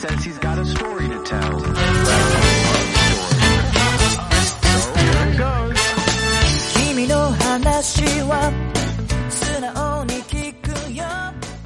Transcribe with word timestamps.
says 0.00 0.24
he's 0.24 0.38
got 0.38 0.58
a 0.58 0.64
story 0.64 1.08
to 1.08 1.22
tell. 1.24 1.60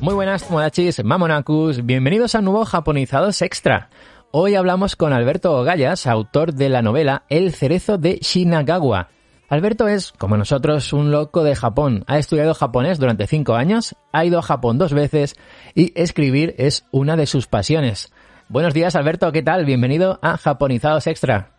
Muy 0.01 0.15
buenas, 0.15 0.51
Modachis, 0.51 1.05
Mamonakus, 1.05 1.87
bienvenidos 1.87 2.35
a 2.35 2.43
nuevo 2.43 2.65
Japonizados 2.65 3.41
Extra. 3.41 3.89
Hoy 4.33 4.57
hablamos 4.57 4.97
con 4.97 5.13
Alberto 5.13 5.63
Gallas, 5.63 6.09
autor 6.09 6.55
de 6.55 6.69
la 6.69 6.83
novela 6.83 7.23
El 7.29 7.53
cerezo 7.53 7.99
de 7.99 8.19
Shinagawa. 8.21 9.11
Alberto 9.49 9.87
es, 9.87 10.11
como 10.11 10.37
nosotros, 10.37 10.93
un 10.93 11.13
loco 11.13 11.45
de 11.45 11.55
Japón. 11.55 12.03
Ha 12.09 12.19
estudiado 12.19 12.55
japonés 12.55 12.99
durante 12.99 13.29
cinco 13.29 13.55
años, 13.55 13.95
ha 14.13 14.25
ido 14.25 14.41
a 14.41 14.43
Japón 14.43 14.79
dos 14.79 14.93
veces 14.93 15.37
y 15.77 15.93
escribir 15.95 16.57
es 16.59 16.87
una 16.91 17.17
de 17.17 17.27
sus 17.27 17.47
pasiones. 17.47 18.11
Buenos 18.49 18.75
días, 18.75 18.95
Alberto, 18.95 19.33
¿qué 19.33 19.43
tal? 19.43 19.65
Bienvenido 19.65 20.19
a 20.23 20.37
Japonizados 20.37 21.07
Extra. 21.07 21.51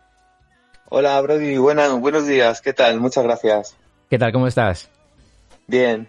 Hola, 0.90 1.20
Brody. 1.22 1.58
Buena, 1.58 1.90
buenos 1.94 2.28
días. 2.28 2.62
¿Qué 2.62 2.74
tal? 2.74 3.00
Muchas 3.00 3.24
gracias. 3.24 3.76
¿Qué 4.10 4.20
tal? 4.20 4.32
¿Cómo 4.32 4.48
estás? 4.48 4.90
Bien. 5.68 6.08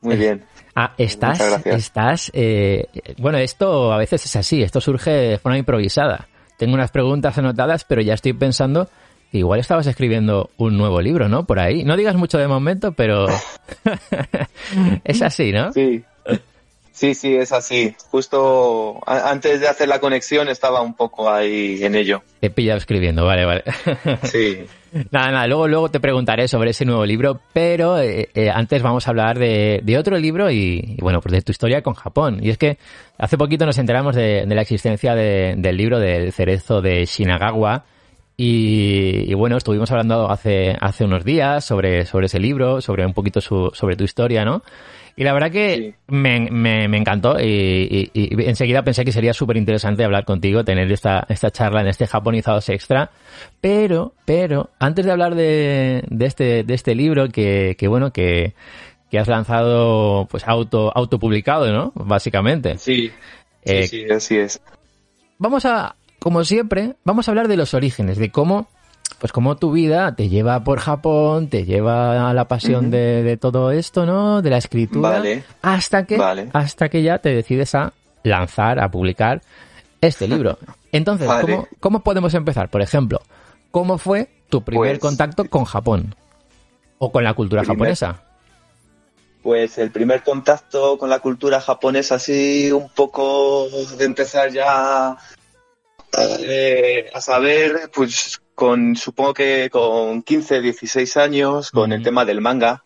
Muy 0.00 0.16
bien. 0.16 0.44
Ah, 0.74 0.92
estás, 0.98 1.40
estás, 1.66 2.30
eh, 2.34 2.88
bueno, 3.18 3.38
esto 3.38 3.92
a 3.92 3.98
veces 3.98 4.24
es 4.24 4.36
así, 4.36 4.62
esto 4.62 4.80
surge 4.80 5.10
de 5.10 5.38
forma 5.38 5.56
improvisada. 5.56 6.28
Tengo 6.58 6.74
unas 6.74 6.90
preguntas 6.90 7.38
anotadas, 7.38 7.84
pero 7.84 8.02
ya 8.02 8.14
estoy 8.14 8.32
pensando 8.32 8.88
que 9.30 9.38
igual 9.38 9.60
estabas 9.60 9.86
escribiendo 9.86 10.50
un 10.56 10.76
nuevo 10.76 11.00
libro, 11.00 11.28
¿no? 11.28 11.44
Por 11.44 11.58
ahí. 11.60 11.84
No 11.84 11.96
digas 11.96 12.16
mucho 12.16 12.38
de 12.38 12.48
momento, 12.48 12.92
pero 12.92 13.26
es 15.04 15.22
así, 15.22 15.52
¿no? 15.52 15.72
Sí. 15.72 16.04
Sí, 16.96 17.14
sí, 17.16 17.34
es 17.34 17.50
así. 17.50 17.92
Justo 18.12 19.00
antes 19.04 19.60
de 19.60 19.66
hacer 19.66 19.88
la 19.88 19.98
conexión 19.98 20.48
estaba 20.48 20.80
un 20.80 20.94
poco 20.94 21.28
ahí 21.28 21.82
en 21.82 21.96
ello. 21.96 22.22
Te 22.38 22.46
he 22.46 22.50
pillado 22.50 22.78
escribiendo, 22.78 23.24
vale, 23.26 23.44
vale. 23.44 23.64
Sí. 24.22 24.64
Nada, 25.10 25.32
nada, 25.32 25.46
luego, 25.48 25.66
luego 25.66 25.88
te 25.90 25.98
preguntaré 25.98 26.46
sobre 26.46 26.70
ese 26.70 26.84
nuevo 26.84 27.04
libro, 27.04 27.40
pero 27.52 27.98
eh, 27.98 28.28
eh, 28.32 28.48
antes 28.48 28.80
vamos 28.80 29.08
a 29.08 29.10
hablar 29.10 29.40
de, 29.40 29.80
de 29.82 29.98
otro 29.98 30.16
libro 30.18 30.52
y, 30.52 30.94
y, 30.96 31.02
bueno, 31.02 31.20
pues 31.20 31.32
de 31.32 31.42
tu 31.42 31.50
historia 31.50 31.82
con 31.82 31.94
Japón. 31.94 32.38
Y 32.40 32.50
es 32.50 32.58
que 32.58 32.78
hace 33.18 33.36
poquito 33.36 33.66
nos 33.66 33.76
enteramos 33.78 34.14
de, 34.14 34.44
de 34.46 34.54
la 34.54 34.62
existencia 34.62 35.16
de- 35.16 35.54
del 35.58 35.76
libro 35.76 35.98
del 35.98 36.32
cerezo 36.32 36.80
de 36.80 37.06
Shinagawa 37.06 37.86
y, 38.36 39.30
y 39.30 39.34
bueno, 39.34 39.56
estuvimos 39.56 39.90
hablando 39.90 40.30
hace, 40.30 40.76
hace 40.80 41.04
unos 41.04 41.24
días 41.24 41.64
sobre, 41.64 42.04
sobre 42.06 42.26
ese 42.26 42.38
libro, 42.40 42.80
sobre 42.80 43.06
un 43.06 43.12
poquito 43.14 43.40
su- 43.40 43.70
sobre 43.74 43.96
tu 43.96 44.04
historia, 44.04 44.44
¿no? 44.44 44.62
Y 45.16 45.22
la 45.22 45.32
verdad 45.32 45.52
que 45.52 45.76
Sí. 45.76 45.94
me, 46.08 46.48
me- 46.50 46.88
me 46.88 46.96
encantó 46.98 47.38
y, 47.40 48.10
y- 48.12 48.20
y 48.20 48.48
enseguida 48.48 48.82
pensé 48.82 49.04
que 49.04 49.12
sería 49.12 49.32
súper 49.32 49.56
interesante 49.56 50.02
hablar 50.04 50.24
contigo, 50.24 50.64
tener 50.64 50.90
esta, 50.90 51.24
esta 51.28 51.52
charla 51.52 51.82
en 51.82 51.86
este 51.86 52.08
Japonizados 52.08 52.68
Extra. 52.68 53.10
Pero, 53.60 54.14
pero, 54.24 54.70
antes 54.80 55.04
de 55.06 55.12
hablar 55.12 55.36
de, 55.36 56.02
de 56.08 56.26
este, 56.26 56.64
de 56.64 56.74
este 56.74 56.96
libro 56.96 57.28
que, 57.28 57.76
que 57.78 57.86
bueno, 57.86 58.12
que, 58.12 58.54
que 59.08 59.20
has 59.20 59.28
lanzado 59.28 60.26
pues 60.28 60.42
auto, 60.48 60.90
autopublicado, 60.92 61.72
¿no? 61.72 61.92
Básicamente. 61.94 62.76
Sí. 62.78 63.12
Eh, 63.64 63.86
sí, 63.86 64.04
sí, 64.06 64.10
así 64.12 64.36
es. 64.38 64.60
Vamos 65.38 65.64
a, 65.64 65.94
como 66.24 66.42
siempre, 66.42 66.94
vamos 67.04 67.28
a 67.28 67.32
hablar 67.32 67.48
de 67.48 67.58
los 67.58 67.74
orígenes, 67.74 68.16
de 68.16 68.30
cómo, 68.30 68.66
pues 69.18 69.30
cómo 69.30 69.56
tu 69.58 69.72
vida 69.72 70.14
te 70.16 70.30
lleva 70.30 70.64
por 70.64 70.80
Japón, 70.80 71.48
te 71.48 71.66
lleva 71.66 72.30
a 72.30 72.32
la 72.32 72.48
pasión 72.48 72.90
de, 72.90 73.22
de 73.22 73.36
todo 73.36 73.70
esto, 73.72 74.06
¿no? 74.06 74.40
De 74.40 74.48
la 74.48 74.56
escritura. 74.56 75.10
Vale. 75.10 75.44
Hasta 75.60 76.06
que, 76.06 76.16
Vale. 76.16 76.48
hasta 76.54 76.88
que 76.88 77.02
ya 77.02 77.18
te 77.18 77.28
decides 77.28 77.74
a 77.74 77.92
lanzar, 78.22 78.80
a 78.80 78.90
publicar 78.90 79.42
este 80.00 80.26
libro. 80.26 80.56
Entonces, 80.92 81.28
Vale. 81.28 81.42
¿cómo, 81.56 81.68
cómo 81.78 82.00
podemos 82.00 82.32
empezar? 82.32 82.70
Por 82.70 82.80
ejemplo, 82.80 83.20
¿cómo 83.70 83.98
fue 83.98 84.30
tu 84.48 84.62
primer 84.62 84.92
Pues- 84.92 85.00
contacto 85.00 85.44
con 85.50 85.64
Japón? 85.66 86.14
O 86.96 87.12
con 87.12 87.22
la 87.22 87.34
cultura 87.34 87.60
Primer- 87.60 87.76
japonesa. 87.76 88.22
Pues 89.42 89.76
el 89.76 89.90
primer 89.90 90.22
contacto 90.22 90.96
con 90.96 91.10
la 91.10 91.18
cultura 91.18 91.60
japonesa, 91.60 92.14
así 92.14 92.72
un 92.72 92.88
poco 92.88 93.66
de 93.98 94.06
empezar 94.06 94.50
ya 94.50 95.18
eh, 96.40 97.10
a 97.12 97.20
saber, 97.20 97.90
pues 97.92 98.40
con 98.54 98.96
supongo 98.96 99.34
que 99.34 99.68
con 99.70 100.22
15, 100.22 100.60
16 100.60 101.16
años, 101.16 101.70
con 101.70 101.92
el 101.92 102.02
tema 102.02 102.24
del 102.24 102.40
manga, 102.40 102.84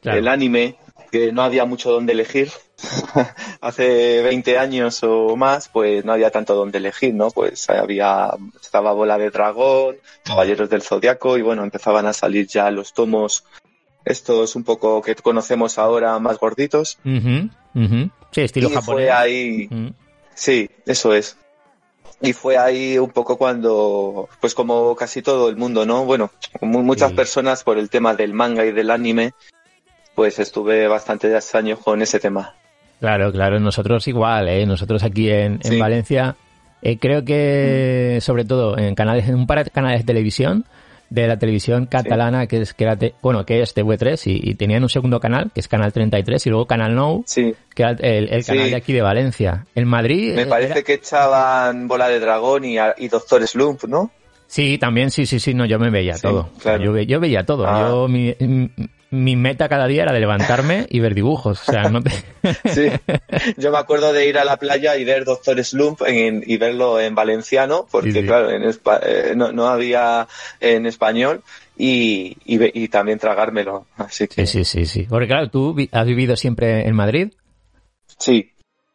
Claro. 0.00 0.18
el 0.18 0.28
anime, 0.28 0.76
que 1.12 1.30
no 1.30 1.42
había 1.42 1.64
mucho 1.64 1.92
donde 1.92 2.12
elegir. 2.12 2.50
Hace 3.60 4.22
20 4.22 4.58
años 4.58 5.00
o 5.04 5.36
más, 5.36 5.68
pues 5.68 6.04
no 6.04 6.12
había 6.12 6.30
tanto 6.30 6.54
donde 6.56 6.78
elegir, 6.78 7.14
¿no? 7.14 7.30
Pues 7.30 7.70
había, 7.70 8.30
estaba 8.60 8.92
Bola 8.92 9.18
de 9.18 9.30
Dragón, 9.30 9.96
Caballeros 10.24 10.68
del 10.68 10.82
Zodiaco, 10.82 11.38
y 11.38 11.42
bueno, 11.42 11.62
empezaban 11.62 12.06
a 12.06 12.12
salir 12.12 12.48
ya 12.48 12.70
los 12.72 12.92
tomos, 12.92 13.44
estos 14.04 14.56
un 14.56 14.64
poco 14.64 15.00
que 15.02 15.14
conocemos 15.14 15.78
ahora 15.78 16.18
más 16.18 16.38
gorditos. 16.38 16.98
Sí, 17.04 18.40
estilo 18.40 18.68
y 18.70 18.72
japonés. 18.74 18.84
fue 18.84 19.10
ahí, 19.12 19.68
sí, 20.34 20.68
eso 20.86 21.14
es. 21.14 21.36
Y 22.22 22.32
fue 22.32 22.56
ahí 22.56 22.98
un 22.98 23.10
poco 23.10 23.36
cuando, 23.36 24.28
pues 24.40 24.54
como 24.54 24.94
casi 24.94 25.22
todo 25.22 25.48
el 25.48 25.56
mundo, 25.56 25.84
¿no? 25.84 26.04
Bueno, 26.04 26.30
mu- 26.60 26.82
muchas 26.82 27.10
Sí. 27.10 27.16
personas 27.16 27.64
por 27.64 27.78
el 27.78 27.90
tema 27.90 28.14
del 28.14 28.32
manga 28.32 28.64
y 28.64 28.70
del 28.72 28.90
anime, 28.90 29.32
pues 30.14 30.38
estuve 30.38 30.86
bastantes 30.88 31.54
años 31.54 31.80
con 31.80 32.00
ese 32.00 32.20
tema. 32.20 32.54
Claro, 33.00 33.32
claro, 33.32 33.58
nosotros 33.58 34.06
igual, 34.06 34.48
¿eh? 34.48 34.64
Nosotros 34.66 35.02
aquí 35.02 35.30
en. 35.30 35.58
Valencia, 35.80 36.36
eh, 36.82 36.98
creo 36.98 37.24
que 37.24 38.18
sobre 38.22 38.44
todo 38.44 38.78
en 38.78 38.94
canales, 38.94 39.28
en 39.28 39.34
un 39.34 39.46
par 39.48 39.64
de 39.64 39.70
canales 39.70 40.02
de 40.02 40.06
televisión, 40.06 40.64
de 41.12 41.26
la 41.28 41.38
televisión 41.38 41.86
catalana, 41.86 42.46
que 42.46 42.62
es 42.62 42.72
que 42.72 42.84
era 42.84 42.96
te- 42.96 43.14
bueno, 43.22 43.44
que 43.44 43.60
es 43.60 43.76
TV3, 43.76 44.26
y, 44.26 44.50
y 44.50 44.54
tenían 44.54 44.82
un 44.82 44.88
segundo 44.88 45.20
canal, 45.20 45.50
que 45.54 45.60
es 45.60 45.68
Canal 45.68 45.92
33, 45.92 46.46
y 46.46 46.50
luego 46.50 46.66
Canal 46.66 46.94
Now, 46.94 47.22
Sí, 47.26 47.54
que 47.74 47.82
era 47.82 47.92
el, 47.92 48.28
el 48.32 48.42
Sí. 48.42 48.52
canal 48.52 48.70
de 48.70 48.76
aquí 48.76 48.92
de 48.92 49.02
Valencia. 49.02 49.66
En 49.74 49.86
Madrid... 49.88 50.34
me 50.34 50.42
eh, 50.42 50.46
parece 50.46 50.72
era- 50.72 50.82
que 50.82 50.94
echaban 50.94 51.86
Bola 51.86 52.08
de 52.08 52.18
Dragón 52.18 52.64
y, 52.64 52.76
y 52.98 53.08
Doctor 53.08 53.46
Slump, 53.46 53.84
¿no? 53.84 54.10
Sí, 54.46 54.76
también, 54.78 55.10
sí, 55.10 55.24
sí, 55.26 55.38
sí, 55.40 55.54
no, 55.54 55.64
yo 55.66 55.78
me 55.78 55.90
veía 55.90 56.14
Sí, 56.14 56.22
todo. 56.22 56.50
Claro. 56.60 56.82
yo, 56.82 56.92
ve- 56.92 57.06
yo 57.06 57.20
veía 57.20 57.44
todo. 57.44 57.66
Ah. 57.66 57.88
Yo, 57.88 58.08
mi, 58.08 58.34
mi 59.12 59.36
meta 59.36 59.68
cada 59.68 59.86
día 59.86 60.02
era 60.04 60.12
de 60.12 60.20
levantarme 60.20 60.86
y 60.88 60.98
ver 61.00 61.14
dibujos. 61.14 61.68
O 61.68 61.72
sea, 61.72 61.82
no 61.90 62.02
te... 62.02 62.10
Sí. 62.72 62.88
Yo 63.58 63.70
me 63.70 63.78
acuerdo 63.78 64.12
de 64.12 64.26
ir 64.26 64.38
a 64.38 64.44
la 64.44 64.56
playa 64.56 64.96
y 64.96 65.04
ver 65.04 65.24
Doctor 65.24 65.62
Slump 65.62 66.02
en- 66.06 66.42
y 66.46 66.56
verlo 66.56 66.98
en 66.98 67.14
valenciano, 67.14 67.86
porque 67.90 68.10
Sí, 68.12 68.20
sí. 68.20 68.26
claro, 68.26 68.50
en 68.50 68.62
eh, 68.64 69.34
no, 69.36 69.52
no 69.52 69.66
había 69.68 70.26
en 70.60 70.86
español 70.86 71.42
y, 71.76 72.36
y, 72.44 72.82
y 72.84 72.88
también 72.88 73.18
tragármelo. 73.18 73.86
Así 73.96 74.26
que 74.28 74.46
Sí, 74.46 74.64
sí, 74.64 74.84
sí, 74.84 74.86
sí. 74.86 75.06
Porque 75.08 75.28
claro, 75.28 75.50
tú 75.50 75.76
has 75.92 76.06
vivido 76.06 76.34
siempre 76.34 76.88
en 76.88 76.94
Madrid. 76.94 77.32
sí. 78.18 78.51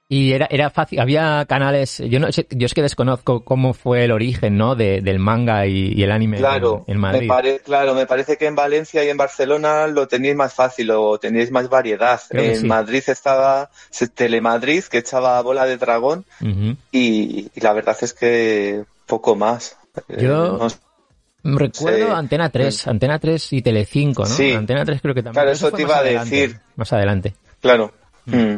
Y 0.09 0.31
era, 0.31 0.48
era 0.50 0.69
fácil, 0.69 1.01
había 1.01 1.45
canales, 1.50 1.98
yo 2.07 2.21
no 2.21 2.31
sé, 2.31 2.48
yo 2.51 2.65
es 2.65 2.74
que 2.74 2.81
desconozco 2.81 3.44
cómo 3.44 3.74
fue 3.74 4.06
el 4.06 4.13
origen, 4.13 4.56
¿no? 4.56 4.74
De, 4.75 5.01
del 5.01 5.19
manga 5.19 5.65
y, 5.68 5.92
y 5.94 6.01
el 6.04 6.12
anime 6.13 6.38
Claro, 6.38 6.86
en, 6.88 6.94
en 6.94 7.01
me 7.01 7.12
Madrid. 7.12 7.27
pare- 7.27 7.59
claro, 7.59 7.94
me 7.94 8.06
parece 8.06 8.38
que 8.38 8.45
en 8.45 8.56
Valencia 8.56 9.04
y 9.04 9.09
en 9.09 9.18
Barcelona 9.18 9.86
lo 9.88 10.07
tenéis 10.07 10.38
más 10.38 10.54
fácil 10.54 10.92
o 10.92 11.18
tenéis 11.19 11.51
más 11.51 11.68
variedad. 11.68 12.21
Creo 12.30 12.42
en 12.45 12.56
sí. 12.56 12.65
Madrid 12.65 13.04
estaba 13.06 13.69
Telemadrid, 14.15 14.86
que 14.86 15.00
echaba 15.00 15.42
bola 15.42 15.65
de 15.65 15.75
dragón, 15.75 16.24
y, 16.94 17.51
y 17.53 17.60
la 17.60 17.74
verdad 17.74 17.98
es 18.01 18.13
que 18.13 18.86
poco 19.07 19.36
más. 19.36 19.75
Eh, 20.07 20.21
Yo- 20.21 20.57
no- 20.57 21.57
Recuerdo. 21.57 22.13
Antena 22.15 22.50
3, 22.50 22.88
Antena 22.88 23.19
3 23.19 23.53
y 23.53 23.62
Telecinco, 23.62 24.24
¿no? 24.24 24.30
Sí. 24.30 24.53
Antena 24.53 24.83
3 24.86 25.01
creo 25.01 25.13
que 25.13 25.21
también. 25.24 25.33
Claro, 25.44 25.51
eso 25.51 25.71
te 25.71 25.81
iba 25.81 25.95
a 25.95 26.00
adelante, 26.00 26.36
decir. 26.36 26.60
Más 26.77 26.92
adelante. 26.94 27.36
Claro. 27.62 27.92
Mm. 28.25 28.56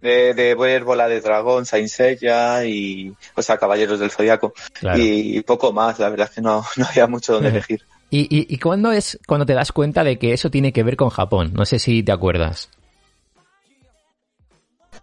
De, 0.00 0.34
de 0.34 0.54
ver 0.54 0.84
Bola 0.84 1.08
de 1.08 1.20
Dragón, 1.20 1.66
Saint 1.66 1.88
Seiya 1.88 2.64
y, 2.64 3.12
o 3.34 3.42
sea, 3.42 3.58
Caballeros 3.58 4.00
del 4.00 4.10
Zodiaco. 4.10 4.52
Claro. 4.72 4.98
Y 5.02 5.40
poco 5.42 5.72
más, 5.72 5.98
la 5.98 6.08
verdad 6.08 6.28
es 6.28 6.34
que 6.36 6.40
no, 6.40 6.64
no 6.76 6.86
había 6.86 7.06
mucho 7.06 7.34
donde 7.34 7.48
elegir. 7.50 7.82
¿Y, 8.10 8.20
y, 8.20 8.46
y 8.48 8.58
cuándo 8.58 8.90
es 8.90 9.18
cuando 9.26 9.44
te 9.44 9.54
das 9.54 9.72
cuenta 9.72 10.02
de 10.02 10.18
que 10.18 10.32
eso 10.32 10.50
tiene 10.50 10.72
que 10.72 10.82
ver 10.82 10.96
con 10.96 11.10
Japón? 11.10 11.52
No 11.54 11.64
sé 11.66 11.78
si 11.78 12.02
te 12.02 12.12
acuerdas. 12.12 12.70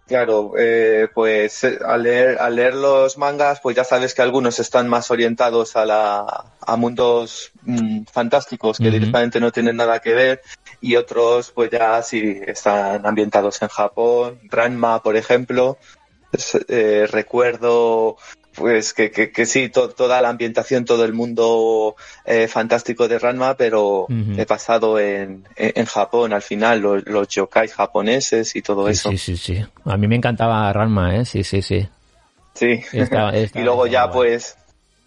Claro, 0.06 0.52
eh, 0.56 1.08
pues 1.12 1.64
eh, 1.64 1.80
al 1.84 2.04
leer, 2.04 2.38
al 2.38 2.54
leer 2.54 2.74
los 2.74 3.18
mangas, 3.18 3.58
pues 3.60 3.74
ya 3.74 3.82
sabes 3.82 4.14
que 4.14 4.22
algunos 4.22 4.60
están 4.60 4.88
más 4.88 5.10
orientados 5.10 5.74
a, 5.74 5.84
la, 5.84 6.44
a 6.60 6.76
mundos 6.76 7.50
mm, 7.62 8.04
fantásticos 8.04 8.78
que 8.78 8.88
directamente 8.88 9.40
no 9.40 9.50
tienen 9.50 9.76
nada 9.76 9.98
que 9.98 10.14
ver 10.14 10.42
y 10.80 10.94
otros 10.94 11.50
pues 11.50 11.70
ya 11.72 12.00
sí 12.02 12.40
están 12.46 13.04
ambientados 13.04 13.60
en 13.62 13.68
Japón. 13.68 14.38
Ranma, 14.44 15.02
por 15.02 15.16
ejemplo, 15.16 15.76
eh, 16.68 17.08
recuerdo 17.10 18.16
pues 18.56 18.92
que, 18.94 19.10
que, 19.10 19.30
que 19.30 19.46
sí, 19.46 19.68
to- 19.68 19.90
toda 19.90 20.20
la 20.20 20.30
ambientación, 20.30 20.84
todo 20.84 21.04
el 21.04 21.12
mundo 21.12 21.94
eh, 22.24 22.48
fantástico 22.48 23.06
de 23.06 23.18
Ranma, 23.18 23.54
pero 23.56 24.06
he 24.36 24.46
pasado 24.46 24.98
en, 24.98 25.44
en, 25.56 25.72
en 25.74 25.84
Japón 25.86 26.32
al 26.32 26.42
final, 26.42 26.80
los, 26.80 27.06
los 27.06 27.28
yokai 27.28 27.68
japoneses 27.68 28.56
y 28.56 28.62
todo 28.62 28.86
Sí, 28.86 28.92
eso. 28.92 29.10
sí, 29.10 29.18
sí, 29.18 29.36
sí. 29.36 29.64
A 29.84 29.96
mí 29.96 30.08
me 30.08 30.16
encantaba 30.16 30.72
Ranma, 30.72 31.16
¿eh? 31.16 31.24
Sí, 31.24 31.44
sí, 31.44 31.62
sí. 31.62 31.86
Sí. 32.54 32.80
Y 33.54 33.60
luego 33.60 33.86
ya 33.86 34.10
pues, 34.10 34.56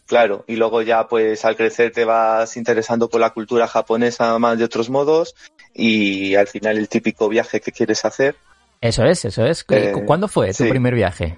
claro, 0.06 0.46
y 0.48 0.56
luego 0.56 0.82
ya 0.82 1.08
pues 1.08 1.44
al 1.46 1.56
crecer 1.56 1.92
te 1.92 2.06
vas 2.06 2.56
interesando 2.58 3.10
por 3.10 3.20
la 3.22 3.32
cultura 3.32 3.68
japonesa 3.68 4.38
más 4.40 4.58
de 4.58 4.64
otros 4.66 4.90
modos 4.90 5.36
y 5.74 6.36
al 6.36 6.48
final 6.48 6.78
el 6.78 6.88
típico 6.88 7.28
viaje 7.30 7.60
que 7.62 7.72
quieres 7.72 8.06
hacer, 8.06 8.36
Eso 8.82 9.04
es, 9.06 9.26
eso 9.26 9.46
es. 9.46 9.66
Eh, 9.70 9.92
¿Cuándo 10.06 10.28
fue 10.28 10.54
tu 10.54 10.68
primer 10.70 10.94
viaje? 10.96 11.38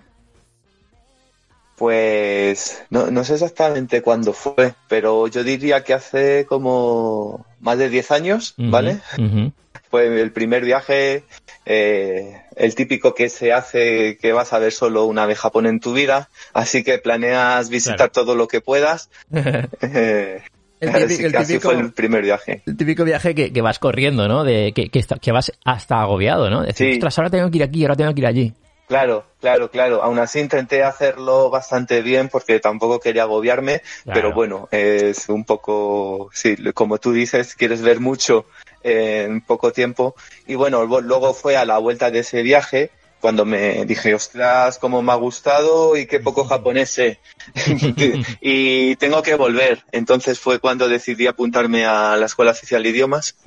Pues 1.82 2.84
no, 2.92 3.10
no 3.10 3.24
sé 3.24 3.34
exactamente 3.34 4.02
cuándo 4.04 4.34
fue, 4.34 4.76
pero 4.88 5.28
yo 5.28 5.44
diría 5.44 5.84
que 5.84 5.94
hace 5.96 6.46
como 6.48 7.46
más 7.60 7.78
de 7.80 7.90
10 7.90 8.12
años, 8.12 8.54
¿vale? 8.58 9.00
ujú. 9.18 9.52
Fue 9.90 10.06
el 10.22 10.32
primer 10.32 10.64
viaje, 10.64 11.26
eh, 11.66 12.42
el 12.56 12.76
típico 12.76 13.14
que 13.14 13.28
se 13.28 13.52
hace 13.52 14.18
que 14.22 14.32
vas 14.32 14.54
a 14.54 14.60
ver 14.60 14.72
solo 14.72 15.04
una 15.06 15.26
vez 15.26 15.38
Japón 15.40 15.66
en 15.66 15.82
tu 15.82 15.92
vida, 15.94 16.30
así 16.54 16.82
que 16.84 16.98
planeas 17.00 17.70
visitar 17.70 17.98
Claro. 17.98 18.12
todo 18.12 18.36
lo 18.36 18.48
que 18.48 18.62
puedas. 18.62 19.10
Eh, 19.34 20.42
El 20.82 21.08
típico- 21.08 21.26
el 21.28 21.34
típico- 21.46 21.70
fue 21.72 21.80
el 21.80 21.92
primer 21.94 22.24
viaje. 22.24 22.64
El 22.66 22.76
típico 22.78 23.04
viaje 23.04 23.36
que, 23.36 23.52
que 23.54 23.62
vas 23.62 23.78
corriendo, 23.80 24.28
¿no? 24.28 24.44
De, 24.44 24.72
que, 24.74 24.90
que, 24.90 25.32
vas 25.32 25.52
hasta 25.66 26.02
agobiado, 26.02 26.50
¿no? 26.50 26.62
Decir, 26.64 26.88
Sí. 26.88 26.94
ostras, 26.94 27.18
ahora 27.20 27.30
tengo 27.30 27.52
que 27.52 27.58
ir 27.58 27.64
aquí, 27.64 27.84
ahora 27.84 27.96
tengo 27.98 28.14
que 28.16 28.22
ir 28.22 28.26
allí. 28.28 28.54
Claro, 28.92 29.24
claro, 29.40 29.72
claro. 29.72 30.04
Aún 30.04 30.20
así 30.20 30.40
intenté 30.40 30.84
hacerlo 30.84 31.50
bastante 31.50 32.02
bien 32.02 32.28
porque 32.28 32.60
tampoco 32.60 33.00
quería 33.00 33.24
agobiarme, 33.24 33.80
Claro. 34.04 34.14
pero 34.20 34.34
bueno, 34.34 34.68
es 34.70 35.30
un 35.30 35.46
poco, 35.46 36.30
sí, 36.34 36.58
como 36.74 36.98
tú 36.98 37.14
dices, 37.14 37.56
quieres 37.56 37.82
ver 37.82 38.02
mucho 38.02 38.48
en 38.84 39.40
poco 39.40 39.72
tiempo. 39.72 40.14
Y 40.46 40.56
bueno, 40.56 40.84
lu- 40.84 41.00
luego 41.00 41.34
fue 41.34 41.56
a 41.56 41.64
la 41.64 41.78
vuelta 41.78 42.12
de 42.12 42.20
ese 42.20 42.42
viaje 42.42 42.92
cuando 43.22 43.46
me 43.46 43.86
dije, 43.86 44.14
ostras, 44.14 44.78
cómo 44.78 45.02
me 45.02 45.14
ha 45.14 45.16
gustado 45.16 45.96
y 45.96 46.06
qué 46.06 46.20
poco 46.20 46.44
japonés 46.44 46.90
sé. 46.90 47.20
y 48.42 48.98
tengo 48.98 49.22
que 49.24 49.36
volver. 49.36 49.86
Entonces 49.94 50.38
fue 50.38 50.60
cuando 50.60 50.90
decidí 50.90 51.28
apuntarme 51.28 51.86
a 51.86 52.18
la 52.18 52.26
Escuela 52.26 52.52
Oficial 52.52 52.84
de 52.84 52.90
Idiomas. 52.90 53.38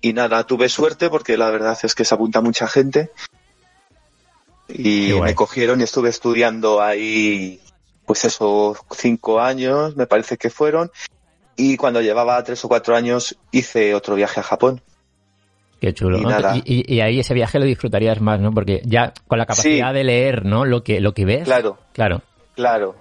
Y 0.00 0.14
nada, 0.14 0.44
tuve 0.48 0.68
suerte 0.68 1.08
porque 1.10 1.36
la 1.36 1.48
verdad 1.52 1.78
es 1.80 1.94
que 1.94 2.04
se 2.04 2.12
apunta 2.12 2.40
mucha 2.40 2.66
gente. 2.66 3.10
Y 4.74 5.12
me 5.20 5.34
cogieron 5.34 5.80
y 5.80 5.84
estuve 5.84 6.08
estudiando 6.08 6.80
ahí, 6.80 7.60
pues 8.06 8.24
eso, 8.24 8.76
cinco 8.90 9.40
años, 9.40 9.96
me 9.96 10.06
parece 10.06 10.36
que 10.36 10.50
fueron. 10.50 10.90
Y 11.56 11.76
cuando 11.76 12.00
llevaba 12.00 12.42
tres 12.42 12.64
o 12.64 12.68
cuatro 12.68 12.96
años 12.96 13.36
hice 13.50 13.94
otro 13.94 14.14
viaje 14.14 14.40
a 14.40 14.42
Japón. 14.42 14.80
Qué 15.80 15.92
chulo. 15.92 16.18
Y 16.18 16.22
¿no? 16.22 16.30
Y, 16.64 17.00
ahí 17.00 17.18
ese 17.20 17.34
viaje 17.34 17.58
lo 17.58 17.64
disfrutarías 17.64 18.20
más, 18.20 18.40
¿no? 18.40 18.52
Porque 18.52 18.80
ya 18.84 19.12
con 19.26 19.38
la 19.38 19.46
capacidad 19.46 19.90
Sí. 19.90 19.94
de 19.94 20.04
leer, 20.04 20.44
¿no? 20.44 20.64
Lo 20.64 20.82
que, 20.84 21.00
lo 21.00 21.12
que 21.12 21.24
ves. 21.24 21.44
Claro, 21.44 21.78
Claro. 21.92 22.22
claro. 22.54 22.94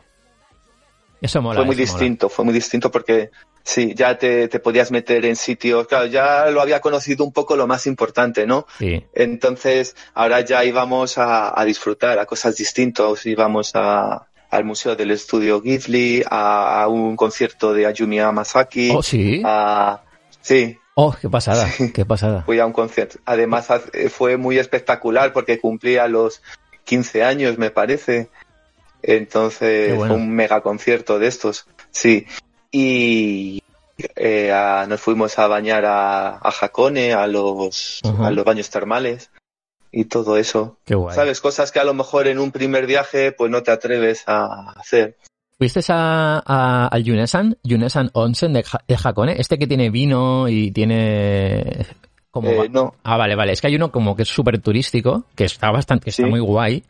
Eso 1.21 1.41
mola. 1.41 1.57
fue 1.57 1.65
muy 1.65 1.75
mola. 1.75 1.81
distinto, 1.85 2.27
fue 2.29 2.44
muy 2.45 2.53
distinto 2.53 2.89
porque 2.89 3.29
sí, 3.63 3.93
ya 3.95 4.17
te, 4.17 4.47
te 4.47 4.59
podías 4.59 4.91
meter 4.91 5.25
en 5.25 5.35
sitios, 5.35 5.87
claro, 5.87 6.05
ya 6.07 6.47
lo 6.49 6.61
había 6.61 6.79
conocido 6.81 7.23
un 7.23 7.31
poco 7.31 7.55
lo 7.55 7.67
más 7.67 7.87
importante, 7.87 8.45
¿no? 8.47 8.65
Sí. 8.79 9.05
Entonces, 9.13 9.95
ahora 10.13 10.41
ya 10.41 10.63
íbamos 10.65 11.17
a, 11.17 11.59
a 11.59 11.65
disfrutar 11.65 12.19
a 12.19 12.25
cosas 12.25 12.55
distintas, 12.57 13.25
íbamos 13.25 13.71
a, 13.75 14.27
al 14.49 14.63
Museo 14.65 14.95
del 14.95 15.11
Estudio 15.11 15.61
Ghibli, 15.61 16.23
a, 16.29 16.81
a 16.83 16.87
un 16.87 17.15
concierto 17.15 17.73
de 17.73 17.85
Ayumi 17.85 18.19
Hamasaki, 18.19 18.91
Oh, 18.93 19.01
sí. 19.03 19.41
a, 19.45 20.01
sí, 20.41 20.77
Oh, 20.93 21.15
qué 21.19 21.29
pasada. 21.29 21.71
Qué 21.93 22.05
pasada. 22.05 22.43
fui 22.45 22.59
a 22.59 22.65
un 22.65 22.73
concierto. 22.73 23.17
Además, 23.25 23.67
eh, 23.93 24.09
fue 24.09 24.35
muy 24.35 24.59
espectacular 24.59 25.31
porque 25.31 25.57
cumplía 25.57 26.05
los 26.07 26.41
15 26.83 27.23
años, 27.23 27.57
me 27.57 27.71
parece. 27.71 28.29
Entonces, 29.01 29.95
bueno. 29.95 30.13
fue 30.13 30.21
un 30.21 30.29
mega 30.31 30.61
concierto 30.61 31.17
de 31.17 31.27
estos, 31.27 31.65
sí. 31.91 32.25
Y 32.71 33.62
eh, 34.15 34.51
a- 34.51 34.85
nos 34.88 35.01
fuimos 35.01 35.38
a 35.39 35.47
bañar 35.47 35.85
a, 35.85 36.38
a 36.38 36.50
Hakone, 36.62 37.13
a 37.13 37.27
los, 37.27 38.00
a 38.03 38.31
los 38.31 38.45
baños 38.45 38.69
termales 38.69 39.29
y 39.91 40.06
todo 40.06 40.38
eso. 40.38 40.77
Qué 40.85 40.95
guay. 40.95 41.15
¿Sabes? 41.15 41.41
Cosas 41.41 41.71
que 41.71 41.79
a 41.79 41.83
lo 41.83 41.94
mejor 41.94 42.27
en 42.27 42.39
un 42.39 42.51
primer 42.51 42.85
viaje 42.88 43.31
pues 43.33 43.51
no 43.51 43.62
te 43.62 43.71
atreves 43.71 44.23
a 44.27 44.71
hacer. 44.71 45.18
¿Fuiste 45.57 45.81
a, 45.89 46.41
a- 46.45 46.88
al 46.88 47.03
Yunesan? 47.03 47.57
Yunesan 47.63 48.09
Onsen 48.13 48.53
de, 48.53 48.65
de 48.88 48.97
Hakone. 49.03 49.35
Este 49.39 49.59
que 49.59 49.67
tiene 49.67 49.89
vino 49.89 50.47
y 50.47 50.71
tiene... 50.71 51.85
Como 52.31 52.50
Eh, 52.50 52.69
no. 52.69 52.95
Ah, 53.03 53.17
vale, 53.17 53.35
vale. 53.35 53.51
Es 53.51 53.59
que 53.62 53.67
hay 53.67 53.75
uno 53.75 53.91
como 53.91 54.15
que 54.15 54.24
es 54.24 54.29
súper 54.29 54.59
turístico, 54.62 55.25
que 55.35 55.44
está 55.44 55.69
bastante, 55.69 56.06
que 56.06 56.09
está 56.12 56.25
muy 56.25 56.39
guay, 56.39 56.83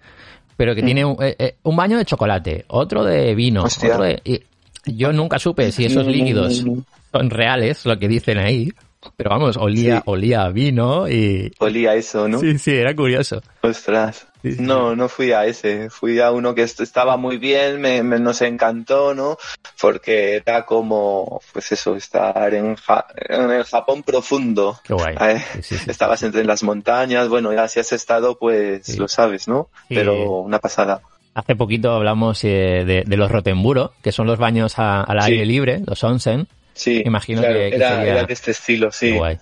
pero 0.56 0.76
que 0.76 0.84
Mm. 0.84 0.86
tiene 0.86 1.06
un, 1.06 1.18
eh, 1.24 1.36
eh, 1.40 1.56
un 1.64 1.76
baño 1.76 1.98
de 1.98 2.06
chocolate, 2.06 2.64
otro 2.68 3.04
de 3.04 3.34
vino, 3.34 3.64
Hostia. 3.64 3.90
otro 3.94 4.04
de... 4.06 4.22
y 4.24 4.40
yo 4.86 5.12
nunca 5.14 5.40
supe 5.40 5.72
si 5.72 5.86
esos 5.86 6.06
líquidos 6.08 6.64
son 7.12 7.30
reales, 7.30 7.86
lo 7.86 7.98
que 8.00 8.08
dicen 8.08 8.38
ahí, 8.38 8.72
pero 9.16 9.32
vamos, 9.32 9.58
olía, 9.58 9.98
Sí. 9.98 10.04
olía 10.06 10.44
a 10.44 10.50
vino 10.50 11.10
y... 11.10 11.52
Olía 11.60 11.96
eso, 11.96 12.28
¿no? 12.28 12.40
Sí, 12.40 12.58
sí, 12.60 12.72
era 12.76 12.96
curioso. 12.96 13.42
Ostras. 13.62 14.28
Sí, 14.44 14.54
sí, 14.54 14.62
No, 14.64 14.96
no 14.96 15.08
fui 15.08 15.32
a 15.34 15.46
ese. 15.46 15.90
Fui 15.92 16.20
a 16.20 16.32
uno 16.32 16.56
que 16.56 16.64
est- 16.64 16.80
estaba 16.82 17.16
muy 17.16 17.38
bien, 17.38 17.80
me, 17.80 18.02
me- 18.02 18.20
nos 18.20 18.42
encantó, 18.42 19.14
¿no? 19.14 19.38
Porque 19.80 20.36
era 20.38 20.66
como, 20.66 21.42
pues 21.54 21.72
eso, 21.72 21.96
estar 21.96 22.52
en, 22.54 22.76
Ja- 22.76 23.06
en 23.16 23.52
el 23.52 23.64
Japón 23.66 24.02
profundo. 24.04 24.80
Qué 24.84 24.94
guay. 24.96 25.16
Eh, 25.20 25.44
Estabas 25.88 26.24
entre 26.24 26.44
las 26.44 26.64
montañas, 26.64 27.28
bueno, 27.30 27.54
ya 27.54 27.68
si 27.68 27.80
has 27.80 27.92
estado, 27.94 28.38
pues 28.40 28.98
lo 28.98 29.08
sabes, 29.08 29.48
¿no? 29.48 29.70
Pero 29.90 30.40
una 30.42 30.58
pasada. 30.60 31.02
Hace 31.34 31.56
poquito 31.56 31.92
hablamos 31.94 32.44
eh, 32.44 32.84
de, 32.86 33.04
de 33.06 33.18
los 33.18 33.32
Rotemburo, 33.32 33.94
que 34.04 34.12
son 34.12 34.28
los 34.28 34.38
baños 34.38 34.78
a- 34.80 35.02
al 35.04 35.22
Sí. 35.22 35.32
aire 35.32 35.46
libre, 35.46 35.82
los 35.86 36.04
onsen. 36.04 36.48
Sí, 36.74 37.04
Imagino 37.06 37.42
claro, 37.42 37.56
que- 37.60 37.70
que 37.70 37.76
era, 37.78 37.90
sería- 37.98 38.12
era 38.14 38.24
de 38.24 38.34
este 38.34 38.52
estilo, 38.52 38.92
sí. 38.92 39.12
Guay. 39.18 39.38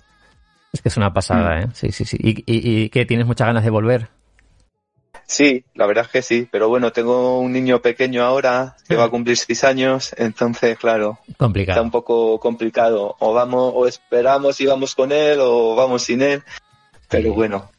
Es 0.72 0.82
que 0.82 0.88
es 0.88 0.96
una 0.96 1.12
pasada, 1.12 1.56
Mm. 1.56 1.62
¿eh? 1.62 1.66
Sí, 1.74 1.90
sí, 1.92 2.04
sí. 2.04 2.16
¿Y, 2.20 2.30
y, 2.46 2.82
y 2.84 2.88
qué? 2.90 3.04
¿Tienes 3.06 3.26
muchas 3.26 3.46
ganas 3.48 3.64
de 3.64 3.70
volver? 3.70 4.08
Sí, 5.26 5.64
la 5.74 5.86
verdad 5.86 6.04
es 6.06 6.10
que 6.10 6.22
sí, 6.22 6.48
pero 6.50 6.68
bueno, 6.68 6.90
tengo 6.92 7.38
un 7.40 7.52
niño 7.52 7.80
pequeño 7.80 8.24
ahora 8.24 8.76
que 8.88 8.96
va 8.96 9.04
a 9.04 9.08
cumplir 9.08 9.36
seis 9.36 9.62
años, 9.62 10.12
entonces, 10.16 10.76
claro, 10.76 11.18
está 11.28 11.38
Complicado. 11.38 11.82
un 11.82 11.90
poco 11.92 12.38
complicado. 12.40 13.16
O 13.20 13.32
vamos, 13.32 13.72
o 13.76 13.86
esperamos 13.86 14.60
y 14.60 14.66
vamos 14.66 14.94
con 14.96 15.12
él, 15.12 15.38
o 15.40 15.76
vamos 15.76 16.02
sin 16.02 16.22
él. 16.22 16.42
Pero 17.08 17.32
bueno, 17.32 17.70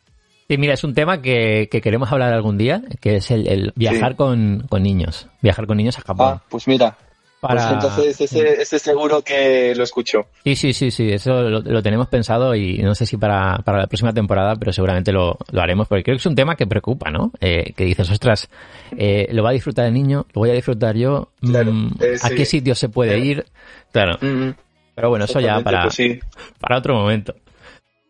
Sí, 0.51 0.58
mira, 0.58 0.74
es 0.74 0.84
un 0.84 0.93
tema 0.93 1.22
que, 1.22 1.70
que 1.72 1.79
queremos 1.79 2.12
hablar 2.12 2.34
algún 2.34 2.58
día, 2.58 2.81
que 3.00 3.15
es 3.15 3.31
el, 3.31 3.48
el 3.48 3.72
viajar 3.77 4.12
Sí. 4.12 4.17
con, 4.17 4.65
con 4.67 4.84
niños. 4.84 5.27
Viajar 5.41 5.65
con 5.65 5.77
niños 5.77 5.98
a 5.98 6.01
Japón. 6.01 6.34
ah, 6.36 6.43
pues 6.50 6.67
mira, 6.67 6.98
Para- 7.39 7.62
pues 7.62 7.72
entonces 7.74 8.20
ese, 8.20 8.62
ese 8.62 8.77
seguro 8.77 9.22
que 9.22 9.74
lo 9.77 9.84
escucho. 9.86 10.25
Sí, 10.43 10.58
sí, 10.58 10.74
sí, 10.74 10.91
sí, 10.91 11.08
eso 11.10 11.43
lo, 11.43 11.62
lo 11.62 11.81
tenemos 11.81 12.10
pensado 12.10 12.53
y 12.53 12.79
no 12.79 12.93
sé 12.96 13.05
si 13.05 13.15
para, 13.15 13.60
para 13.60 13.77
la 13.79 13.88
próxima 13.88 14.12
temporada, 14.12 14.58
pero 14.58 14.74
seguramente 14.74 15.13
lo, 15.13 15.38
lo 15.53 15.62
haremos 15.62 15.88
porque 15.88 16.03
creo 16.03 16.15
que 16.17 16.20
es 16.20 16.25
un 16.25 16.36
tema 16.36 16.58
que 16.58 16.67
preocupa, 16.67 17.10
¿no? 17.12 17.31
Eh, 17.39 17.72
que 17.74 17.86
dices, 17.86 18.12
ostras, 18.12 18.50
eh, 18.98 19.29
lo 19.31 19.43
va 19.43 19.51
a 19.51 19.53
disfrutar 19.53 19.86
el 19.86 19.93
niño, 19.93 20.25
lo 20.34 20.39
voy 20.41 20.50
a 20.50 20.53
disfrutar 20.53 20.98
yo, 20.98 21.29
Claro, 21.39 21.72
mm, 21.72 21.91
eh, 22.01 22.17
¿a 22.22 22.29
qué 22.29 22.43
sitio 22.43 22.75
se 22.75 22.89
puede 22.89 23.17
ir? 23.20 23.46
Claro, 23.93 24.17
Mm, 24.20 24.50
pero 24.96 25.08
bueno, 25.08 25.24
eso 25.24 25.39
ya 25.39 25.62
para, 25.62 25.84
pues 25.84 25.93
sí. 25.96 26.20
para 26.60 26.77
otro 26.79 26.93
momento. 26.96 27.34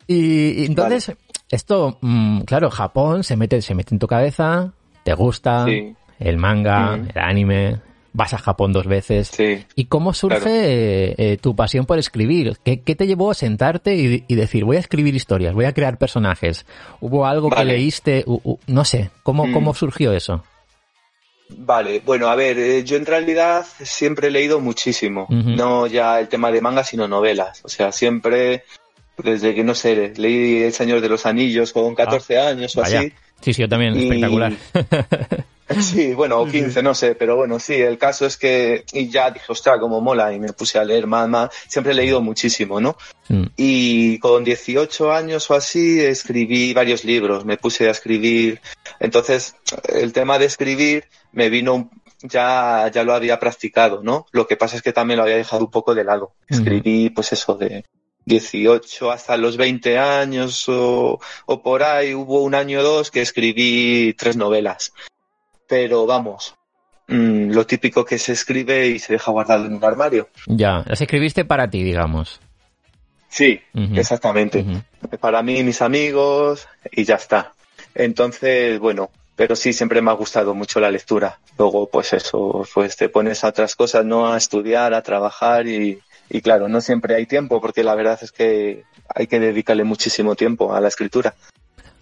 Y, 0.08 0.64
y 0.64 0.66
entonces, 0.66 1.16
esto, 1.52 1.98
mm, 2.02 2.42
claro, 2.42 2.70
Japón 2.72 3.24
se 3.24 3.36
mete, 3.36 3.62
se 3.62 3.76
mete 3.76 3.94
en 3.96 4.00
tu 4.00 4.08
cabeza, 4.08 4.74
te 5.04 5.14
gusta 5.14 5.66
Sí. 5.66 5.94
el 6.20 6.38
manga, 6.38 6.96
el 6.96 7.22
anime, 7.22 7.80
vas 8.14 8.34
a 8.34 8.38
Japón 8.38 8.74
dos 8.74 8.88
veces. 8.88 9.28
Sí. 9.30 9.64
¿Y 9.76 9.86
cómo 9.86 10.14
surge 10.14 10.40
Claro. 10.40 10.52
eh, 10.56 11.16
eh, 11.18 11.38
tu 11.42 11.56
pasión 11.56 11.86
por 11.86 11.98
escribir? 12.00 12.58
¿Qué, 12.64 12.82
qué 12.82 12.96
te 12.96 13.08
llevó 13.08 13.32
a 13.32 13.34
sentarte 13.36 13.96
y, 13.96 14.24
y 14.28 14.36
decir, 14.36 14.66
voy 14.66 14.78
a 14.78 14.82
escribir 14.82 15.16
historias, 15.16 15.54
voy 15.54 15.66
a 15.66 15.74
crear 15.74 15.98
personajes? 15.98 16.66
¿Hubo 17.00 17.26
algo 17.26 17.50
que 17.50 17.64
leíste? 17.66 18.24
U- 18.28 18.42
u- 18.44 18.60
no 18.68 18.84
sé, 18.86 19.12
¿cómo, 19.24 19.48
Mm. 19.48 19.54
¿cómo 19.54 19.74
surgió 19.74 20.12
eso? 20.14 20.44
Vale, 21.58 22.02
bueno, 22.06 22.28
a 22.30 22.36
ver, 22.36 22.58
eh, 22.58 22.84
yo 22.86 22.96
en 22.96 23.06
realidad 23.06 23.66
siempre 23.82 24.30
he 24.30 24.32
leído 24.32 24.62
muchísimo, 24.62 25.28
no 25.30 25.86
ya 25.86 26.18
el 26.22 26.30
tema 26.30 26.50
de 26.50 26.62
manga, 26.62 26.82
sino 26.86 27.10
novelas. 27.10 27.60
O 27.66 27.68
sea, 27.68 27.92
siempre, 27.92 28.64
desde 29.24 29.54
que 29.56 29.64
no 29.64 29.76
sé, 29.76 30.14
leí 30.18 30.64
El 30.64 30.74
Señor 30.74 31.02
de 31.02 31.10
los 31.10 31.26
Anillos 31.26 31.74
con 31.74 31.94
14 31.96 32.38
años 32.40 32.76
o 32.76 32.80
Ah, 32.82 32.84
Vaya. 32.84 33.00
así. 33.00 33.14
Sí, 33.42 33.54
sí, 33.54 33.62
yo 33.62 33.70
también, 33.70 33.96
Y- 34.00 34.04
espectacular. 34.04 34.54
Sí, 35.80 36.14
bueno, 36.14 36.42
o 36.42 36.46
15, 36.48 36.84
no 36.84 36.94
sé, 36.94 37.16
pero 37.16 37.38
bueno, 37.38 37.58
sí, 37.58 37.76
el 37.76 37.98
caso 37.98 38.26
es 38.26 38.36
que, 38.36 38.84
y 38.92 39.08
ya 39.08 39.32
dije, 39.32 39.46
ostras, 39.48 39.80
como 39.80 40.02
mola, 40.02 40.34
y 40.34 40.38
me 40.38 40.52
puse 40.52 40.78
a 40.78 40.84
leer 40.84 41.08
más, 41.08 41.30
más, 41.30 41.50
siempre 41.70 41.94
he 41.94 41.96
leído 41.96 42.20
muchísimo, 42.20 42.82
¿no? 42.82 42.98
Mm. 43.30 43.44
Y 43.56 44.20
con 44.20 44.44
18 44.44 45.14
años 45.14 45.50
o 45.50 45.54
así 45.54 46.02
escribí 46.02 46.74
varios 46.74 47.06
libros, 47.06 47.46
me 47.46 47.56
puse 47.56 47.88
a 47.88 47.92
escribir. 47.92 48.60
Entonces, 49.00 49.56
el 49.88 50.12
tema 50.12 50.38
de 50.40 50.48
escribir 50.48 51.06
me 51.32 51.50
vino, 51.50 51.90
ya, 52.22 52.92
ya 52.94 53.04
lo 53.06 53.14
había 53.14 53.40
practicado, 53.40 54.02
¿no? 54.04 54.26
Lo 54.34 54.48
que 54.48 54.58
pasa 54.58 54.76
es 54.76 54.82
que 54.82 54.92
también 54.92 55.20
lo 55.20 55.24
había 55.24 55.38
dejado 55.38 55.64
un 55.64 55.72
poco 55.72 55.96
de 55.96 56.04
lado. 56.04 56.34
Escribí, 56.50 57.12
pues 57.12 57.32
eso, 57.32 57.56
de 57.56 57.86
18 58.26 59.12
hasta 59.12 59.38
los 59.38 59.58
20 59.58 59.98
años 59.98 60.68
o, 60.70 61.20
o 61.46 61.62
por 61.62 61.84
ahí, 61.84 62.14
hubo 62.14 62.44
un 62.44 62.56
año 62.56 62.80
o 62.80 62.84
dos 62.84 63.12
que 63.12 63.22
escribí 63.22 64.14
tres 64.18 64.38
novelas. 64.38 64.94
Pero 65.68 66.06
vamos, 66.06 66.56
mm, 67.08 67.52
lo 67.52 67.66
típico 67.66 68.06
que 68.06 68.18
se 68.18 68.34
escribe 68.34 68.88
y 68.88 69.00
se 69.00 69.14
deja 69.14 69.32
guardado 69.32 69.66
en 69.66 69.76
un 69.76 69.84
armario. 69.84 70.30
Ya, 70.48 70.84
las 70.86 71.02
escribiste 71.02 71.46
para 71.46 71.70
ti, 71.70 71.84
digamos. 71.84 72.40
Sí, 73.30 73.62
exactamente. 73.96 74.66
Para 75.22 75.42
mí 75.42 75.60
y 75.60 75.64
mis 75.64 75.82
amigos 75.82 76.68
y 76.92 77.06
ya 77.06 77.16
está. 77.16 77.54
Entonces, 77.96 78.78
bueno, 78.78 79.10
pero 79.38 79.56
sí, 79.56 79.72
siempre 79.72 80.02
me 80.02 80.12
ha 80.12 80.16
gustado 80.16 80.54
mucho 80.54 80.82
la 80.82 80.92
lectura. 80.92 81.40
Luego, 81.58 81.90
pues 81.90 82.12
eso, 82.12 82.68
pues 82.74 82.98
te 82.98 83.08
pones 83.08 83.44
a 83.44 83.48
otras 83.48 83.76
cosas, 83.78 84.04
¿no? 84.04 84.32
A 84.32 84.38
estudiar, 84.38 84.94
a 84.94 85.02
trabajar 85.02 85.66
y, 85.66 85.98
y 86.34 86.42
claro, 86.42 86.68
no 86.70 86.82
siempre 86.82 87.16
hay 87.16 87.26
tiempo 87.26 87.60
porque 87.62 87.84
la 87.84 87.94
verdad 87.96 88.18
es 88.22 88.32
que 88.32 88.84
hay 89.14 89.28
que 89.28 89.40
dedicarle 89.40 89.84
muchísimo 89.84 90.36
tiempo 90.36 90.74
a 90.74 90.80
la 90.82 90.88
escritura. 90.88 91.36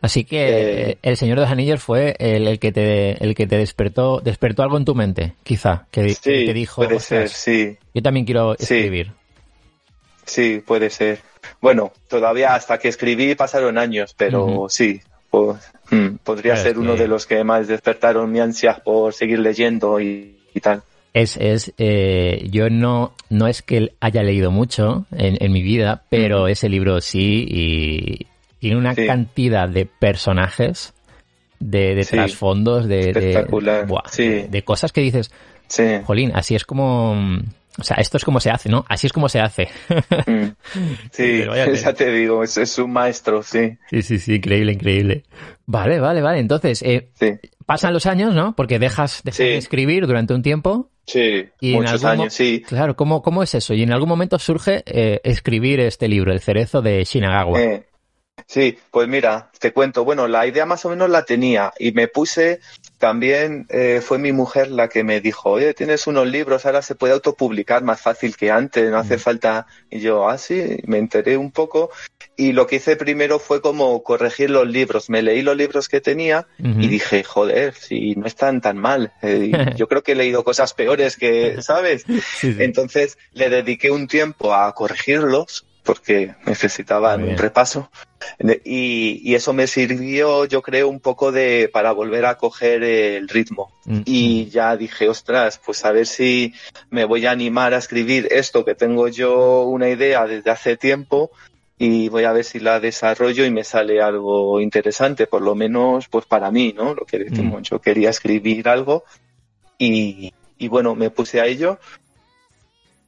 Así 0.02 0.24
que 0.24 0.38
Eh, 0.48 0.90
eh, 0.92 0.98
el 1.02 1.18
Señor 1.18 1.38
de 1.38 1.42
los 1.44 1.52
Anillos 1.52 1.82
fue 1.84 2.16
el, 2.20 2.48
el 2.48 2.60
que 2.60 2.72
te 2.72 3.22
el 3.22 3.36
que 3.36 3.48
te 3.48 3.58
despertó 3.58 4.22
despertó 4.22 4.64
algo 4.64 4.78
en 4.78 4.86
tu 4.86 4.96
mente, 4.96 5.34
quizá, 5.44 5.88
que, 5.92 6.16
que 6.16 6.46
te 6.46 6.54
dijo, 6.54 6.84
puede 6.84 6.96
"Ostras, 6.96 7.32
ser, 7.32 7.74
sí, 7.76 7.78
yo 7.94 8.02
también 8.02 8.26
quiero 8.26 8.54
escribir. 8.58 9.12
sí, 10.26 10.62
puede 10.66 10.90
ser. 10.90 11.20
Bueno, 11.62 11.92
todavía 12.08 12.54
hasta 12.56 12.78
que 12.78 12.88
escribí 12.88 13.36
pasaron 13.36 13.78
años, 13.78 14.14
pero 14.16 14.68
sí, 14.70 15.02
pues, 15.30 15.58
podría 16.24 16.54
Claro, 16.54 16.70
ser 16.70 16.78
uno 16.80 16.96
que- 16.96 17.02
de 17.02 17.08
los 17.08 17.26
que 17.26 17.44
más 17.44 17.68
despertaron 17.68 18.32
mi 18.32 18.40
ansia 18.40 18.76
por 18.84 19.14
seguir 19.14 19.40
leyendo 19.40 20.00
y, 20.00 20.38
y 20.54 20.60
tal. 20.60 20.82
Es, 21.14 21.38
es, 21.38 21.74
eh, 21.78 22.48
yo 22.52 22.70
no, 22.70 23.14
no 23.30 23.48
es 23.48 23.62
que 23.62 23.94
haya 24.00 24.22
leído 24.24 24.52
mucho 24.52 25.06
en, 25.12 25.38
en 25.44 25.52
mi 25.52 25.62
vida, 25.64 26.04
pero 26.10 26.48
ese 26.48 26.70
libro 26.70 27.02
sí 27.02 27.46
y 27.50 28.28
tiene 28.60 28.78
una 28.78 28.94
Sí. 28.94 29.08
cantidad 29.08 29.68
de 29.68 29.86
personajes, 29.86 30.94
de, 31.60 31.96
de 31.96 32.04
Sí. 32.04 32.12
trasfondos, 32.16 32.88
de, 32.88 32.98
de, 32.98 33.10
Espectacular, 33.10 33.88
buah, 33.88 34.04
sí. 34.10 34.46
de, 34.50 34.62
cosas 34.64 34.92
que 34.92 35.02
dices, 35.02 35.32
Sí. 35.68 35.84
jolín, 36.04 36.32
así 36.36 36.56
es 36.56 36.64
como, 36.66 37.16
o 37.80 37.84
sea, 37.84 37.98
esto 37.98 38.18
es 38.18 38.26
como 38.26 38.40
se 38.40 38.50
hace, 38.52 38.70
¿no? 38.70 38.86
Así 38.88 39.08
es 39.08 39.14
como 39.14 39.30
se 39.30 39.40
hace. 39.40 39.70
Mm. 40.28 40.46
Sí, 41.12 41.44
ya 41.84 41.94
te 41.94 42.12
digo, 42.12 42.44
es, 42.44 42.58
es 42.58 42.78
un 42.80 42.92
maestro, 42.92 43.44
sí. 43.44 43.78
sí, 43.90 44.02
sí, 44.02 44.20
sí, 44.20 44.36
increíble, 44.36 44.74
increíble. 44.74 45.24
Vale, 45.66 46.00
vale, 46.00 46.22
vale. 46.22 46.40
Entonces, 46.40 46.82
eh, 46.84 47.10
Sí, 47.20 47.34
pasan 47.66 47.94
los 47.94 48.06
años, 48.06 48.34
¿no? 48.34 48.56
Porque 48.56 48.80
dejas, 48.80 49.22
dejas 49.24 49.38
Sí. 49.38 49.44
de 49.44 49.58
escribir 49.58 50.08
durante 50.08 50.34
un 50.34 50.42
tiempo. 50.42 50.90
sí, 51.06 51.46
Y 51.60 51.74
muchos 51.74 52.04
algún 52.04 52.22
años, 52.24 52.34
sí. 52.34 52.64
Claro, 52.68 52.96
¿cómo, 52.96 53.22
¿cómo 53.22 53.44
es 53.44 53.54
eso? 53.56 53.74
Y 53.74 53.84
en 53.84 53.92
algún 53.92 54.10
momento 54.10 54.38
surge 54.40 54.84
eh, 54.86 55.22
escribir 55.24 55.80
este 55.80 56.08
libro, 56.08 56.32
El 56.32 56.40
cerezo 56.40 56.82
de 56.82 57.04
Shinagawa. 57.04 57.60
Eh, 57.62 57.86
sí, 58.48 58.78
pues 58.92 59.08
mira, 59.08 59.52
te 59.60 59.72
cuento, 59.74 60.04
bueno, 60.04 60.28
la 60.28 60.46
idea 60.48 60.66
más 60.66 60.84
o 60.86 60.90
menos 60.90 61.10
la 61.10 61.24
tenía 61.26 61.72
y 61.80 61.92
me 61.92 62.08
puse, 62.08 62.60
también 63.00 63.66
eh, 63.70 64.02
fue 64.04 64.20
mi 64.20 64.34
mujer 64.34 64.70
la 64.70 64.90
que 64.90 65.06
me 65.06 65.22
dijo, 65.22 65.50
oye, 65.50 65.74
tienes 65.74 66.06
unos 66.06 66.28
libros, 66.28 66.66
ahora 66.66 66.82
se 66.82 66.96
puede 66.96 67.14
autopublicar 67.14 67.82
más 67.82 68.02
fácil 68.02 68.36
que 68.36 68.52
antes, 68.52 68.92
no 68.92 68.98
hace 68.98 69.18
falta. 69.18 69.68
Y 69.90 70.02
yo, 70.02 70.30
ah, 70.30 70.38
sí, 70.38 70.82
me 70.86 70.98
enteré 70.98 71.38
un 71.38 71.52
poco 71.52 71.90
y 72.36 72.52
lo 72.52 72.68
que 72.68 72.78
hice 72.78 72.98
primero 72.98 73.40
fue 73.40 73.62
como 73.62 74.04
corregir 74.04 74.50
los 74.50 74.68
libros. 74.68 75.10
Me 75.10 75.22
leí 75.22 75.42
los 75.42 75.56
libros 75.56 75.88
que 75.88 76.02
tenía 76.02 76.48
y 76.58 76.88
dije, 76.88 77.24
joder, 77.24 77.74
si 77.74 78.16
no 78.16 78.28
están 78.28 78.62
tan 78.62 78.78
mal. 78.78 79.14
Eh, 79.22 79.52
yo 79.76 79.88
creo 79.88 80.02
que 80.02 80.14
he 80.14 80.16
leído 80.16 80.44
cosas 80.44 80.74
peores 80.74 81.16
que, 81.16 81.62
¿sabes? 81.62 82.04
Sí, 82.08 82.22
sí. 82.22 82.56
Entonces 82.60 83.18
le 83.34 83.50
dediqué 83.50 83.92
un 83.92 84.08
tiempo 84.08 84.54
a 84.54 84.74
corregirlos 84.74 85.66
porque 85.90 86.36
necesitaban 86.46 87.24
un 87.24 87.36
repaso. 87.36 87.90
Y, 88.64 89.22
y 89.24 89.34
eso 89.34 89.54
me 89.54 89.66
sirvió 89.66 90.46
yo 90.46 90.62
creo 90.62 90.88
un 90.88 91.00
poco 91.00 91.32
de 91.32 91.68
para 91.74 91.94
volver 91.94 92.28
a 92.28 92.38
coger 92.38 92.84
el 92.84 93.28
ritmo. 93.28 93.72
Mm, 93.86 94.02
y 94.06 94.46
ya 94.50 94.78
dije 94.78 95.10
ostras 95.10 95.60
pues 95.66 95.84
a 95.86 95.92
ver 95.92 96.06
si 96.06 96.54
me 96.92 97.06
voy 97.06 97.26
a 97.26 97.32
animar 97.32 97.74
a 97.74 97.80
escribir 97.80 98.28
esto 98.30 98.64
que 98.64 98.76
tengo 98.76 99.08
yo 99.08 99.64
una 99.64 99.90
idea 99.90 100.28
desde 100.28 100.52
hace 100.52 100.78
tiempo 100.78 101.32
y 101.80 102.08
voy 102.10 102.26
a 102.26 102.34
ver 102.34 102.44
si 102.44 102.60
la 102.60 102.80
desarrollo 102.80 103.44
y 103.44 103.50
me 103.50 103.64
sale 103.64 104.00
algo 104.00 104.62
interesante 104.62 105.26
por 105.26 105.42
lo 105.42 105.56
menos 105.56 106.08
pues 106.08 106.28
para 106.28 106.52
mí 106.52 106.72
no 106.78 106.94
lo 106.94 107.04
que 107.04 107.18
decimos 107.18 107.68
yo 107.68 107.82
quería 107.82 108.12
escribir 108.12 108.70
algo 108.70 109.06
y, 109.80 110.34
y 110.60 110.68
bueno, 110.68 110.94
me 110.94 111.10
puse 111.10 111.42
a 111.42 111.48
ello 111.48 111.80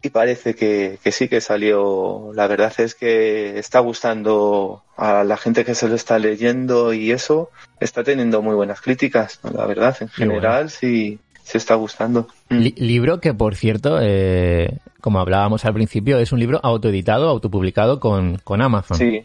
y 0.01 0.09
parece 0.09 0.55
que, 0.55 0.97
que 1.03 1.11
sí 1.11 1.27
que 1.27 1.41
salió. 1.41 2.31
La 2.33 2.47
verdad 2.47 2.73
es 2.79 2.95
que 2.95 3.59
está 3.59 3.79
gustando 3.79 4.83
a 4.97 5.23
la 5.23 5.37
gente 5.37 5.63
que 5.65 5.75
se 5.75 5.87
lo 5.87 5.95
está 5.95 6.17
leyendo 6.19 6.93
y 6.93 7.11
eso 7.11 7.49
está 7.79 8.03
teniendo 8.03 8.41
muy 8.41 8.55
buenas 8.55 8.81
críticas. 8.81 9.39
La 9.43 9.65
verdad, 9.65 9.95
en 10.01 10.09
bueno. 10.17 10.33
general 10.33 10.69
sí 10.69 11.19
se 11.43 11.57
está 11.57 11.75
gustando. 11.75 12.27
Mm. 12.49 12.57
Li- 12.57 12.75
libro 12.77 13.19
que, 13.19 13.33
por 13.33 13.55
cierto, 13.55 13.99
eh, 14.01 14.77
como 15.01 15.19
hablábamos 15.19 15.65
al 15.65 15.73
principio, 15.73 16.17
es 16.19 16.31
un 16.31 16.39
libro 16.39 16.59
autoeditado, 16.63 17.27
autopublicado 17.29 17.99
con, 17.99 18.37
con 18.43 18.61
Amazon. 18.61 18.97
Sí. 18.97 19.23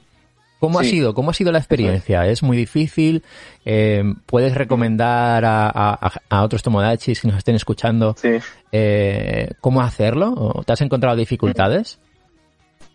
¿Cómo 0.59 0.79
ha 0.79 0.85
sido? 0.85 1.13
¿Cómo 1.15 1.31
ha 1.31 1.35
sido 1.35 1.53
la 1.53 1.59
experiencia? 1.59 2.27
¿Es 2.27 2.43
muy 2.43 2.57
difícil? 2.57 3.23
Eh, 3.65 4.03
¿Puedes 4.25 4.55
recomendar 4.55 5.45
a, 5.45 5.69
a- 5.69 6.13
a 6.31 6.43
otros 6.43 6.63
tomodachis 6.63 7.21
que 7.21 7.29
nos 7.29 7.37
estén 7.37 7.55
escuchando 7.57 8.15
Sí. 8.19 8.39
eh, 8.73 9.51
cómo 9.61 9.83
hacerlo? 9.83 10.33
¿O 10.37 10.65
¿Te 10.65 10.73
has 10.73 10.81
encontrado 10.81 11.17
dificultades? 11.17 11.99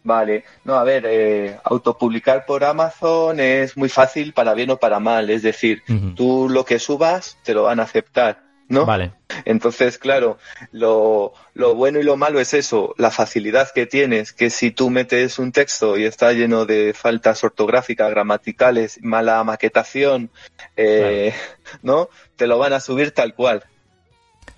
Vale, 0.04 0.44
no, 0.64 0.74
a 0.76 0.84
ver, 0.84 1.06
eh, 1.08 1.58
autopublicar 1.64 2.46
por 2.48 2.64
Amazon 2.64 3.40
es 3.40 3.78
muy 3.78 3.88
fácil 3.90 4.34
para 4.34 4.56
bien 4.56 4.72
o 4.72 4.78
para 4.78 5.00
mal, 5.00 5.30
es 5.30 5.44
decir, 5.44 5.84
Ujú. 5.88 6.16
tú 6.16 6.50
lo 6.50 6.66
que 6.66 6.80
subas 6.80 7.38
te 7.44 7.54
lo 7.54 7.64
van 7.64 7.80
a 7.80 7.84
aceptar, 7.84 8.42
¿no? 8.72 8.86
Vale. 8.86 9.12
Entonces, 9.46 9.98
claro, 9.98 10.38
lo, 10.72 11.34
lo 11.54 11.76
bueno 11.76 12.00
y 12.00 12.04
lo 12.04 12.16
malo 12.16 12.40
es 12.40 12.54
eso, 12.54 12.96
la 12.98 13.12
facilidad 13.12 13.70
que 13.72 13.86
tienes, 13.86 14.34
que 14.34 14.50
si 14.50 14.72
tú 14.72 14.90
metes 14.90 15.40
un 15.40 15.52
texto 15.52 15.98
y 15.98 16.06
está 16.06 16.32
lleno 16.32 16.66
de 16.66 16.94
faltas 16.94 17.44
ortográficas, 17.44 18.10
gramaticales, 18.10 19.00
mala 19.04 19.44
maquetación, 19.44 20.30
eh, 20.78 21.34
¿no? 21.82 22.10
Te 22.38 22.48
lo 22.48 22.58
van 22.58 22.74
a 22.74 22.80
subir 22.80 23.12
tal 23.12 23.36
cual. 23.36 23.64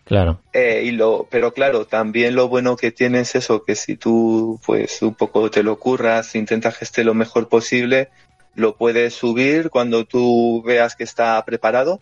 Claro. 0.06 0.42
Eh, 0.52 0.84
y 0.86 0.92
lo, 0.92 1.28
pero 1.32 1.54
claro, 1.54 1.86
también 1.86 2.36
lo 2.36 2.50
bueno 2.50 2.76
que 2.76 2.92
tienes 2.92 3.30
es 3.30 3.44
eso, 3.44 3.64
que 3.64 3.76
si 3.76 3.96
tú 3.96 4.60
pues 4.66 5.02
un 5.02 5.16
poco 5.16 5.50
te 5.50 5.64
lo 5.64 5.80
curras, 5.80 6.36
intentas 6.36 6.78
que 6.78 6.86
esté 6.86 7.04
lo 7.04 7.14
mejor 7.14 7.48
posible, 7.48 8.10
lo 8.54 8.76
puedes 8.76 9.16
subir 9.16 9.72
cuando 9.72 10.06
tú 10.06 10.62
veas 10.64 10.96
que 10.96 11.04
está 11.04 11.44
preparado 11.46 12.00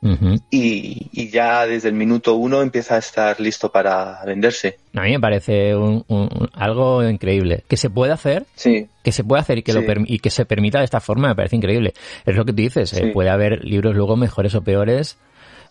Y, 0.00 1.08
y 1.12 1.28
ya 1.30 1.66
desde 1.66 1.88
el 1.88 1.94
minuto 1.94 2.34
uno 2.36 2.62
empieza 2.62 2.94
a 2.94 2.98
estar 2.98 3.40
listo 3.40 3.70
para 3.72 4.22
venderse. 4.24 4.78
A 4.94 5.02
mí 5.02 5.10
me 5.12 5.20
parece 5.20 5.74
un- 5.74 6.04
un- 6.08 6.48
algo 6.52 7.02
increíble. 7.08 7.64
Que 7.68 7.76
se 7.76 7.90
puede 7.90 8.12
hacer, 8.12 8.44
Sí, 8.54 8.86
que 9.02 9.10
se 9.12 9.24
puede 9.24 9.40
hacer 9.40 9.58
y 9.58 9.62
que, 9.62 9.72
lo 9.72 9.80
Sí. 9.80 9.86
perm- 9.86 10.04
y 10.06 10.18
que 10.20 10.30
se 10.30 10.44
permita 10.46 10.78
de 10.78 10.84
esta 10.84 11.00
forma 11.00 11.28
me 11.28 11.34
parece 11.34 11.56
increíble. 11.56 11.94
Es 12.24 12.36
lo 12.36 12.44
que 12.44 12.52
tú 12.52 12.62
dices, 12.62 12.92
eh, 12.92 13.10
puede 13.12 13.30
haber 13.30 13.64
libros 13.64 13.94
luego 13.96 14.16
mejores 14.16 14.54
o 14.54 14.62
peores, 14.62 15.18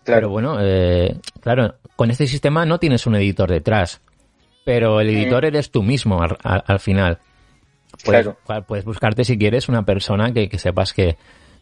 claro. 0.04 0.20
pero 0.22 0.30
bueno, 0.30 0.58
eh, 0.62 1.16
claro, 1.40 1.76
con 1.96 2.12
este 2.12 2.28
sistema 2.28 2.66
no 2.66 2.80
tienes 2.80 3.08
un 3.08 3.16
editor 3.16 3.50
detrás, 3.50 4.02
pero 4.66 5.00
el 5.00 5.10
editor 5.10 5.46
eres 5.46 5.72
tú 5.72 5.84
mismo 5.84 6.22
al, 6.22 6.38
al- 6.44 6.64
al 6.68 6.80
final. 6.80 7.20
Puedes, 8.04 8.24
Claro. 8.26 8.38
cua- 8.46 8.66
puedes 8.66 8.84
buscarte 8.86 9.24
si 9.24 9.38
quieres 9.38 9.70
una 9.70 9.84
persona 9.84 10.34
que, 10.34 10.50
que 10.50 10.60
sepas 10.60 10.94
que 10.94 11.16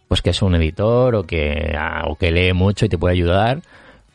pues 0.07 0.21
que 0.21 0.29
es 0.31 0.41
un 0.41 0.55
editor 0.55 1.15
o 1.15 1.23
que, 1.23 1.73
ah, 1.77 2.03
o 2.07 2.15
que 2.15 2.31
lee 2.31 2.53
mucho 2.53 2.85
y 2.85 2.89
te 2.89 2.97
puede 2.97 3.13
ayudar, 3.15 3.61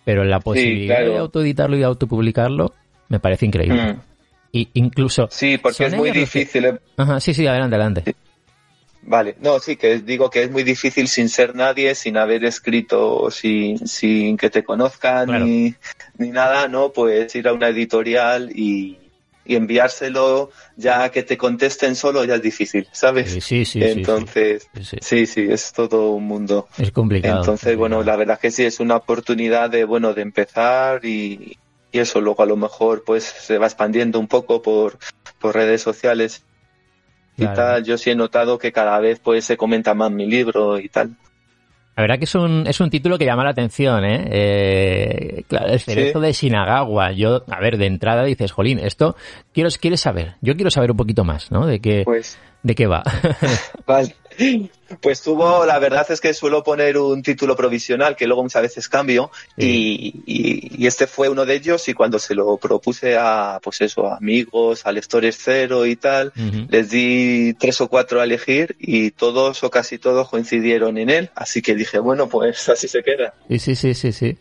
pero 0.04 0.24
la 0.24 0.40
posibilidad 0.40 0.96
claro. 0.98 1.12
de 1.12 1.18
autoeditarlo 1.18 1.76
y 1.76 1.82
autopublicarlo 1.82 2.74
me 3.08 3.20
parece 3.20 3.46
increíble. 3.46 3.94
Mm. 3.94 4.00
Y 4.52 4.68
incluso 4.74 5.28
Sí, 5.30 5.58
porque 5.58 5.84
es 5.86 5.94
muy 5.94 6.12
que- 6.12 6.20
difícil. 6.20 6.64
eh. 6.64 6.78
Ajá, 6.96 7.20
sí, 7.20 7.34
sí, 7.34 7.46
adelante, 7.46 7.76
adelante. 7.76 8.14
Vale, 9.02 9.36
no, 9.40 9.58
sí, 9.60 9.76
que 9.76 9.98
digo 10.00 10.28
que 10.28 10.42
es 10.42 10.50
muy 10.50 10.62
difícil 10.62 11.08
sin 11.08 11.28
ser 11.30 11.54
nadie, 11.54 11.94
sin 11.94 12.16
haber 12.18 12.44
escrito, 12.44 13.30
sin, 13.30 13.86
sin 13.88 14.36
que 14.36 14.50
te 14.50 14.62
conozcan 14.62 15.26
Claro. 15.26 15.46
ni, 15.46 15.74
ni 16.18 16.28
nada, 16.28 16.68
¿no? 16.68 16.90
Pues 16.92 17.34
ir 17.34 17.48
a 17.48 17.52
una 17.54 17.68
editorial 17.68 18.50
y, 18.54 18.98
y 19.44 19.56
enviárselo 19.56 20.50
ya 20.76 21.10
que 21.10 21.22
te 21.22 21.36
contesten 21.36 21.96
solo 21.96 22.24
ya 22.24 22.36
es 22.36 22.42
difícil, 22.42 22.86
¿sabes? 22.92 23.32
Sí, 23.32 23.40
sí, 23.40 23.64
sí, 23.64 23.82
Entonces, 23.82 24.68
sí, 25.00 25.26
sí. 25.26 25.46
es 25.50 25.72
todo 25.72 26.10
un 26.12 26.24
mundo. 26.24 26.68
Es 26.78 26.92
complicado. 26.92 27.40
Entonces, 27.40 27.76
bueno, 27.76 28.02
la 28.02 28.16
verdad 28.16 28.38
que 28.38 28.50
sí 28.50 28.64
es 28.64 28.80
una 28.80 28.96
oportunidad 28.96 29.70
de, 29.70 29.84
bueno, 29.84 30.14
de 30.14 30.22
empezar 30.22 31.04
y, 31.04 31.58
y 31.90 31.98
eso 31.98 32.20
luego 32.20 32.42
a 32.42 32.46
lo 32.46 32.56
mejor 32.56 33.02
pues 33.04 33.24
se 33.24 33.58
va 33.58 33.66
expandiendo 33.66 34.18
un 34.20 34.28
poco 34.28 34.62
por, 34.62 34.98
por 35.38 35.54
redes 35.54 35.82
sociales 35.82 36.44
y 37.36 37.42
Claro. 37.42 37.54
tal. 37.56 37.84
Yo 37.84 37.96
sí 37.98 38.10
he 38.10 38.14
notado 38.14 38.58
que 38.58 38.72
cada 38.72 38.98
vez 39.00 39.18
pues 39.20 39.44
se 39.44 39.56
comenta 39.56 39.94
más 39.94 40.10
mi 40.10 40.26
libro 40.26 40.78
y 40.78 40.88
tal. 40.88 41.16
La 41.96 42.02
verdad 42.02 42.18
que 42.18 42.24
es 42.24 42.34
un, 42.34 42.66
es 42.66 42.80
un 42.80 42.88
título 42.88 43.18
que 43.18 43.26
llama 43.26 43.44
la 43.44 43.50
atención, 43.50 44.04
¿eh? 44.04 44.28
Eh, 44.30 45.42
claro, 45.48 45.66
el 45.72 45.80
cerezo 45.80 46.20
Sí. 46.20 46.26
de 46.26 46.32
Shinagawa. 46.32 47.12
Yo, 47.12 47.42
a 47.50 47.60
ver, 47.60 47.76
de 47.76 47.86
entrada 47.86 48.24
dices, 48.24 48.52
Jolín, 48.52 48.78
esto 48.78 49.16
quiero, 49.52 49.68
quieres 49.80 50.00
saber. 50.00 50.34
Yo 50.40 50.54
quiero 50.54 50.70
saber 50.70 50.90
un 50.92 50.96
poquito 50.96 51.24
más, 51.24 51.50
¿no? 51.50 51.66
De 51.66 51.80
qué, 51.80 52.02
Pues, 52.04 52.38
de 52.62 52.74
qué 52.74 52.86
va. 52.86 53.02
vale. 53.86 54.14
Pues 55.00 55.22
tuvo, 55.22 55.64
la 55.66 55.78
verdad 55.78 56.04
es 56.10 56.20
que 56.20 56.34
suelo 56.34 56.64
poner 56.64 56.98
un 56.98 57.22
título 57.22 57.54
provisional 57.54 58.16
que 58.16 58.26
luego 58.26 58.42
muchas 58.42 58.62
veces 58.62 58.88
cambio 58.88 59.30
y, 59.56 60.22
y- 60.26 60.82
y 60.82 60.86
este 60.86 61.06
fue 61.06 61.28
uno 61.28 61.46
de 61.46 61.54
ellos 61.54 61.88
y 61.88 61.94
cuando 61.94 62.18
se 62.18 62.34
lo 62.34 62.56
propuse 62.56 63.16
a, 63.16 63.60
pues 63.62 63.80
eso, 63.82 64.06
a 64.08 64.16
amigos, 64.16 64.86
a 64.86 64.92
lectores 64.92 65.38
cero 65.40 65.86
y 65.86 65.94
tal, 65.96 66.32
les 66.68 66.90
di 66.90 67.54
tres 67.54 67.80
o 67.80 67.88
cuatro 67.88 68.20
a 68.20 68.24
elegir 68.24 68.74
y 68.80 69.12
todos 69.12 69.62
o 69.62 69.70
casi 69.70 69.98
todos 69.98 70.28
coincidieron 70.28 70.98
en 70.98 71.10
él, 71.10 71.30
así 71.36 71.62
que 71.62 71.74
dije, 71.74 71.98
bueno, 71.98 72.28
pues 72.28 72.68
así 72.68 72.88
se 72.88 73.02
queda. 73.02 73.34
Sí, 73.48 73.58
sí, 73.58 73.74
sí, 73.76 73.94
sí, 73.94 74.12
sí. 74.12 74.36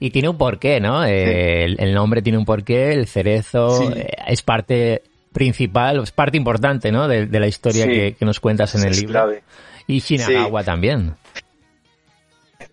Y 0.00 0.10
tiene 0.10 0.28
un 0.28 0.36
porqué, 0.36 0.80
¿no? 0.80 1.04
Eh, 1.04 1.64
el, 1.64 1.76
el 1.80 1.94
nombre 1.94 2.20
tiene 2.20 2.36
un 2.36 2.44
porqué, 2.44 2.92
el 2.92 3.06
cerezo 3.06 3.78
Sí. 3.92 3.98
eh, 4.00 4.08
es 4.26 4.42
parte 4.42 5.02
principal, 5.34 6.02
es 6.02 6.12
parte 6.12 6.38
importante, 6.38 6.90
¿no? 6.90 7.06
De, 7.08 7.26
de 7.26 7.40
la 7.40 7.46
historia 7.46 7.84
Sí. 7.84 7.90
que, 7.90 8.14
que 8.18 8.24
nos 8.24 8.40
cuentas 8.40 8.74
en 8.74 8.84
el 8.84 8.92
libro. 8.96 9.12
clave. 9.12 9.42
Y 9.86 9.98
Shinagawa 10.00 10.64
también. 10.64 11.14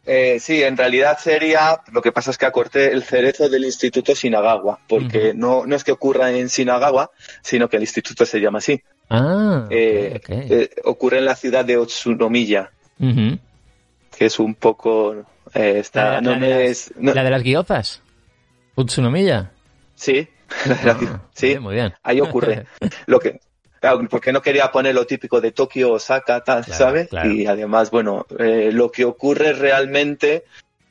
Eh, 0.06 0.39
sí, 0.39 0.63
en 0.63 0.77
realidad 0.77 1.18
sería, 1.20 1.82
lo 1.91 2.01
que 2.01 2.12
pasa 2.12 2.32
es 2.32 2.38
que 2.38 2.46
acorté 2.46 2.91
el 2.91 3.03
cerezo 3.03 3.50
del 3.50 3.65
Instituto 3.65 4.13
Shinagawa, 4.13 4.80
porque 4.88 5.34
no, 5.36 5.65
no 5.65 5.75
es 5.75 5.84
que 5.84 5.91
ocurra 5.91 6.32
en 6.32 6.48
Shinagawa, 6.48 7.12
sino 7.41 7.68
que 7.70 7.77
el 7.77 7.84
instituto 7.84 8.25
se 8.25 8.39
llama 8.39 8.60
así. 8.60 8.82
Ah, 9.10 9.68
Eh, 9.70 10.20
eh, 10.30 10.70
ocurre 10.86 11.18
en 11.20 11.25
la 11.25 11.36
ciudad 11.36 11.65
de 11.65 11.77
Otsunomiya, 11.77 12.72
Ujú. 13.00 13.38
que 14.18 14.25
es 14.25 14.39
un 14.39 14.56
poco... 14.56 15.25
está, 15.53 16.13
la, 16.13 16.22
no 16.22 16.32
la 16.32 16.39
de 16.39 16.50
las, 16.50 16.60
es- 16.72 16.94
no- 16.98 17.13
la 17.13 17.24
de 17.24 17.30
las 17.30 17.44
guiozas. 17.44 18.01
Utsunomiya. 18.75 19.51
Sí, 19.96 20.27
Ah, 20.86 21.22
sí, 21.34 21.58
muy 21.60 21.75
bien. 21.75 21.93
ahí 22.03 22.22
ocurre. 22.22 22.65
Lo 23.08 23.20
que, 23.20 23.39
claro, 23.79 24.08
porque 24.10 24.31
no 24.31 24.41
quería 24.41 24.72
poner 24.72 24.93
lo 24.96 25.05
típico 25.05 25.41
de 25.41 25.51
Tokio, 25.51 25.93
Osaka, 25.93 26.43
tal, 26.43 26.63
Claro, 26.65 26.77
¿sabes? 26.77 27.08
claro. 27.10 27.31
Y 27.31 27.46
además, 27.48 27.89
bueno, 27.91 28.25
eh, 28.38 28.70
lo 28.72 28.91
que 28.91 29.05
ocurre 29.05 29.53
realmente, 29.53 30.43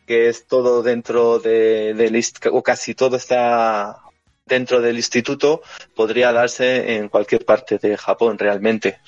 que 0.07 0.29
es 0.29 0.47
todo 0.47 0.83
dentro 0.83 1.38
de, 1.38 1.95
del 1.95 2.21
o 2.50 2.62
casi 2.62 2.95
todo 2.95 3.17
está 3.17 3.99
dentro 4.47 4.81
del 4.81 4.97
instituto, 4.97 5.62
podría 5.95 6.33
darse 6.33 6.97
en 6.97 7.09
cualquier 7.09 7.45
parte 7.45 7.79
de 7.79 7.97
Japón 7.97 8.37
realmente. 8.38 8.99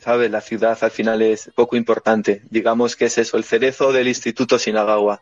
¿Sabes? 0.00 0.30
La 0.30 0.40
ciudad 0.40 0.78
al 0.80 0.90
final 0.90 1.20
es 1.22 1.50
poco 1.54 1.76
importante. 1.76 2.42
Digamos 2.50 2.96
que 2.96 3.04
es 3.06 3.18
eso, 3.18 3.36
el 3.36 3.44
cerezo 3.44 3.92
del 3.92 4.08
instituto 4.08 4.56
Shinagawa. 4.58 5.20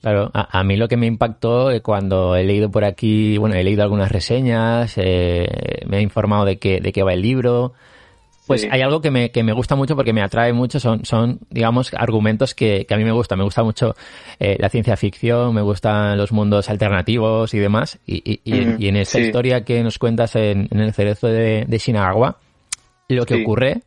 Claro, 0.00 0.30
a, 0.32 0.58
a 0.60 0.62
mí 0.64 0.76
lo 0.76 0.86
que 0.88 0.96
me 0.96 1.06
impactó 1.06 1.70
eh, 1.70 1.80
cuando 1.80 2.36
he 2.36 2.44
leído 2.44 2.70
por 2.70 2.84
aquí, 2.84 3.36
bueno, 3.38 3.56
he 3.56 3.64
leído 3.64 3.82
algunas 3.82 4.12
reseñas, 4.12 4.94
eh, 4.96 5.82
me 5.86 5.98
he 5.98 6.02
informado 6.02 6.44
de 6.44 6.58
qué, 6.58 6.80
de 6.80 6.92
qué 6.92 7.02
va 7.02 7.12
el 7.14 7.22
libro. 7.22 7.72
Pues 8.46 8.62
Sí. 8.62 8.68
hay 8.70 8.80
algo 8.80 9.02
que 9.02 9.10
me, 9.10 9.30
que 9.30 9.42
me 9.42 9.52
gusta 9.52 9.74
mucho 9.76 9.94
porque 9.94 10.14
me 10.14 10.22
atrae 10.22 10.54
mucho, 10.54 10.80
son, 10.80 11.04
son 11.04 11.40
digamos, 11.50 11.92
argumentos 11.92 12.54
que, 12.54 12.86
que 12.86 12.94
a 12.94 12.96
mí 12.96 13.04
me 13.04 13.12
gustan. 13.12 13.36
Me 13.38 13.44
gusta 13.44 13.62
mucho 13.62 13.94
eh, 14.40 14.56
la 14.58 14.70
ciencia 14.70 14.96
ficción, 14.96 15.52
me 15.54 15.60
gustan 15.60 16.16
los 16.16 16.32
mundos 16.32 16.70
alternativos 16.70 17.52
y 17.52 17.58
demás. 17.58 17.98
Y, 18.06 18.22
y- 18.24 18.40
y 18.44 18.60
en, 18.62 18.76
y 18.80 18.88
en 18.88 18.96
esta 18.96 19.18
sí. 19.18 19.24
historia 19.24 19.64
que 19.64 19.82
nos 19.82 19.98
cuentas 19.98 20.34
en, 20.36 20.66
en 20.70 20.80
el 20.80 20.94
cerezo 20.94 21.26
de, 21.26 21.66
de 21.66 21.78
Shinagawa, 21.78 22.38
lo 23.08 23.26
que 23.26 23.34
Sí. 23.34 23.42
ocurre 23.42 23.82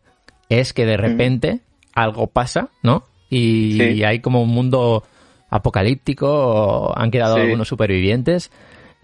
es 0.49 0.73
que 0.73 0.85
de 0.85 0.97
repente 0.97 1.61
algo 1.95 2.27
pasa, 2.27 2.67
¿no? 2.83 3.05
Y 3.31 4.03
hay 4.03 4.19
como 4.19 4.43
un 4.43 4.49
mundo 4.49 5.03
apocalíptico, 5.51 6.97
han 6.97 7.11
quedado 7.11 7.35
Sí. 7.35 7.41
algunos 7.41 7.67
supervivientes. 7.67 8.51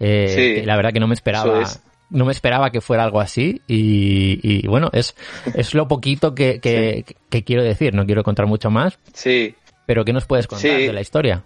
Eh, 0.00 0.28
Sí. 0.28 0.60
que 0.60 0.66
la 0.66 0.76
verdad 0.76 0.92
que 0.92 1.00
no 1.00 1.06
me 1.08 1.14
esperaba. 1.14 1.62
Es. 1.62 1.80
No 2.10 2.24
me 2.24 2.32
esperaba 2.32 2.70
que 2.70 2.80
fuera 2.80 3.04
algo 3.04 3.20
así 3.20 3.60
y, 3.66 4.40
y, 4.42 4.66
bueno, 4.66 4.88
es, 4.94 5.14
es 5.54 5.74
lo 5.74 5.88
poquito 5.88 6.34
que, 6.34 6.58
que, 6.58 7.04
que 7.28 7.44
quiero 7.44 7.62
decir, 7.62 7.92
no 7.94 8.06
quiero 8.06 8.22
contar 8.24 8.46
mucho 8.46 8.70
más, 8.70 8.98
Sí, 9.12 9.54
pero 9.84 10.06
¿qué 10.06 10.14
nos 10.14 10.24
puedes 10.24 10.46
contar 10.46 10.70
de 10.70 10.92
la 10.94 11.02
historia? 11.02 11.44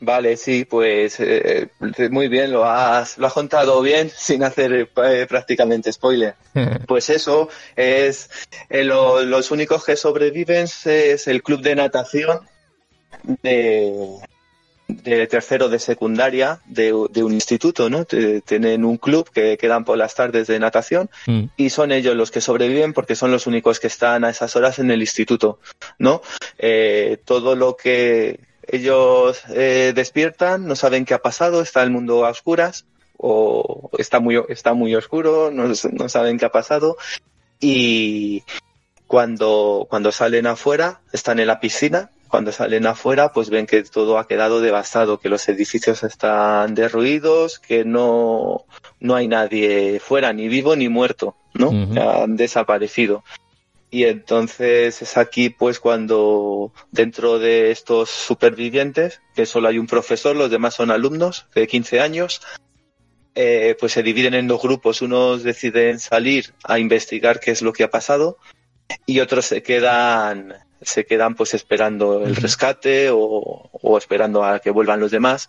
Vale, 0.00 0.36
sí, 0.36 0.64
pues 0.64 1.18
eh, 1.18 1.70
muy 2.10 2.28
bien, 2.28 2.52
lo 2.52 2.64
has, 2.64 3.18
lo 3.18 3.26
has 3.26 3.32
contado 3.32 3.82
bien 3.82 4.10
sin 4.16 4.44
hacer 4.44 4.88
eh, 5.04 5.26
prácticamente 5.28 5.92
spoiler. 5.92 6.34
Pues 6.86 7.10
eso, 7.10 7.48
es 7.74 8.30
eh, 8.70 8.84
lo- 8.84 9.22
los 9.24 9.50
únicos 9.50 9.84
que 9.84 9.96
sobreviven 9.96 10.66
es 10.84 11.26
el 11.26 11.42
club 11.42 11.62
de 11.62 11.74
natación 11.74 12.38
de, 13.42 14.18
de 14.88 15.26
tercero 15.26 15.68
de 15.68 15.78
secundaria 15.78 16.60
de, 16.66 16.94
de 17.10 17.22
un 17.22 17.32
instituto, 17.32 17.90
¿no? 17.90 18.04
Tienen 18.04 18.84
un 18.84 18.96
club 18.96 19.30
que 19.30 19.56
quedan 19.58 19.84
por 19.84 19.98
las 19.98 20.14
tardes 20.14 20.46
de 20.46 20.58
natación 20.58 21.10
Mm, 21.26 21.44
y 21.56 21.70
son 21.70 21.92
ellos 21.92 22.16
los 22.16 22.30
que 22.30 22.40
sobreviven 22.40 22.92
porque 22.92 23.14
son 23.14 23.30
los 23.30 23.46
únicos 23.46 23.80
que 23.80 23.86
están 23.86 24.24
a 24.24 24.30
esas 24.30 24.56
horas 24.56 24.78
en 24.78 24.90
el 24.90 25.00
instituto, 25.00 25.58
¿no? 25.98 26.22
Eh, 26.58 27.18
todo 27.24 27.54
lo 27.54 27.76
que 27.76 28.40
ellos 28.66 29.42
eh, 29.50 29.92
despiertan, 29.94 30.66
no 30.66 30.76
saben 30.76 31.04
qué 31.04 31.14
ha 31.14 31.22
pasado, 31.22 31.60
está 31.60 31.82
el 31.82 31.90
mundo 31.90 32.24
a 32.24 32.30
oscuras 32.30 32.86
o 33.16 33.90
está 33.98 34.20
muy, 34.20 34.40
está 34.48 34.74
muy 34.74 34.94
oscuro, 34.94 35.50
no, 35.50 35.64
no 35.92 36.08
saben 36.08 36.38
qué 36.38 36.44
ha 36.44 36.52
pasado 36.52 36.96
y 37.60 38.44
cuando, 39.06 39.86
cuando 39.88 40.12
salen 40.12 40.46
afuera, 40.46 41.00
están 41.12 41.40
en 41.40 41.46
la 41.46 41.60
piscina, 41.60 42.10
cuando 42.28 42.52
salen 42.52 42.86
afuera, 42.86 43.32
pues 43.32 43.50
ven 43.50 43.66
que 43.66 43.82
todo 43.82 44.18
ha 44.18 44.26
quedado 44.26 44.60
devastado, 44.60 45.18
que 45.18 45.28
los 45.28 45.48
edificios 45.48 46.02
están 46.02 46.74
derruidos, 46.74 47.58
que 47.58 47.84
no, 47.84 48.66
no 49.00 49.14
hay 49.14 49.28
nadie 49.28 50.00
fuera, 50.00 50.32
ni 50.32 50.48
vivo 50.48 50.76
ni 50.76 50.88
muerto, 50.88 51.36
¿no? 51.54 51.70
Han 51.70 52.36
desaparecido. 52.36 53.24
Y 53.90 54.04
entonces 54.04 55.00
es 55.00 55.16
aquí 55.16 55.48
pues 55.48 55.80
cuando 55.80 56.72
dentro 56.90 57.38
de 57.38 57.70
estos 57.70 58.10
supervivientes, 58.10 59.22
que 59.34 59.46
solo 59.46 59.68
hay 59.68 59.78
un 59.78 59.86
profesor, 59.86 60.36
los 60.36 60.50
demás 60.50 60.74
son 60.74 60.90
alumnos 60.90 61.46
de 61.54 61.66
15 61.66 62.00
años, 62.00 62.42
eh, 63.34 63.76
pues 63.80 63.92
se 63.92 64.02
dividen 64.02 64.34
en 64.34 64.46
dos 64.46 64.60
grupos. 64.60 65.00
Unos 65.00 65.42
deciden 65.42 65.98
salir 66.00 66.52
a 66.64 66.78
investigar 66.78 67.40
qué 67.40 67.52
es 67.52 67.62
lo 67.62 67.72
que 67.72 67.84
ha 67.84 67.90
pasado 67.90 68.36
y 69.06 69.20
otros 69.20 69.46
se 69.46 69.62
quedan 69.62 70.54
se 70.82 71.04
quedan 71.06 71.34
pues 71.34 71.54
esperando 71.54 72.24
el 72.24 72.36
rescate 72.36 73.10
o, 73.10 73.70
o 73.72 73.98
esperando 73.98 74.44
a 74.44 74.60
que 74.60 74.70
vuelvan 74.70 75.00
los 75.00 75.10
demás. 75.10 75.48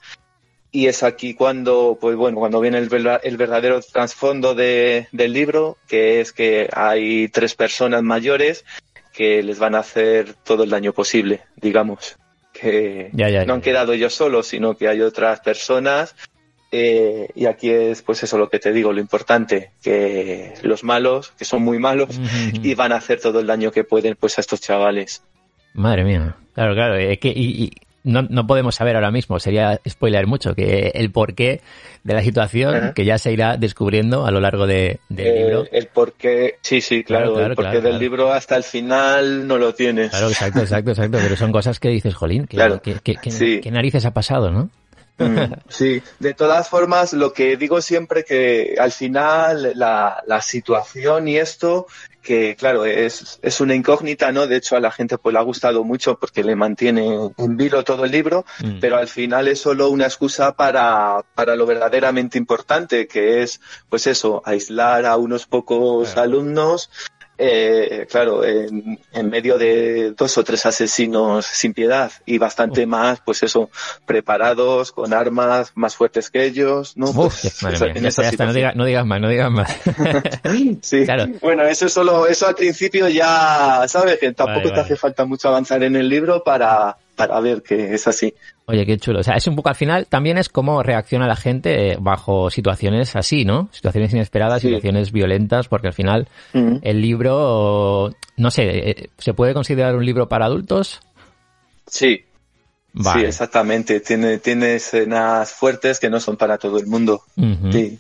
Y 0.72 0.86
es 0.88 1.02
aquí 1.02 1.34
cuando, 1.34 1.98
pues 2.00 2.16
bueno, 2.16 2.38
cuando 2.38 2.60
viene 2.62 2.78
el, 2.78 2.90
verda- 2.90 3.20
el 3.24 3.38
verdadero 3.38 3.80
trasfondo 3.82 4.54
de- 4.54 5.08
del 5.12 5.34
libro, 5.34 5.78
que 5.88 6.22
es 6.22 6.32
que 6.32 6.70
hay 6.72 7.28
tres 7.30 7.56
personas 7.56 8.04
mayores 8.04 8.66
que 9.14 9.42
les 9.42 9.58
van 9.58 9.74
a 9.76 9.80
hacer 9.80 10.34
todo 10.44 10.64
el 10.64 10.70
daño 10.70 10.94
posible, 10.94 11.42
digamos. 11.56 12.18
Que 12.54 13.10
Ya, 13.14 13.30
ya, 13.30 13.46
no 13.46 13.54
han 13.56 13.62
quedado 13.62 13.94
ellos 13.94 14.14
solos, 14.14 14.48
sino 14.48 14.78
que 14.78 14.88
hay 14.88 15.02
otras 15.02 15.40
personas. 15.40 16.16
Eh, 16.72 17.30
y 17.36 17.46
aquí 17.46 17.70
es, 17.70 18.02
pues 18.02 18.22
eso 18.24 18.38
lo 18.38 18.50
que 18.50 18.60
te 18.60 18.72
digo, 18.72 18.94
lo 18.94 19.00
importante, 19.02 19.72
que 19.82 20.54
los 20.64 20.84
malos, 20.84 21.32
que 21.38 21.46
son 21.46 21.64
muy 21.64 21.80
malos, 21.80 22.10
Ujú. 22.18 22.62
y 22.64 22.74
van 22.76 22.92
a 22.92 22.98
hacer 22.98 23.20
todo 23.20 23.40
el 23.40 23.48
daño 23.48 23.72
que 23.72 23.84
pueden 23.84 24.16
pues 24.20 24.38
a 24.38 24.42
estos 24.42 24.62
chavales. 24.62 25.24
Madre 25.74 26.04
mía. 26.04 26.36
Claro, 26.54 26.74
claro. 26.76 26.96
Es 26.98 27.20
que 27.20 27.30
y, 27.30 27.64
y 27.64 27.72
no, 28.04 28.24
no 28.24 28.48
podemos 28.48 28.76
saber 28.76 28.96
ahora 28.96 29.12
mismo, 29.12 29.40
sería 29.40 29.80
spoiler 29.88 30.26
mucho, 30.28 30.56
que 30.56 30.92
el 30.96 31.12
porqué 31.12 31.62
de 32.04 32.14
la 32.14 32.22
situación 32.24 32.94
que 32.96 33.04
ya 33.06 33.18
se 33.18 33.32
irá 33.34 33.58
descubriendo 33.58 34.26
a 34.26 34.32
lo 34.32 34.40
largo 34.40 34.66
de, 34.68 35.00
del 35.10 35.28
Eh, 35.28 35.40
libro. 35.44 35.66
El 35.72 35.88
porqué, 35.88 36.56
sí, 36.62 36.82
sí, 36.82 37.04
Claro, 37.04 37.34
claro, 37.34 37.34
claro, 37.36 37.50
el 37.52 37.56
porqué 37.56 37.72
claro, 37.82 37.90
del 37.90 38.00
libro 38.00 38.32
hasta 38.32 38.56
el 38.56 38.64
final 38.64 39.48
no 39.48 39.58
lo 39.58 39.74
tienes. 39.74 40.10
Claro, 40.12 40.30
exacto, 40.30 40.60
exacto, 40.60 40.92
exacto. 40.92 41.18
Pero 41.22 41.36
son 41.36 41.52
cosas 41.52 41.80
que 41.80 41.90
dices, 41.90 42.14
jolín, 42.16 42.46
¿qué, 42.48 42.56
Claro. 42.58 42.82
qué- 42.82 42.96
qué- 43.04 43.16
qué- 43.22 43.32
Sí. 43.32 43.60
qué 43.62 43.70
narices 43.72 44.06
ha 44.06 44.14
pasado, 44.14 44.50
no? 44.50 44.70
Mm, 45.20 45.54
Sí, 45.68 46.02
de 46.20 46.34
todas 46.34 46.70
formas, 46.70 47.14
lo 47.14 47.34
que 47.34 47.58
digo 47.58 47.82
siempre 47.82 48.24
que 48.24 48.76
al 48.80 48.92
final 48.92 49.74
la, 49.76 50.24
la 50.26 50.42
situación 50.42 51.28
y 51.28 51.38
esto, 51.38 51.88
que 52.22 52.56
claro, 52.56 52.86
es, 52.86 53.40
es 53.42 53.62
una 53.62 53.76
incógnita, 53.76 54.32
¿no? 54.32 54.48
De 54.48 54.58
hecho, 54.58 54.76
a 54.76 54.80
la 54.80 54.92
gente 54.92 55.18
pues 55.18 55.34
le 55.34 55.40
ha 55.40 55.44
gustado 55.44 55.84
mucho 55.84 56.18
porque 56.20 56.44
le 56.44 56.56
mantiene 56.56 57.32
en 57.38 57.58
vilo 57.58 57.84
todo 57.84 58.06
el 58.06 58.12
libro, 58.12 58.46
Mm. 58.62 58.80
pero 58.80 58.98
al 58.98 59.08
final 59.08 59.48
es 59.48 59.60
solo 59.62 59.90
una 59.90 60.06
excusa 60.06 60.54
para, 60.54 61.24
para 61.36 61.56
lo 61.56 61.66
verdaderamente 61.66 62.38
importante, 62.38 63.08
que 63.08 63.42
es, 63.44 63.62
pues 63.90 64.08
eso, 64.08 64.42
aislar 64.46 65.06
a 65.06 65.18
unos 65.18 65.46
pocos 65.46 66.14
Claro. 66.14 66.22
alumnos 66.30 66.90
eh, 67.42 68.06
claro, 68.12 68.44
en, 68.44 69.00
en 69.14 69.30
medio 69.30 69.58
de 69.58 70.12
dos 70.12 70.38
o 70.38 70.44
tres 70.44 70.66
asesinos 70.66 71.46
sin 71.46 71.74
piedad 71.74 72.12
y 72.26 72.38
bastante 72.38 72.86
más, 72.86 73.22
pues 73.26 73.42
eso, 73.44 73.70
preparados, 74.06 74.92
con 74.92 75.14
armas 75.14 75.72
más 75.76 75.96
fuertes 75.96 76.30
que 76.30 76.44
ellos, 76.46 76.98
¿no? 76.98 77.10
Uf, 77.12 77.16
Pues, 77.42 77.64
madre 77.64 77.76
esa- 77.78 77.86
mía, 77.86 77.94
en 77.96 78.02
ya 78.04 78.08
esa 78.10 78.22
está, 78.22 78.24
ya 78.24 78.30
está, 78.30 78.46
no, 78.46 78.52
situación. 78.52 78.72
diga- 78.72 78.76
no 78.76 78.86
digas 78.86 79.06
más, 79.06 79.22
no 79.22 79.30
digas 79.30 79.52
más. 79.52 79.72
Sí, 80.82 81.06
Claro. 81.06 81.28
bueno, 81.42 81.64
eso 81.64 81.86
es 81.86 81.94
solo, 81.94 82.28
eso 82.28 82.48
al 82.48 82.56
principio 82.56 83.08
ya, 83.08 83.84
¿sabes? 83.88 84.18
Que 84.20 84.32
tampoco 84.34 84.60
Vale, 84.60 84.64
te 84.64 84.70
vale. 84.72 84.82
hace 84.84 84.96
falta 84.96 85.26
mucho 85.26 85.48
avanzar 85.48 85.82
en 85.84 85.96
el 85.96 86.10
libro 86.10 86.44
para, 86.44 86.98
para 87.20 87.40
ver 87.42 87.62
que 87.62 87.94
es 87.94 88.08
así. 88.08 88.34
Oye, 88.66 88.86
qué 88.86 88.98
chulo. 88.98 89.20
O 89.20 89.24
sea, 89.24 89.36
es 89.36 89.46
un 89.48 89.56
poco 89.56 89.68
al 89.70 89.76
final 89.76 90.08
también 90.08 90.38
es 90.38 90.48
cómo 90.48 90.82
reacciona 90.84 91.28
la 91.28 91.36
gente 91.36 91.92
eh, 91.92 91.98
bajo 92.00 92.50
situaciones 92.50 93.16
así, 93.18 93.44
¿no? 93.44 93.68
Situaciones 93.74 94.14
inesperadas, 94.14 94.62
Sí. 94.62 94.68
situaciones 94.70 95.12
violentas, 95.12 95.68
porque 95.68 95.88
al 95.88 95.94
final 95.94 96.28
el 96.54 97.02
libro, 97.02 98.12
no 98.38 98.52
sé, 98.52 98.90
eh, 98.90 99.10
¿se 99.18 99.34
puede 99.34 99.54
considerar 99.54 99.96
un 99.96 100.06
libro 100.06 100.30
para 100.30 100.46
adultos? 100.46 101.02
Sí, 101.88 102.24
Vale. 102.94 103.22
sí, 103.22 103.26
exactamente. 103.28 104.00
Tiene, 104.00 104.38
tiene 104.38 104.76
escenas 104.76 105.52
fuertes 105.52 106.00
que 106.00 106.10
no 106.10 106.20
son 106.22 106.38
para 106.38 106.58
todo 106.58 106.80
el 106.80 106.88
mundo. 106.88 107.22
Sí. 107.72 108.00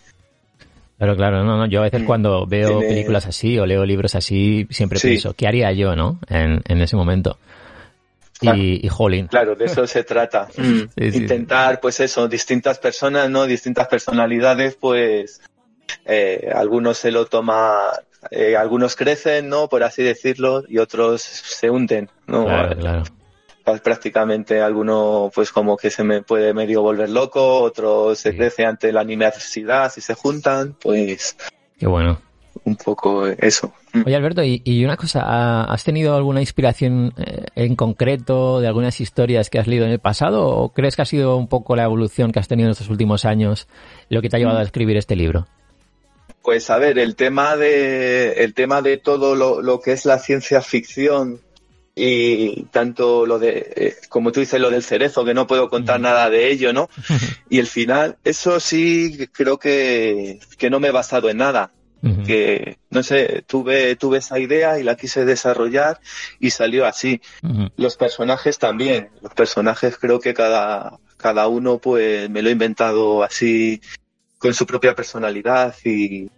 Pero 0.97 1.15
claro, 1.15 1.43
no, 1.43 1.57
no, 1.57 1.65
yo 1.65 1.79
a 1.79 1.83
veces 1.83 2.01
Mm. 2.01 2.05
cuando 2.05 2.45
veo 2.45 2.79
Tiene- 2.79 2.87
películas 2.93 3.25
así 3.25 3.57
o 3.57 3.65
leo 3.65 3.85
libros 3.85 4.15
así, 4.15 4.67
siempre 4.69 4.99
Sí. 4.99 5.07
pienso, 5.09 5.33
¿qué 5.33 5.47
haría 5.47 5.71
yo, 5.71 5.95
no? 5.95 6.19
En, 6.29 6.61
en 6.67 6.81
ese 6.81 6.95
momento. 6.97 7.37
Claro. 8.39 8.57
Y, 8.57 8.79
y 8.85 8.87
jolín. 8.89 9.27
Claro, 9.27 9.55
de 9.55 9.65
eso 9.65 9.85
se 9.85 10.03
trata. 10.03 10.47
Sí, 10.57 10.87
Intentar, 10.97 11.79
pues 11.79 11.99
eso, 11.99 12.27
distintas 12.27 12.79
personas, 12.79 13.29
¿no? 13.29 13.45
Distintas 13.45 13.87
personalidades, 13.87 14.75
pues 14.75 15.41
eh, 16.05 16.49
algunos 16.53 16.97
se 16.97 17.11
lo 17.11 17.25
toman, 17.25 17.91
eh, 18.31 18.55
algunos 18.55 18.95
crecen, 18.95 19.49
¿no? 19.49 19.67
Por 19.69 19.83
así 19.83 20.03
decirlo, 20.03 20.63
y 20.67 20.77
otros 20.77 21.21
se 21.21 21.69
hunden, 21.69 22.09
¿no? 22.27 22.45
Claro, 22.45 22.77
claro. 22.77 23.03
Pues 23.63 23.81
prácticamente 23.81 24.61
alguno, 24.61 25.29
pues 25.35 25.51
como 25.51 25.77
que 25.77 25.89
se 25.91 26.03
me 26.03 26.21
puede 26.23 26.53
medio 26.53 26.81
volver 26.81 27.09
loco, 27.09 27.59
otro 27.61 28.15
se 28.15 28.31
Sí. 28.31 28.37
crece 28.37 28.65
ante 28.65 28.91
la 28.91 29.01
universidad 29.03 29.91
y 29.95 30.01
se 30.01 30.13
juntan, 30.15 30.75
pues 30.81 31.35
Qué 31.77 31.87
bueno. 31.87 32.19
Un 32.65 32.75
poco 32.75 33.27
eso. 33.27 33.73
Mm. 33.93 34.01
Oye, 34.05 34.15
Alberto, 34.15 34.43
y, 34.43 34.61
y 34.63 34.83
una 34.85 34.97
cosa, 34.97 35.21
¿ha- 35.23 35.63
¿has 35.65 35.83
tenido 35.83 36.15
alguna 36.15 36.39
inspiración 36.41 37.13
eh, 37.17 37.45
en 37.55 37.75
concreto 37.75 38.59
de 38.59 38.67
algunas 38.67 38.99
historias 39.01 39.49
que 39.49 39.59
has 39.59 39.67
leído 39.67 39.85
en 39.85 39.91
el 39.91 39.99
pasado 39.99 40.47
o 40.47 40.69
crees 40.73 40.95
que 40.95 41.01
ha 41.01 41.05
sido 41.05 41.37
un 41.37 41.47
poco 41.47 41.75
la 41.75 41.83
evolución 41.83 42.31
que 42.31 42.39
has 42.39 42.47
tenido 42.47 42.67
en 42.67 42.71
estos 42.71 42.89
últimos 42.89 43.25
años 43.25 43.67
lo 44.09 44.21
que 44.21 44.29
te 44.29 44.35
ha 44.35 44.39
llevado 44.39 44.59
a 44.59 44.63
escribir 44.63 44.97
este 44.97 45.15
libro? 45.15 45.47
Pues 46.41 46.69
a 46.69 46.77
ver, 46.77 46.97
el 46.99 47.15
tema 47.15 47.55
de, 47.57 48.33
el 48.43 48.53
tema 48.53 48.81
de 48.81 48.97
todo 48.97 49.35
lo, 49.35 49.61
lo 49.61 49.79
que 49.81 49.91
es 49.91 50.05
la 50.05 50.19
ciencia 50.19 50.61
ficción 50.61 51.39
y 51.95 52.63
tanto 52.71 53.25
lo 53.25 53.39
de, 53.39 53.73
eh, 53.75 53.95
como 54.07 54.31
tú 54.31 54.39
dices, 54.39 54.59
lo 54.61 54.69
del 54.69 54.83
cerezo, 54.83 55.25
que 55.25 55.33
no 55.33 55.47
puedo 55.47 55.69
contar 55.69 55.99
nada 55.99 56.29
de 56.29 56.49
ello, 56.49 56.71
¿no? 56.71 56.89
Y 57.49 57.59
el 57.59 57.67
final, 57.67 58.15
eso 58.23 58.59
sí 58.61 59.27
creo 59.33 59.57
que, 59.57 60.39
que 60.57 60.69
no 60.69 60.79
me 60.79 60.87
he 60.87 60.91
basado 60.91 61.29
en 61.29 61.37
nada. 61.37 61.71
Que, 62.25 62.77
no 62.91 63.03
sé, 63.03 63.43
tuve, 63.45 63.95
tuve 63.95 64.19
esa 64.19 64.39
idea 64.39 64.79
y 64.79 64.83
la 64.83 64.95
quise 64.95 65.25
desarrollar 65.25 65.99
y 66.39 66.51
salió 66.51 66.85
así. 66.85 67.21
Los 67.77 67.97
personajes 67.97 68.57
también. 68.57 69.09
Los 69.21 69.33
personajes 69.33 69.97
creo 69.97 70.19
que 70.19 70.33
cada, 70.33 70.97
cada 71.17 71.47
uno 71.47 71.79
pues 71.79 72.29
me 72.29 72.41
lo 72.41 72.49
he 72.49 72.53
inventado 72.53 73.23
así 73.23 73.81
con 74.37 74.53
su 74.53 74.65
propia 74.65 74.95
personalidad 74.95 75.75
y, 75.83 76.29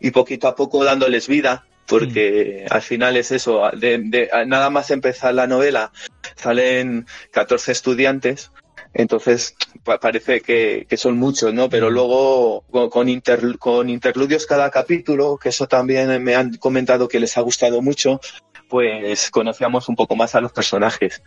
y 0.00 0.10
poquito 0.10 0.48
a 0.48 0.54
poco 0.56 0.82
dándoles 0.84 1.28
vida, 1.28 1.66
porque 1.86 2.64
al 2.70 2.82
final 2.82 3.16
es 3.16 3.30
eso, 3.32 3.62
de, 3.76 3.98
de- 3.98 4.30
nada 4.46 4.70
más 4.70 4.90
empezar 4.90 5.34
la 5.34 5.46
novela 5.46 5.92
salen 6.36 7.06
14 7.32 7.72
estudiantes, 7.72 8.50
entonces 8.98 9.54
pa- 9.84 9.98
parece 9.98 10.40
que, 10.40 10.86
que 10.88 10.96
son 10.98 11.16
muchos, 11.16 11.54
¿no? 11.54 11.70
Pero 11.70 11.88
luego 11.88 12.64
con, 12.70 12.90
con, 12.90 13.08
inter- 13.08 13.56
con 13.58 13.88
interludios 13.88 14.44
cada 14.44 14.70
capítulo, 14.70 15.38
que 15.38 15.48
eso 15.48 15.66
también 15.66 16.22
me 16.22 16.34
han 16.34 16.56
comentado 16.58 17.08
que 17.08 17.20
les 17.20 17.38
ha 17.38 17.40
gustado 17.40 17.80
mucho, 17.80 18.20
pues 18.68 19.30
conocíamos 19.30 19.88
un 19.88 19.96
poco 19.96 20.14
más 20.16 20.34
a 20.34 20.40
los 20.40 20.52
personajes. 20.52 21.22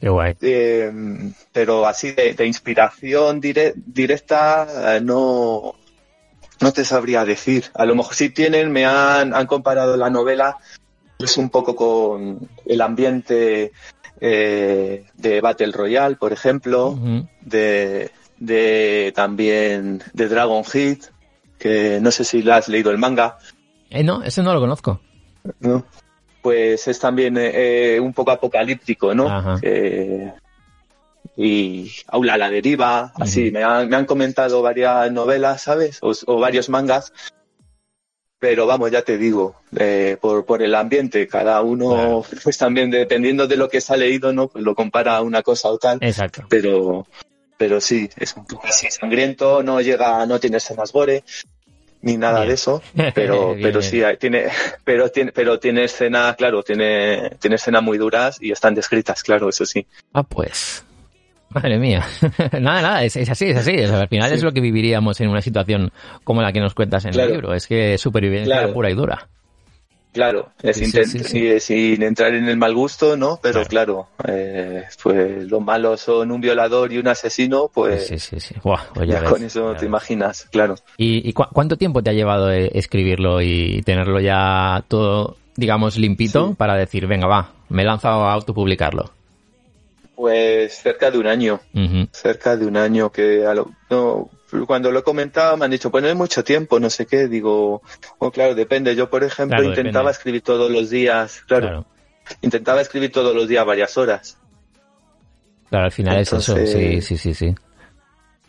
Qué 0.00 0.08
guay. 0.08 0.36
Eh, 0.40 0.92
pero 1.52 1.84
así 1.86 2.12
de, 2.12 2.32
de 2.34 2.46
inspiración 2.46 3.42
dire- 3.42 3.74
directa 3.74 4.96
eh, 4.96 5.00
no, 5.00 5.74
no 6.60 6.72
te 6.72 6.84
sabría 6.84 7.24
decir. 7.24 7.64
A 7.74 7.84
lo 7.84 7.96
mejor 7.96 8.14
sí 8.14 8.30
tienen, 8.30 8.70
me 8.70 8.86
han, 8.86 9.34
han 9.34 9.46
comparado 9.46 9.96
la 9.96 10.08
novela 10.08 10.56
pues 11.18 11.36
un 11.36 11.50
poco 11.50 11.74
con 11.74 12.48
el 12.64 12.80
ambiente 12.80 13.72
eh, 14.20 15.06
de 15.14 15.40
Battle 15.40 15.72
Royale, 15.72 16.16
por 16.16 16.32
ejemplo, 16.32 16.98
de, 17.40 18.10
de 18.38 19.12
también 19.14 20.02
de 20.12 20.28
Dragon 20.28 20.64
Hit, 20.64 21.04
que 21.58 21.98
no 22.00 22.10
sé 22.10 22.24
si 22.24 22.42
la 22.42 22.56
has 22.56 22.68
leído 22.68 22.90
el 22.90 22.98
manga. 22.98 23.38
Eh, 23.90 24.02
no, 24.04 24.22
ese 24.22 24.42
no 24.42 24.52
lo 24.54 24.60
conozco. 24.60 25.00
¿no? 25.60 25.84
Pues 26.42 26.86
es 26.88 26.98
también 26.98 27.36
eh, 27.38 27.98
un 28.00 28.12
poco 28.12 28.30
apocalíptico, 28.30 29.14
¿no? 29.14 29.58
Eh, 29.62 30.32
y 31.36 31.92
Aula 32.08 32.34
a 32.34 32.38
la 32.38 32.50
deriva, 32.50 33.12
así, 33.14 33.50
me, 33.52 33.62
han, 33.62 33.88
me 33.88 33.96
han 33.96 34.06
comentado 34.06 34.60
varias 34.60 35.10
novelas, 35.12 35.62
¿sabes? 35.62 35.98
O, 36.02 36.12
o 36.26 36.40
varios 36.40 36.68
mangas. 36.68 37.12
Pero 38.40 38.66
vamos, 38.66 38.90
ya 38.92 39.02
te 39.02 39.18
digo, 39.18 39.56
eh, 39.76 40.16
por, 40.20 40.44
por 40.46 40.62
el 40.62 40.74
ambiente, 40.74 41.26
cada 41.26 41.60
uno, 41.62 41.88
Claro. 41.90 42.24
pues 42.44 42.56
también 42.56 42.90
dependiendo 42.90 43.46
de 43.48 43.56
lo 43.56 43.68
que 43.68 43.80
se 43.80 43.92
ha 43.92 43.96
leído, 43.96 44.32
¿no? 44.32 44.46
Pues 44.48 44.62
lo 44.64 44.74
compara 44.76 45.16
a 45.16 45.22
una 45.22 45.42
cosa 45.42 45.68
o 45.70 45.78
tal. 45.78 45.98
Exacto. 46.00 46.44
Pero, 46.48 47.06
pero 47.56 47.80
sí, 47.80 48.08
es 48.16 48.36
un 48.36 48.46
poco 48.46 48.66
así 48.68 48.88
sangriento, 48.90 49.62
no 49.64 49.80
llega, 49.80 50.24
no 50.26 50.38
tiene 50.38 50.58
escenas 50.58 50.92
gore, 50.92 51.24
ni 52.00 52.16
nada 52.16 52.38
Bien. 52.38 52.48
de 52.50 52.54
eso 52.54 52.80
pero 53.12 53.54
Bien, 53.56 53.62
pero 53.62 53.80
bien. 53.80 53.90
sí 53.90 54.02
tiene 54.20 54.44
pero 54.84 55.10
tiene 55.10 55.32
pero 55.32 55.58
tiene 55.58 55.82
escenas 55.82 56.36
claro 56.36 56.62
tiene 56.62 57.30
tiene 57.40 57.56
escenas 57.56 57.82
muy 57.82 57.98
duras 57.98 58.38
y 58.40 58.52
están 58.52 58.72
descritas 58.76 59.24
claro 59.24 59.48
eso 59.48 59.66
sí 59.66 59.84
Ah, 60.12 60.22
pues. 60.22 60.84
Madre 61.50 61.78
mía. 61.78 62.04
nada, 62.60 62.82
nada, 62.82 63.04
es, 63.04 63.16
es 63.16 63.28
así, 63.30 63.46
es 63.46 63.56
así. 63.56 63.74
O 63.82 63.88
sea, 63.88 64.00
al 64.00 64.08
final 64.08 64.28
Sí. 64.28 64.34
es 64.36 64.42
lo 64.42 64.52
que 64.52 64.60
viviríamos 64.60 65.20
en 65.20 65.28
una 65.30 65.40
situación 65.40 65.90
como 66.24 66.42
la 66.42 66.52
que 66.52 66.60
nos 66.60 66.74
cuentas 66.74 67.04
en 67.06 67.12
Claro. 67.12 67.28
el 67.28 67.32
libro. 67.34 67.54
Es 67.54 67.66
que 67.66 67.96
supervivencia 67.98 68.54
Claro. 68.58 68.74
pura 68.74 68.90
y 68.90 68.94
dura. 68.94 69.28
claro 70.12 70.48
es 70.62 70.76
Sí, 70.78 70.86
sí, 70.86 71.18
sí, 71.22 71.60
sin 71.60 72.02
entrar 72.02 72.34
en 72.34 72.48
el 72.48 72.56
mal 72.56 72.74
gusto 72.74 73.16
no 73.16 73.38
pero 73.40 73.62
Claro. 73.66 74.08
claro, 74.18 74.34
eh, 74.36 74.84
pues 75.02 75.44
los 75.44 75.60
malos 75.60 76.00
son 76.00 76.32
un 76.32 76.40
violador 76.40 76.92
y 76.92 76.98
un 76.98 77.06
asesino 77.08 77.70
pues 77.72 78.06
Sí, 78.08 78.18
sí, 78.18 78.40
sí. 78.40 78.54
Buah, 78.64 78.80
pues 78.94 79.08
ya 79.08 79.20
ves, 79.20 79.30
con 79.30 79.44
eso 79.44 79.72
ya 79.74 79.78
te 79.78 79.86
imaginas 79.86 80.46
claro 80.50 80.74
¿Y, 80.96 81.28
y 81.28 81.32
cu- 81.34 81.46
cuánto 81.52 81.76
tiempo 81.76 82.02
te 82.02 82.10
ha 82.10 82.14
llevado 82.14 82.50
eh, 82.50 82.70
escribirlo 82.74 83.42
y 83.42 83.82
tenerlo 83.82 84.18
ya 84.18 84.82
todo, 84.88 85.36
digamos, 85.56 85.96
limpito 85.98 86.54
para 86.54 86.74
decir, 86.74 87.06
venga, 87.06 87.26
va, 87.28 87.52
me 87.68 87.82
he 87.82 87.84
lanzado 87.84 88.24
a 88.24 88.32
autopublicarlo? 88.32 89.10
Pues 90.18 90.74
cerca 90.82 91.12
de 91.12 91.18
un 91.18 91.28
año 91.28 91.60
cerca 92.10 92.56
de 92.56 92.66
un 92.66 92.76
año 92.76 93.12
que 93.12 93.46
a 93.46 93.54
lo- 93.54 93.70
no, 93.88 94.28
cuando 94.66 94.90
lo 94.90 94.98
he 94.98 95.02
comentado 95.04 95.56
me 95.56 95.64
han 95.64 95.70
dicho, 95.70 95.92
pues 95.92 96.02
no 96.02 96.08
hay 96.08 96.16
mucho 96.16 96.42
tiempo, 96.42 96.80
no 96.80 96.90
sé 96.90 97.06
qué, 97.06 97.28
digo, 97.28 97.82
oh, 98.18 98.30
claro, 98.32 98.56
depende. 98.56 98.96
Yo, 98.96 99.08
por 99.08 99.22
ejemplo, 99.22 99.58
Claro, 99.58 99.68
intentaba 99.70 100.06
depende. 100.10 100.18
escribir 100.18 100.42
todos 100.42 100.70
los 100.72 100.90
días, 100.90 101.42
claro, 101.46 101.66
Claro. 101.68 101.86
intentaba 102.42 102.80
escribir 102.80 103.12
todos 103.12 103.32
los 103.32 103.46
días 103.46 103.64
varias 103.64 103.96
horas. 103.96 104.36
Claro, 105.68 105.84
al 105.84 105.92
final 105.92 106.18
es 106.18 106.32
eso. 106.32 106.56
Sí, 106.66 107.00
sí, 107.00 107.16
sí, 107.16 107.34
sí. 107.34 107.54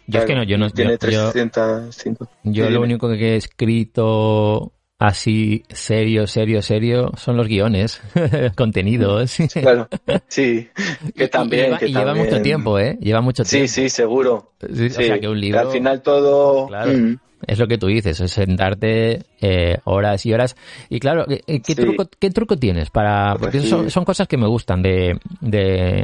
Yo 0.07 0.21
es 0.21 0.25
que 0.25 0.33
no, 0.33 0.41
yo 0.43 0.57
no. 0.57 0.71
Tiene 0.71 0.97
yo- 0.99 1.09
yo- 1.11 1.31
305. 1.31 2.27
Yo 2.45 2.67
lo 2.71 2.81
único 2.81 3.09
que 3.09 3.33
he 3.33 3.35
escrito 3.35 4.71
así 4.99 5.63
serio, 5.69 6.27
serio, 6.27 6.61
serio 6.61 7.11
son 7.17 7.37
los 7.37 7.47
guiones, 7.47 8.01
contenidos. 8.55 9.37
Claro, 9.61 9.87
sí, 10.27 10.69
que 11.15 11.27
también, 11.27 11.65
lleva, 11.67 11.77
que 11.79 11.87
y 11.87 11.93
lleva 11.93 12.13
también. 12.13 12.25
mucho 12.27 12.41
tiempo, 12.41 12.77
¿eh? 12.79 12.97
Lleva 13.01 13.21
mucho 13.21 13.43
Sí, 13.45 13.51
tiempo. 13.57 13.67
sí, 13.73 13.89
seguro. 13.89 14.53
Sí, 14.61 14.87
o 14.87 14.89
Sí, 14.89 15.03
sea, 15.05 15.19
que 15.19 15.27
un 15.27 15.39
libro... 15.39 15.59
Al 15.61 15.71
final 15.71 16.01
todo... 16.03 16.67
Claro. 16.67 16.91
Mm, 16.93 17.19
es 17.47 17.57
lo 17.59 17.67
que 17.67 17.77
tú 17.77 17.87
dices, 17.87 18.19
es 18.19 18.31
sentarte 18.31 19.23
eh, 19.41 19.77
horas 19.85 20.25
y 20.25 20.33
horas. 20.33 20.55
Y 20.89 20.99
claro, 20.99 21.25
¿qué, 21.27 21.41
qué 21.45 21.61
Sí. 21.63 21.75
truco, 21.75 22.09
¿qué 22.19 22.29
truco 22.29 22.57
tienes 22.57 22.89
para...? 22.89 23.35
Pues 23.37 23.51
Porque 23.53 23.61
son, 23.67 23.89
son 23.89 24.05
cosas 24.05 24.27
que 24.27 24.37
me 24.37 24.47
gustan 24.47 24.81
de, 24.81 25.17
de, 25.41 25.59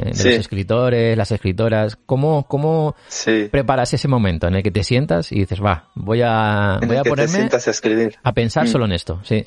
de 0.06 0.10
Sí. 0.14 0.28
los 0.30 0.38
escritores, 0.38 1.16
las 1.16 1.30
escritoras. 1.32 1.96
¿Cómo, 2.06 2.44
¿Cómo 2.48 2.96
Sí. 3.08 3.48
preparas 3.50 3.92
ese 3.94 4.08
momento 4.08 4.46
en 4.48 4.54
el 4.56 4.62
que 4.62 4.70
te 4.70 4.82
sientas 4.82 5.32
y 5.32 5.40
dices, 5.40 5.60
va, 5.62 5.88
voy 5.94 6.22
a, 6.22 6.78
En 6.80 6.88
voy 6.88 6.96
a 6.96 7.02
ponerme 7.04 7.48
a 7.52 7.56
escribir. 7.56 8.16
a 8.22 8.32
pensar 8.32 8.64
Mm. 8.64 8.68
solo 8.68 8.84
en 8.86 8.92
esto? 8.92 9.20
Sí. 9.24 9.44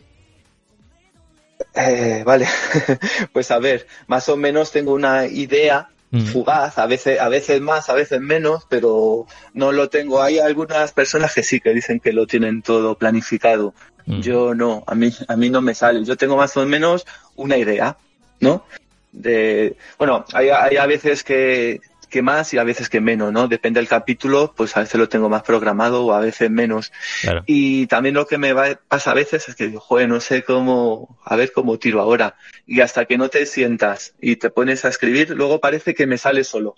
Eh, 1.75 2.23
vale, 2.25 2.45
pues 3.33 3.51
a 3.51 3.59
ver, 3.59 3.85
más 4.07 4.27
o 4.29 4.35
menos 4.37 4.71
tengo 4.71 4.93
una 4.93 5.25
idea. 5.27 5.89
Fugaz, 6.11 6.77
a 6.77 6.87
veces, 6.87 7.19
a 7.19 7.29
veces 7.29 7.61
más, 7.61 7.89
a 7.89 7.93
veces 7.93 8.19
menos, 8.19 8.65
pero 8.67 9.27
no 9.53 9.71
lo 9.71 9.89
tengo. 9.89 10.21
Hay 10.21 10.39
algunas 10.39 10.91
personas 10.91 11.33
que 11.33 11.43
sí 11.43 11.59
que 11.59 11.73
dicen 11.73 11.99
que 11.99 12.13
lo 12.13 12.25
tienen 12.25 12.61
todo 12.61 12.95
planificado. 12.95 13.73
Mm. 14.05 14.21
Yo 14.21 14.55
no, 14.55 14.83
a 14.87 14.95
mí, 14.95 15.13
a 15.27 15.35
mí 15.35 15.49
no 15.49 15.61
me 15.61 15.75
sale. 15.75 16.03
Yo 16.03 16.17
tengo 16.17 16.35
más 16.35 16.57
o 16.57 16.65
menos 16.65 17.05
una 17.35 17.57
idea, 17.57 17.95
¿no? 18.39 18.65
De, 19.11 19.75
bueno, 19.97 20.25
hay, 20.33 20.49
hay 20.49 20.77
a 20.77 20.85
veces 20.87 21.23
que, 21.23 21.79
que 22.09 22.21
más 22.21 22.53
y 22.53 22.57
a 22.57 22.63
veces 22.63 22.89
que 22.89 22.99
menos, 22.99 23.31
¿no? 23.31 23.47
Depende 23.47 23.79
del 23.79 23.87
capítulo, 23.87 24.53
pues 24.55 24.75
a 24.75 24.81
veces 24.81 24.99
lo 24.99 25.07
tengo 25.07 25.29
más 25.29 25.43
programado 25.43 26.05
o 26.05 26.13
a 26.13 26.19
veces 26.19 26.49
menos. 26.49 26.91
Claro. 27.21 27.43
Y 27.45 27.87
también 27.87 28.15
lo 28.15 28.27
que 28.27 28.37
me 28.37 28.53
va, 28.53 28.79
pasa 28.87 29.11
a 29.11 29.13
veces 29.15 29.47
es 29.47 29.55
que 29.55 29.67
digo, 29.67 29.79
joder, 29.79 30.09
no 30.09 30.19
sé 30.19 30.43
cómo, 30.43 31.19
a 31.23 31.35
ver 31.35 31.51
cómo 31.51 31.79
tiro 31.79 32.01
ahora. 32.01 32.35
Y 32.65 32.81
hasta 32.81 33.05
que 33.05 33.17
no 33.17 33.29
te 33.29 33.45
sientas 33.45 34.15
y 34.19 34.35
te 34.35 34.49
pones 34.49 34.83
a 34.85 34.89
escribir, 34.89 35.29
luego 35.31 35.59
parece 35.59 35.93
que 35.93 36.07
me 36.07 36.17
sale 36.17 36.43
solo. 36.43 36.75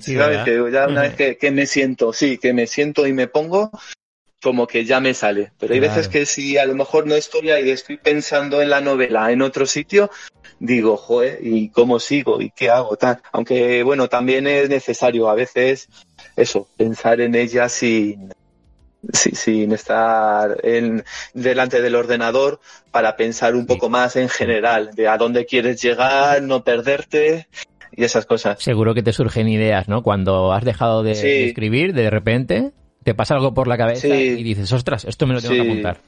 Sí, 0.00 0.16
¿Sabes? 0.16 0.42
Que 0.44 0.60
ya 0.72 0.88
una 0.88 1.02
vez 1.02 1.14
que, 1.14 1.36
que 1.36 1.50
me 1.50 1.66
siento, 1.66 2.12
sí, 2.12 2.38
que 2.38 2.52
me 2.52 2.66
siento 2.66 3.06
y 3.06 3.12
me 3.12 3.28
pongo, 3.28 3.70
como 4.44 4.66
que 4.68 4.84
ya 4.84 5.00
me 5.00 5.14
sale. 5.14 5.52
Pero 5.58 5.72
hay 5.74 5.80
Claro. 5.80 5.94
veces 5.94 6.08
que 6.08 6.26
si 6.26 6.58
a 6.58 6.66
lo 6.66 6.74
mejor 6.74 7.06
no 7.06 7.14
estoy 7.16 7.50
ahí, 7.50 7.70
estoy 7.70 7.96
pensando 7.96 8.60
en 8.60 8.68
la 8.70 8.80
novela 8.82 9.32
en 9.32 9.40
otro 9.42 9.64
sitio, 9.64 10.10
digo, 10.58 10.96
joder, 10.98 11.38
¿y 11.42 11.70
cómo 11.70 11.98
sigo? 11.98 12.40
¿Y 12.42 12.50
qué 12.50 12.68
hago? 12.70 12.96
Tal. 12.96 13.20
Aunque, 13.32 13.82
bueno, 13.82 14.08
también 14.08 14.46
es 14.46 14.68
necesario 14.68 15.30
a 15.30 15.34
veces 15.34 15.88
eso, 16.36 16.68
pensar 16.76 17.20
en 17.22 17.34
ella 17.34 17.68
sin, 17.70 18.32
sin 19.12 19.72
estar 19.72 20.60
en, 20.62 21.04
delante 21.32 21.80
del 21.80 21.94
ordenador 21.94 22.60
para 22.90 23.16
pensar 23.16 23.54
un 23.54 23.66
poco 23.66 23.88
más 23.88 24.16
en 24.16 24.28
general 24.28 24.90
de 24.94 25.08
a 25.08 25.16
dónde 25.16 25.46
quieres 25.46 25.80
llegar, 25.82 26.42
no 26.42 26.62
perderte 26.64 27.48
y 27.96 28.04
esas 28.04 28.26
cosas. 28.26 28.62
Seguro 28.62 28.92
que 28.94 29.02
te 29.02 29.12
surgen 29.12 29.48
ideas, 29.48 29.88
¿no? 29.88 30.02
Cuando 30.02 30.52
has 30.52 30.64
dejado 30.64 31.02
de, 31.02 31.14
Sí. 31.14 31.26
de 31.28 31.46
escribir, 31.48 31.94
de 31.94 32.10
repente 32.10 32.72
te 33.04 33.14
pasa 33.14 33.34
algo 33.34 33.54
por 33.54 33.68
la 33.68 33.76
cabeza 33.76 34.08
Sí. 34.08 34.12
y 34.38 34.42
dices, 34.42 34.72
ostras, 34.72 35.04
esto 35.04 35.26
me 35.26 35.34
lo 35.34 35.40
tengo 35.40 35.54
que 35.54 35.60
apuntar. 35.60 35.98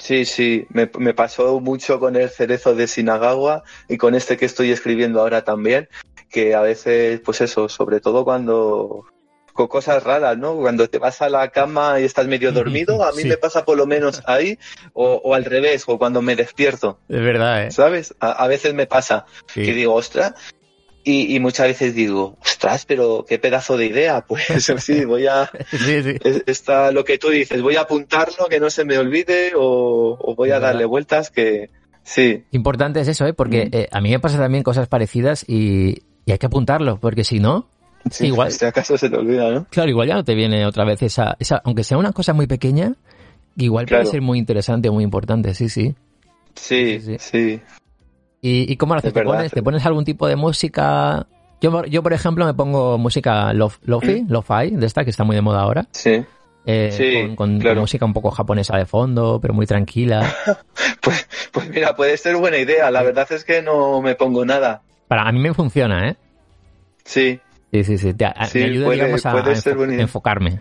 Sí, 0.00 0.24
sí, 0.24 0.66
me, 0.70 0.90
me 0.98 1.14
pasó 1.14 1.60
mucho 1.60 2.00
con 2.00 2.16
el 2.16 2.28
cerezo 2.28 2.74
de 2.74 2.88
Sinagawa 2.88 3.62
y 3.88 3.96
con 3.96 4.16
este 4.16 4.36
que 4.36 4.44
estoy 4.46 4.72
escribiendo 4.72 5.20
ahora 5.20 5.44
también, 5.44 5.88
que 6.30 6.54
a 6.56 6.62
veces, 6.62 7.20
pues 7.20 7.40
eso, 7.42 7.68
sobre 7.68 8.00
todo 8.00 8.24
cuando 8.24 9.04
con 9.52 9.68
cosas 9.68 10.02
raras, 10.02 10.36
¿no? 10.36 10.56
Cuando 10.56 10.88
te 10.90 10.98
vas 10.98 11.22
a 11.22 11.28
la 11.28 11.48
cama 11.50 12.00
y 12.00 12.04
estás 12.04 12.26
medio 12.26 12.50
dormido, 12.52 13.04
a 13.04 13.12
mí 13.12 13.22
Sí. 13.22 13.28
me 13.28 13.36
pasa 13.36 13.64
por 13.64 13.76
lo 13.78 13.86
menos 13.86 14.20
ahí, 14.26 14.58
o, 14.94 15.20
o 15.22 15.32
al 15.32 15.44
revés, 15.44 15.84
o 15.86 15.96
cuando 15.96 16.22
me 16.22 16.34
despierto, 16.34 16.98
Es 17.08 17.20
verdad, 17.20 17.66
¿eh? 17.66 17.70
¿sabes? 17.70 18.16
A, 18.18 18.32
a 18.32 18.48
veces 18.48 18.74
me 18.74 18.86
pasa 18.88 19.26
Sí. 19.46 19.62
que 19.64 19.72
digo, 19.74 19.94
ostras, 19.94 20.34
y, 21.04 21.34
y 21.36 21.38
muchas 21.40 21.66
veces 21.68 21.94
digo, 21.94 22.36
ostras, 22.42 22.84
pero 22.86 23.24
qué 23.28 23.38
pedazo 23.38 23.76
de 23.76 23.86
idea, 23.86 24.22
pues 24.26 24.42
sí, 24.78 25.04
voy 25.04 25.26
a, 25.26 25.50
Sí, 25.70 26.02
sí. 26.02 26.16
es- 26.24 26.42
está 26.46 26.90
lo 26.92 27.04
que 27.04 27.18
tú 27.18 27.28
dices, 27.30 27.60
voy 27.62 27.76
a 27.76 27.82
apuntarlo, 27.82 28.46
que 28.48 28.58
no 28.60 28.70
se 28.70 28.84
me 28.84 28.98
olvide, 28.98 29.52
o, 29.56 30.16
o 30.20 30.34
voy 30.34 30.50
a 30.50 30.54
verdad. 30.54 30.68
darle 30.68 30.84
vueltas, 30.86 31.30
que 31.30 31.70
sí, 32.02 32.44
Importante 32.52 33.00
es 33.00 33.08
eso, 33.08 33.26
¿eh? 33.26 33.34
Porque 33.34 33.66
Mm. 33.66 33.68
eh, 33.76 33.88
a 33.92 34.00
mí 34.00 34.10
me 34.10 34.18
pasa 34.18 34.38
también 34.38 34.62
cosas 34.64 34.88
parecidas 34.88 35.44
y, 35.48 36.02
y 36.26 36.32
hay 36.32 36.38
que 36.38 36.46
apuntarlo, 36.46 36.98
porque 36.98 37.22
si 37.24 37.38
no, 37.38 37.68
sí, 38.10 38.26
Igual. 38.28 38.50
Si 38.52 38.64
acaso 38.64 38.96
se 38.98 39.08
te 39.10 39.16
olvida, 39.16 39.50
¿no? 39.50 39.66
claro, 39.70 39.90
igual 39.90 40.08
ya 40.08 40.14
no 40.14 40.24
te 40.24 40.34
viene 40.34 40.64
otra 40.66 40.84
vez 40.84 41.02
esa, 41.02 41.36
esa 41.38 41.60
aunque 41.64 41.84
sea 41.84 41.98
una 41.98 42.12
cosa 42.12 42.32
muy 42.32 42.46
pequeña, 42.46 42.94
igual 43.56 43.86
puede 43.86 44.06
ser 44.06 44.20
muy 44.22 44.38
interesante 44.38 44.88
o 44.88 44.92
muy 44.92 45.04
importante, 45.04 45.54
sí, 45.54 45.68
sí. 45.68 45.94
Sí, 46.54 47.00
Sí, 47.00 47.16
sí. 47.18 47.60
¿Y, 48.46 48.70
y 48.70 48.76
cómo 48.76 48.92
lo 48.94 48.98
haces? 48.98 49.08
Es 49.08 49.14
¿Te 49.14 49.20
verdad. 49.20 49.34
pones, 49.36 49.52
¿Te 49.52 49.62
pones 49.62 49.86
algún 49.86 50.04
tipo 50.04 50.26
de 50.28 50.36
música? 50.36 51.26
Yo, 51.62 51.84
yo 51.86 52.02
por 52.02 52.12
ejemplo, 52.12 52.44
me 52.44 52.52
pongo 52.52 52.98
música 52.98 53.54
lo, 53.54 53.72
lofi, 53.84 54.20
Mm. 54.22 54.30
lo-fi, 54.30 54.70
de 54.72 54.84
esta 54.86 55.02
que 55.02 55.10
está 55.10 55.24
muy 55.24 55.34
de 55.34 55.40
moda 55.42 55.62
ahora. 55.62 55.86
Sí. 55.92 56.22
eh, 56.66 56.90
Sí, 56.92 57.12
con, 57.12 57.36
con- 57.36 57.36
con 57.36 57.58
claro. 57.60 57.80
música 57.80 58.04
un 58.04 58.12
poco 58.12 58.30
japonesa 58.30 58.76
de 58.76 58.84
fondo, 58.86 59.38
pero 59.40 59.54
muy 59.54 59.66
tranquila. 59.66 60.20
Pues, 61.00 61.28
pues 61.52 61.68
mira, 61.68 61.94
puede 61.94 62.16
ser 62.16 62.36
buena 62.36 62.56
idea. 62.56 62.90
La 62.90 63.02
verdad 63.02 63.26
es 63.30 63.44
que 63.44 63.60
no 63.62 64.00
me 64.00 64.14
pongo 64.14 64.44
nada. 64.46 64.80
Para 65.08 65.28
a 65.28 65.32
mí 65.32 65.38
me 65.38 65.52
funciona, 65.54 66.08
¿eh? 66.08 66.16
Sí, 67.04 67.38
Sí, 67.72 67.84
sí, 67.84 67.98
sí. 67.98 68.14
Te- 68.14 68.24
a- 68.26 68.46
Sí, 68.46 68.58
me 68.60 68.64
ayuda, 68.66 68.84
puede- 68.86 68.96
digamos, 69.00 69.26
a, 69.26 69.32
puede 69.32 69.52
a 69.52 69.56
ser 69.56 69.72
enfo- 69.74 69.76
buena 69.78 69.92
idea. 69.94 70.02
enfocarme. 70.02 70.60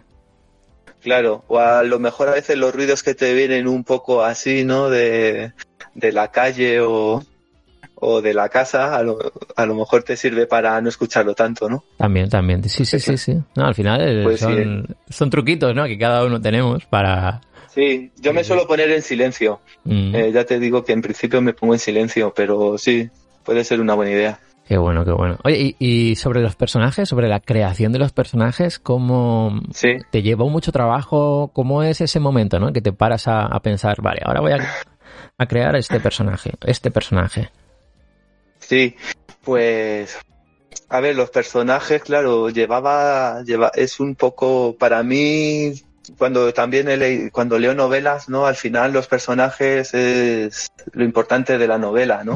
claro. 1.02 1.44
O 1.48 1.60
a 1.60 1.84
lo 1.84 2.00
mejor 2.00 2.30
a 2.30 2.32
veces 2.34 2.58
los 2.58 2.74
ruidos 2.74 3.04
que 3.04 3.14
te 3.16 3.34
vienen 3.34 3.68
un 3.68 3.84
poco 3.84 4.24
así, 4.24 4.64
¿no? 4.66 4.90
De, 4.90 5.52
de 5.96 6.12
la 6.12 6.30
calle 6.32 6.80
o, 6.82 7.22
o 8.06 8.22
de 8.22 8.34
la 8.34 8.50
casa, 8.50 8.96
a 8.96 9.02
lo, 9.04 9.18
a 9.56 9.66
lo 9.66 9.76
mejor 9.76 10.04
te 10.04 10.16
sirve 10.18 10.46
para 10.48 10.80
no 10.82 10.90
escucharlo 10.90 11.34
tanto, 11.34 11.70
¿no? 11.70 11.84
También, 11.98 12.30
también. 12.30 12.64
Sí, 12.70 12.86
sí, 12.86 13.00
sí, 13.00 13.18
sí. 13.18 13.38
No, 13.56 13.66
al 13.66 13.76
final 13.76 14.02
eh, 14.02 14.24
Pues 14.24 14.40
sí, 14.40 14.46
son, 14.46 14.88
son 15.10 15.30
truquitos, 15.30 15.74
¿no? 15.76 15.86
Que 15.86 15.98
cada 15.98 16.26
uno 16.26 16.42
tenemos 16.42 16.86
para... 16.86 17.42
Sí, 17.70 18.12
yo 18.22 18.34
me 18.34 18.44
suelo 18.44 18.68
poner 18.68 18.92
en 18.92 19.02
silencio. 19.02 19.62
Mm, 19.86 20.16
Eh, 20.16 20.32
ya 20.32 20.44
te 20.46 20.60
digo 20.60 20.84
que 20.84 20.94
en 20.94 21.02
principio 21.02 21.42
me 21.42 21.54
pongo 21.54 21.74
en 21.74 21.80
silencio, 21.80 22.32
pero 22.36 22.78
sí, 22.78 23.10
puede 23.44 23.64
ser 23.64 23.82
una 23.82 23.96
buena 23.96 24.12
idea. 24.12 24.40
Qué 24.68 24.78
bueno, 24.78 25.04
qué 25.04 25.12
bueno. 25.12 25.38
Oye, 25.44 25.76
y, 25.80 26.10
y 26.12 26.16
sobre 26.16 26.40
los 26.42 26.56
personajes, 26.56 27.10
sobre 27.10 27.28
la 27.28 27.40
creación 27.40 27.92
de 27.92 28.00
los 28.00 28.12
personajes, 28.14 28.80
¿cómo 28.80 29.60
Sí, 29.74 29.98
te 30.12 30.22
llevó 30.22 30.50
mucho 30.50 30.72
trabajo? 30.72 31.50
¿Cómo 31.54 31.84
es 31.84 32.00
ese 32.00 32.20
momento, 32.20 32.60
no? 32.60 32.72
Que 32.72 32.82
te 32.82 32.94
paras 32.94 33.28
a, 33.28 33.42
a 33.48 33.60
pensar, 33.62 34.02
vale, 34.02 34.22
ahora 34.24 34.40
voy 34.40 34.52
a, 34.54 34.60
a 35.38 35.46
crear 35.48 35.76
este 35.76 36.00
personaje, 36.00 36.52
este 36.66 36.92
personaje. 36.92 37.50
Sí, 38.74 38.96
pues 39.44 40.18
a 40.90 41.00
ver, 41.00 41.16
los 41.16 41.30
personajes, 41.30 42.04
claro, 42.04 42.50
llevaba, 42.50 43.44
lleva, 43.44 43.72
es 43.74 44.00
un 44.00 44.16
poco 44.16 44.76
para 44.78 45.04
mí 45.04 45.74
cuando 46.18 46.54
también 46.54 46.88
he 46.90 47.32
cuando 47.32 47.58
leo 47.58 47.74
novelas, 47.74 48.30
¿no? 48.30 48.46
Al 48.46 48.56
final 48.56 48.94
los 48.94 49.08
personajes 49.08 49.94
es 49.94 50.72
lo 50.92 51.04
importante 51.04 51.58
de 51.58 51.68
la 51.68 51.78
novela, 51.78 52.24
¿no? 52.24 52.36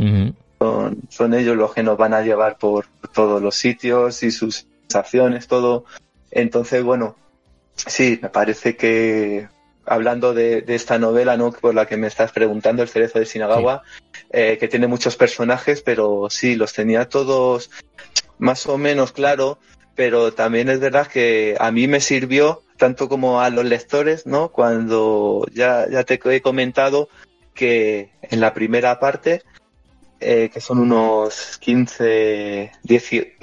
Son, 0.60 0.98
son 1.10 1.34
ellos 1.34 1.56
los 1.56 1.74
que 1.74 1.84
nos 1.84 1.98
van 1.98 2.14
a 2.14 2.22
llevar 2.22 2.58
por 2.58 2.88
todos 3.14 3.42
los 3.42 3.56
sitios 3.56 4.24
y 4.24 4.32
sus 4.32 4.66
sensaciones, 4.88 5.48
todo. 5.48 5.86
Entonces, 6.32 6.84
bueno, 6.84 7.16
sí, 7.76 8.20
me 8.22 8.30
parece 8.30 8.76
que 8.76 9.50
hablando 9.88 10.34
de, 10.34 10.62
de 10.62 10.76
esta 10.76 10.98
novela, 11.00 11.38
¿no? 11.38 11.52
Por 11.52 11.74
la 11.74 11.86
que 11.86 11.98
me 11.98 12.08
estás 12.08 12.32
preguntando, 12.32 12.84
El 12.84 12.90
cerezo 12.90 13.20
de 13.20 13.26
Sinagawa, 13.26 13.84
eh, 14.30 14.58
que 14.60 14.68
tiene 14.68 14.88
muchos 14.88 15.16
personajes, 15.16 15.82
pero 15.82 16.28
sí, 16.30 16.56
los 16.56 16.74
tenía 16.74 17.08
todos 17.10 17.70
más 18.38 18.68
o 18.68 18.78
menos 18.78 19.12
claro, 19.12 19.60
pero 19.96 20.34
también 20.34 20.70
es 20.70 20.80
verdad 20.80 21.08
que 21.08 21.56
a 21.60 21.72
mí 21.72 21.88
me 21.88 22.02
sirvió, 22.02 22.64
tanto 22.78 23.10
como 23.10 23.42
a 23.42 23.50
los 23.50 23.66
lectores, 23.66 24.26
¿no? 24.28 24.50
Cuando 24.50 25.46
ya, 25.54 25.88
ya 25.90 26.04
te 26.04 26.20
he 26.24 26.42
comentado 26.42 27.10
que 27.54 28.12
en 28.22 28.40
la 28.40 28.54
primera 28.54 29.00
parte 29.00 29.42
eh, 30.20 30.50
que 30.54 30.62
son 30.62 30.80
unos 30.80 31.58
15, 31.60 32.72
10, 32.84 33.14
y- 33.14 33.34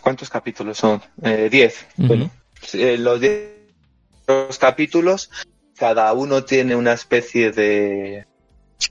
¿cuántos 0.00 0.28
capítulos 0.30 0.78
son? 0.78 1.02
Eh, 1.22 1.48
10. 1.50 1.86
Ujú. 1.98 2.06
Bueno, 2.08 2.30
eh, 2.72 2.96
los 2.98 3.20
10 3.20 3.56
los 4.28 4.58
capítulos, 4.58 5.30
cada 5.78 6.12
uno 6.12 6.44
tiene 6.44 6.74
una 6.76 6.92
especie 6.92 7.52
de 7.52 8.26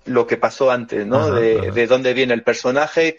lo 0.05 0.25
que 0.27 0.37
pasó 0.37 0.71
antes, 0.71 1.05
¿no? 1.05 1.17
Ajá, 1.19 1.39
de, 1.39 1.59
ajá. 1.59 1.71
de 1.71 1.87
dónde 1.87 2.13
viene 2.13 2.33
el 2.33 2.43
personaje, 2.43 3.15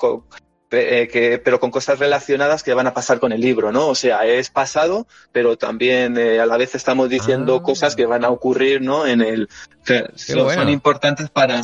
eh, 0.71 1.09
que, 1.13 1.39
pero 1.39 1.61
con 1.61 1.71
cosas 1.71 1.99
relacionadas 1.99 2.63
que 2.63 2.75
van 2.75 2.87
a 2.89 2.95
pasar 2.95 3.21
con 3.21 3.33
el 3.33 3.41
libro, 3.41 3.71
¿no? 3.71 3.87
O 3.89 3.95
sea, 3.95 4.27
es 4.27 4.51
pasado, 4.51 5.07
pero 5.33 5.57
también 5.57 6.17
eh, 6.19 6.41
a 6.41 6.47
la 6.47 6.57
vez 6.57 6.75
estamos 6.75 7.09
diciendo 7.09 7.57
Ah. 7.57 7.63
cosas 7.63 7.95
que 7.95 8.07
van 8.07 8.25
a 8.25 8.31
ocurrir, 8.31 8.83
¿no? 8.83 9.07
En 9.07 9.21
el 9.21 9.49
que 9.85 10.07
son, 10.17 10.45
bueno. 10.45 10.63
son 10.63 10.69
importantes 10.69 11.31
para 11.31 11.63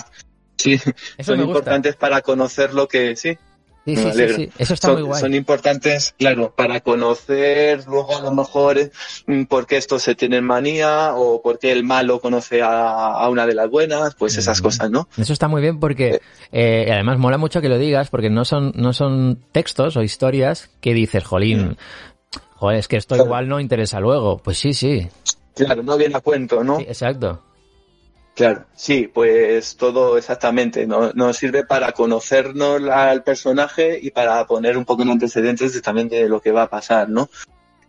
sí, 0.56 0.74
Eso 0.74 1.32
son 1.32 1.40
importantes 1.40 1.96
para 1.96 2.20
conocer 2.20 2.74
lo 2.74 2.86
que 2.86 3.16
sí. 3.16 3.36
Sí, 3.85 3.90
me 3.92 3.97
sí, 3.97 4.03
sí, 4.03 4.09
alegro. 4.11 4.37
sí. 4.37 4.49
Eso 4.59 4.75
está 4.75 4.87
son, 4.88 4.95
muy 4.97 5.03
guay. 5.09 5.21
son 5.21 5.35
importantes, 5.35 6.14
claro, 6.16 6.53
para 6.55 6.81
conocer 6.81 7.85
luego 7.88 8.16
a 8.16 8.21
lo 8.21 8.31
mejor 8.33 8.79
mm, 9.27 9.45
por 9.45 9.66
qué 9.66 9.77
estos 9.77 10.03
se 10.03 10.14
tienen 10.14 10.45
manía 10.45 11.14
o 11.14 11.42
por 11.42 11.59
qué 11.59 11.73
el 11.73 11.83
malo 11.83 12.21
conoce 12.21 12.62
a, 12.62 12.68
a 13.12 13.29
una 13.29 13.47
de 13.47 13.55
las 13.55 13.68
buenas, 13.68 14.14
pues 14.14 14.37
esas 14.38 14.61
Mm. 14.61 14.62
cosas, 14.62 14.90
¿no? 14.90 15.09
Eso 15.16 15.33
está 15.33 15.49
muy 15.49 15.61
bien 15.62 15.81
porque 15.81 16.21
eh, 16.53 16.85
y 16.87 16.90
además 16.90 17.18
mola 17.18 17.38
mucho 17.38 17.61
que 17.61 17.68
lo 17.68 17.79
digas 17.79 18.09
porque 18.09 18.31
no 18.31 18.45
son, 18.45 18.73
no 18.77 18.92
son 18.92 19.38
textos 19.51 19.97
o 19.97 20.03
historias 20.03 20.71
que 20.81 20.95
dices, 20.95 21.25
jolín, 21.25 21.77
joder, 22.55 22.79
es 22.79 22.87
que 22.88 22.97
esto 22.97 23.16
Claro. 23.16 23.27
igual 23.27 23.49
no 23.49 23.59
interesa 23.59 23.99
luego. 23.99 24.38
Pues 24.38 24.59
sí, 24.59 24.75
sí. 24.75 25.09
Claro, 25.57 25.83
no 25.83 25.97
viene 25.97 26.16
a 26.16 26.21
cuento, 26.21 26.62
¿no? 26.62 26.79
Sí, 26.79 26.85
exacto. 26.87 27.42
Claro, 28.35 28.64
sí, 28.75 29.11
pues 29.12 29.77
todo 29.77 30.16
exactamente. 30.16 30.87
No- 30.87 31.12
Nos 31.12 31.37
sirve 31.37 31.64
para 31.64 31.92
conocernos 31.92 32.83
al 32.88 33.23
personaje 33.23 33.99
y 34.01 34.11
para 34.11 34.47
poner 34.47 34.79
un 34.79 34.85
poco 34.87 35.03
en 35.03 35.11
antecedentes 35.11 35.75
de, 35.75 35.83
también 35.83 36.09
de 36.09 36.29
lo 36.29 36.40
que 36.40 36.51
va 36.51 36.62
a 36.62 36.71
pasar, 36.71 37.09
¿no? 37.11 37.29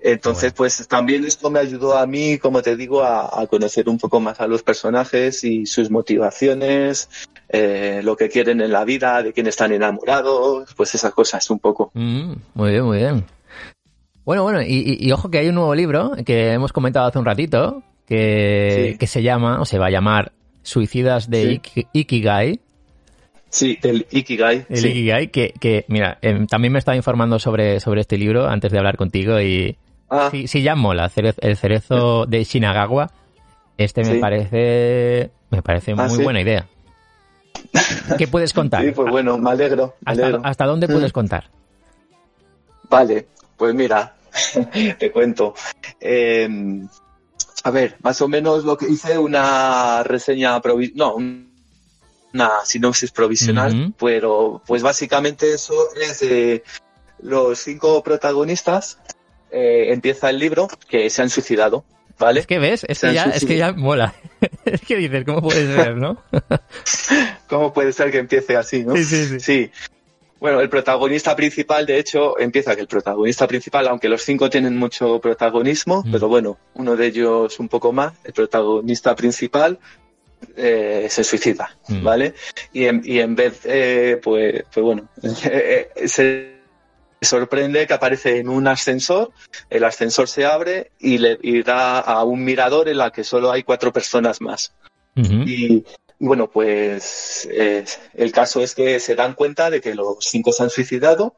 Entonces, 0.06 0.52
Bueno. 0.52 0.56
pues 0.58 0.86
también 0.90 1.24
esto 1.24 1.50
me 1.50 1.60
ayudó 1.60 1.98
a 1.98 2.06
mí, 2.06 2.38
como 2.38 2.62
te 2.62 2.76
digo, 2.76 3.04
a, 3.04 3.40
a 3.42 3.48
conocer 3.48 3.88
un 3.88 3.98
poco 3.98 4.20
más 4.20 4.42
a 4.42 4.48
los 4.48 4.62
personajes 4.62 5.46
y 5.46 5.66
sus 5.66 5.90
motivaciones, 5.90 7.10
eh, 7.48 8.02
lo 8.04 8.18
que 8.18 8.28
quieren 8.28 8.60
en 8.60 8.74
la 8.74 8.84
vida, 8.84 9.24
de 9.24 9.32
quién 9.32 9.48
están 9.48 9.72
enamorados, 9.72 10.74
pues 10.76 10.94
esas 10.94 11.14
cosas 11.14 11.50
un 11.50 11.60
poco. 11.60 11.90
Mm, 11.94 12.34
muy 12.54 12.72
bien, 12.72 12.84
muy 12.84 12.98
bien. 12.98 13.24
Bueno, 14.26 14.44
bueno, 14.44 14.62
y, 14.62 14.66
y- 14.66 15.08
y 15.08 15.12
ojo 15.14 15.32
que 15.32 15.38
hay 15.38 15.48
un 15.48 15.56
nuevo 15.56 15.74
libro 15.74 16.12
que 16.26 16.52
hemos 16.52 16.74
comentado 16.74 17.08
hace 17.08 17.20
un 17.20 17.26
ratito 17.26 17.82
que, 18.08 18.90
Sí. 18.92 18.98
que 18.98 19.08
se 19.08 19.24
llama, 19.24 19.60
o 19.62 19.66
se 19.66 19.80
va 19.80 19.88
a 19.88 19.92
llamar 19.92 20.32
Suicidas 20.62 21.30
de 21.30 21.62
Sí. 21.74 21.88
Ikigai. 21.94 22.60
Sí, 23.50 23.78
el 23.84 24.08
Ikigai. 24.12 24.66
El 24.70 24.78
sí. 24.78 24.88
Ikigai, 24.90 25.28
que, 25.30 25.54
que, 25.60 25.86
mira, 25.88 26.18
em, 26.22 26.48
también 26.48 26.72
me 26.74 26.80
estaba 26.80 26.96
informando 26.96 27.38
sobre, 27.40 27.80
sobre 27.80 28.02
este 28.02 28.18
libro 28.18 28.48
antes 28.48 28.72
de 28.72 28.78
hablar 28.78 28.98
contigo 28.98 29.40
y 29.42 29.78
Ah, 30.10 30.30
sí, 30.32 30.48
sí 30.48 30.62
ya 30.62 30.76
mola, 30.76 31.10
el 31.42 31.58
cerezo 31.58 32.26
de 32.28 32.44
Shinagawa. 32.44 33.10
Este 33.78 34.02
me 34.04 34.14
Sí. 34.14 34.20
parece, 34.20 35.32
me 35.50 35.62
parece 35.64 35.94
Ah, 35.98 36.08
muy 36.08 36.24
buena 36.24 36.40
idea. 36.42 36.68
¿Qué 38.20 38.28
puedes 38.28 38.54
contar? 38.54 38.84
sí, 38.84 38.92
pues 38.92 39.10
bueno, 39.12 39.38
me 39.40 39.50
alegro. 39.50 39.96
me 40.06 40.12
¿Hasta, 40.12 40.24
alegro. 40.28 40.42
hasta 40.46 40.66
dónde 40.66 40.88
puedes 40.88 41.12
Mm. 41.12 41.14
contar? 41.16 41.50
Vale, 42.90 43.28
pues 43.58 43.74
mira, 43.74 44.14
te 45.00 45.12
cuento. 45.12 45.56
Eh, 46.00 46.48
a 47.64 47.72
ver, 47.72 47.98
más 48.02 48.22
o 48.22 48.28
menos 48.28 48.64
lo 48.66 48.78
que 48.78 48.90
hice 48.90 49.18
una 49.18 50.04
reseña 50.04 50.62
provi 50.62 50.92
no, 50.96 51.16
un- 51.16 51.52
una 52.34 52.50
sinopsis 52.66 53.12
provisional, 53.12 53.74
Ujú. 53.74 53.94
pero 54.00 54.62
pues 54.66 54.82
básicamente 54.82 55.54
eso 55.54 55.74
es 55.96 56.20
de 56.20 56.64
los 57.20 57.60
cinco 57.60 58.04
protagonistas. 58.04 58.98
eh, 59.56 59.94
empieza 59.94 60.32
el 60.32 60.40
libro 60.40 60.68
que 60.90 61.12
se 61.12 61.22
han 61.22 61.30
suicidado, 61.30 61.86
¿vale? 62.18 62.40
Es 62.40 62.48
que 62.48 62.58
ves, 62.58 62.84
es 62.90 63.00
que 63.00 63.14
ya, 63.14 63.26
es 63.26 63.46
que 63.46 63.56
ya 63.56 63.72
mola. 63.72 64.16
es 64.66 64.82
que 64.82 64.96
dices, 64.96 65.24
¿cómo 65.26 65.44
puede 65.44 65.68
ser, 65.76 65.96
no? 65.96 66.24
¿Cómo 67.48 67.72
puede 67.72 67.94
ser 67.94 68.10
que 68.12 68.18
empiece 68.18 68.58
así, 68.58 68.84
no? 68.84 68.96
Sí, 68.96 69.04
sí, 69.04 69.26
sí. 69.28 69.40
Sí. 69.40 69.72
Bueno, 70.44 70.60
el 70.60 70.68
protagonista 70.68 71.38
principal, 71.38 71.86
de 71.86 71.98
hecho, 72.00 72.38
empieza 72.38 72.76
que 72.76 72.82
el 72.82 72.88
protagonista 72.88 73.48
principal, 73.48 73.88
aunque 73.88 74.10
los 74.10 74.24
cinco 74.24 74.50
tienen 74.50 74.76
mucho 74.76 75.22
protagonismo, 75.22 76.04
Mm. 76.06 76.12
pero 76.12 76.28
bueno, 76.28 76.58
uno 76.74 76.98
de 76.98 77.06
ellos 77.08 77.58
un 77.62 77.70
poco 77.70 77.94
más, 77.94 78.12
el 78.26 78.34
protagonista 78.34 79.16
principal 79.16 79.80
eh, 80.58 81.08
se 81.10 81.24
suicida, 81.24 81.78
Mm. 81.88 82.04
¿vale? 82.04 82.34
Y 82.74 82.88
en, 82.88 83.02
y 83.06 83.20
en 83.22 83.36
vez, 83.36 83.62
eh, 83.64 84.20
pues, 84.22 84.66
pues 84.74 84.84
bueno, 84.84 85.08
eh, 85.50 85.90
se 86.08 86.58
sorprende 87.22 87.88
que 87.88 87.94
aparece 87.94 88.40
en 88.40 88.50
un 88.50 88.68
ascensor, 88.68 89.32
el 89.70 89.86
ascensor 89.86 90.28
se 90.28 90.44
abre 90.44 90.92
y 91.00 91.20
le 91.20 91.40
y 91.42 91.64
da 91.64 92.00
a 92.02 92.26
un 92.26 92.44
mirador 92.44 92.90
en 92.90 92.98
la 92.98 93.12
que 93.12 93.24
solo 93.24 93.50
hay 93.50 93.64
cuatro 93.64 93.94
personas 93.94 94.42
más. 94.42 94.74
Y 95.16 95.86
bueno, 96.26 96.50
pues 96.50 97.48
eh, 97.52 97.84
el 98.14 98.32
caso 98.32 98.62
es 98.62 98.74
que 98.76 99.00
se 99.00 99.16
dan 99.16 99.34
cuenta 99.34 99.70
de 99.70 99.82
que 99.82 99.94
los 99.96 100.18
cinco 100.22 100.52
se 100.54 100.64
han 100.64 100.70
suicidado 100.70 101.36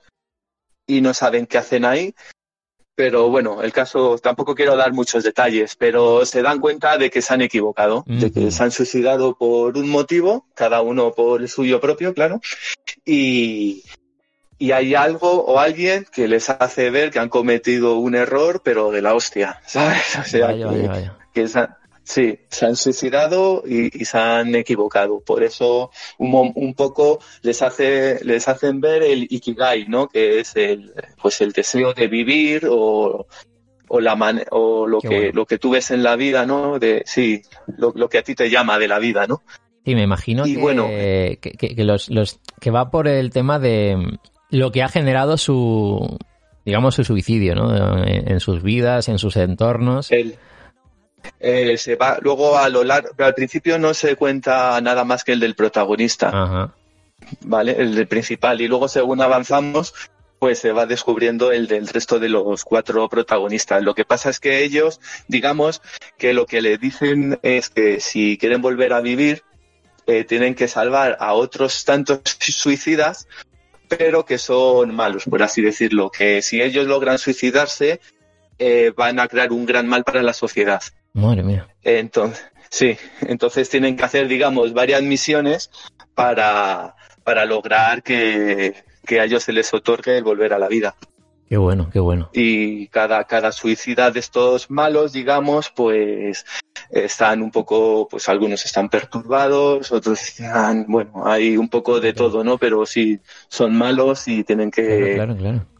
y 0.88 1.02
no 1.02 1.14
saben 1.14 1.48
qué 1.48 1.58
hacen 1.58 1.86
ahí. 1.86 2.14
Pero 2.98 3.30
bueno, 3.30 3.62
el 3.62 3.74
caso 3.74 4.18
tampoco 4.20 4.56
quiero 4.56 4.78
dar 4.78 4.94
muchos 4.94 5.24
detalles, 5.24 5.76
pero 5.76 6.26
se 6.26 6.42
dan 6.42 6.62
cuenta 6.62 6.98
de 6.98 7.10
que 7.10 7.22
se 7.22 7.34
han 7.34 7.42
equivocado, 7.42 8.06
de 8.08 8.32
que 8.32 8.52
se 8.52 8.64
han 8.64 8.72
suicidado 8.72 9.36
por 9.38 9.78
un 9.78 9.90
motivo, 9.90 10.46
cada 10.56 10.82
uno 10.82 11.12
por 11.12 11.42
el 11.42 11.50
suyo 11.50 11.82
propio, 11.82 12.14
claro, 12.14 12.40
y, 13.04 13.84
y 14.58 14.72
hay 14.72 14.96
algo 14.96 15.44
o 15.44 15.60
alguien 15.60 16.06
que 16.14 16.30
les 16.30 16.50
hace 16.50 16.90
ver 16.90 17.12
que 17.12 17.20
han 17.20 17.28
cometido 17.28 17.98
un 17.98 18.16
error, 18.16 18.62
pero 18.64 18.92
de 18.92 19.02
la 19.02 19.14
hostia, 19.14 19.60
¿sabes? 19.68 20.16
O 20.18 20.24
sea, 20.24 20.48
Vaya, 20.48 20.58
que- 20.70 20.76
vaya, 20.78 20.88
vaya. 20.90 21.18
que 21.34 21.48
se 21.50 21.60
han- 21.60 21.76
sí, 22.06 22.40
se 22.50 22.66
han 22.66 22.76
suicidado 22.78 23.64
y, 23.68 24.02
y 24.02 24.06
se 24.06 24.18
han 24.18 24.56
equivocado. 24.56 25.20
Por 25.20 25.44
eso 25.44 25.92
un, 26.20 26.54
un 26.56 26.74
poco 26.74 27.20
les 27.42 27.62
hace 27.62 28.24
les 28.24 28.48
hacen 28.48 28.80
ver 28.80 29.04
el 29.04 29.24
ikigai, 29.30 29.88
¿no? 29.88 30.08
Que 30.08 30.40
es 30.40 30.56
el 30.56 30.94
pues 31.22 31.42
el 31.42 31.52
deseo 31.52 31.94
de 31.94 32.08
vivir 32.08 32.68
o 32.72 33.26
o 33.88 34.00
la 34.00 34.16
man- 34.16 34.44
o 34.52 34.88
lo 34.88 35.00
Qué 35.02 35.10
que 35.10 35.16
bueno. 35.18 35.32
lo 35.34 35.46
que 35.46 35.58
tú 35.58 35.72
ves 35.72 35.92
en 35.92 36.02
la 36.04 36.16
vida, 36.16 36.46
¿no? 36.46 36.80
De 36.80 37.04
sí, 37.06 37.42
lo, 37.78 37.92
lo 37.96 38.08
que 38.10 38.20
a 38.20 38.24
ti 38.24 38.34
te 38.36 38.50
llama 38.50 38.80
de 38.80 38.88
la 38.88 38.98
vida, 39.00 39.28
¿no? 39.28 39.44
Sí, 39.84 39.94
me 39.94 40.02
imagino 40.04 40.48
Y 40.48 40.56
que, 40.56 40.60
bueno. 40.60 40.88
que, 40.88 41.40
que- 41.42 41.76
que 41.76 41.84
los, 41.84 42.10
los 42.10 42.40
que 42.60 42.72
va 42.72 42.90
por 42.90 43.08
el 43.08 43.30
tema 43.32 43.60
de 43.60 44.18
lo 44.50 44.72
que 44.72 44.82
ha 44.82 44.88
generado 44.90 45.38
su 45.38 46.18
digamos 46.66 46.96
su 46.96 47.04
suicidio, 47.04 47.54
¿no? 47.54 48.04
En, 48.04 48.32
en 48.32 48.40
sus 48.40 48.64
vidas, 48.64 49.08
en 49.10 49.20
sus 49.20 49.36
entornos. 49.38 50.12
El, 50.12 50.36
eh, 51.40 51.78
se 51.78 51.96
va 51.96 52.18
luego 52.22 52.58
a 52.58 52.70
lo 52.70 52.84
largo, 52.84 53.10
al 53.18 53.34
principio 53.34 53.78
no 53.78 53.94
se 53.94 54.16
cuenta 54.16 54.80
nada 54.82 55.04
más 55.04 55.24
que 55.24 55.34
el 55.34 55.40
del 55.40 55.56
protagonista. 55.56 56.30
Ajá. 56.30 56.74
¿vale? 57.42 57.76
El 57.78 57.96
del 57.96 58.08
principal. 58.08 58.62
Y 58.62 58.68
luego, 58.68 58.88
según 58.88 59.22
avanzamos, 59.22 59.94
pues 60.40 60.60
se 60.60 60.72
va 60.72 60.86
descubriendo 60.86 61.52
el 61.52 61.68
del 61.68 61.88
resto 61.88 62.20
de 62.20 62.30
los 62.30 62.64
cuatro 62.64 63.08
protagonistas. 63.10 63.84
Lo 63.84 63.96
que 63.96 64.06
pasa 64.06 64.30
es 64.30 64.40
que 64.40 64.64
ellos, 64.64 65.00
digamos, 65.28 65.82
que 66.18 66.34
lo 66.34 66.46
que 66.46 66.62
le 66.62 66.78
dicen 66.78 67.40
es 67.42 67.70
que 67.70 68.00
si 68.00 68.38
quieren 68.38 68.62
volver 68.62 68.94
a 68.94 69.02
vivir, 69.02 69.44
eh, 70.08 70.24
tienen 70.24 70.56
que 70.56 70.68
salvar 70.68 71.18
a 71.20 71.34
otros 71.34 71.84
tantos 71.86 72.20
suicidas, 72.40 73.28
pero 73.88 74.26
que 74.26 74.38
son 74.38 74.94
malos, 74.94 75.26
por 75.26 75.42
así 75.42 75.62
decirlo. 75.62 76.12
Que 76.12 76.42
si 76.42 76.62
ellos 76.62 76.86
logran 76.86 77.18
suicidarse, 77.18 78.00
eh, 78.60 78.94
van 78.96 79.20
a 79.20 79.28
crear 79.28 79.52
un 79.52 79.66
gran 79.66 79.88
mal 79.88 80.04
para 80.04 80.22
la 80.22 80.34
sociedad. 80.34 80.82
Madre 81.16 81.44
mía. 81.44 81.66
Entonces, 81.82 82.46
sí, 82.70 82.98
entonces 83.22 83.70
tienen 83.70 83.96
que 83.96 84.04
hacer, 84.04 84.28
digamos, 84.28 84.74
varias 84.74 85.02
misiones 85.02 85.72
para, 86.14 86.96
para 87.24 87.46
lograr 87.46 88.04
que, 88.04 88.76
que 89.06 89.22
a 89.22 89.24
ellos 89.24 89.44
se 89.44 89.54
les 89.54 89.74
otorgue 89.74 90.18
el 90.18 90.26
volver 90.26 90.54
a 90.54 90.60
la 90.60 90.68
vida. 90.68 90.94
Qué 91.48 91.56
bueno, 91.56 91.90
qué 91.90 92.00
bueno. 92.00 92.30
Y 92.34 92.88
cada, 92.88 93.24
cada 93.24 93.54
suicida 93.54 94.12
de 94.12 94.20
estos 94.20 94.70
malos, 94.70 95.14
digamos, 95.14 95.70
pues 95.70 96.46
están 96.90 97.42
un 97.42 97.52
poco, 97.52 98.10
pues 98.10 98.28
algunos 98.28 98.66
están 98.66 98.90
perturbados, 98.90 99.94
otros 99.94 100.22
están, 100.22 100.86
bueno, 100.88 101.24
hay 101.26 101.56
un 101.56 101.70
poco 101.70 102.02
de 102.02 102.12
todo, 102.12 102.44
¿no? 102.44 102.58
Pero 102.58 102.86
sí, 102.86 103.20
son 103.48 103.74
malos 103.78 104.28
y 104.28 104.44
tienen 104.44 104.70
que, 104.70 105.14
Claro, 105.14 105.14
claro, 105.14 105.38
claro. 105.38 105.75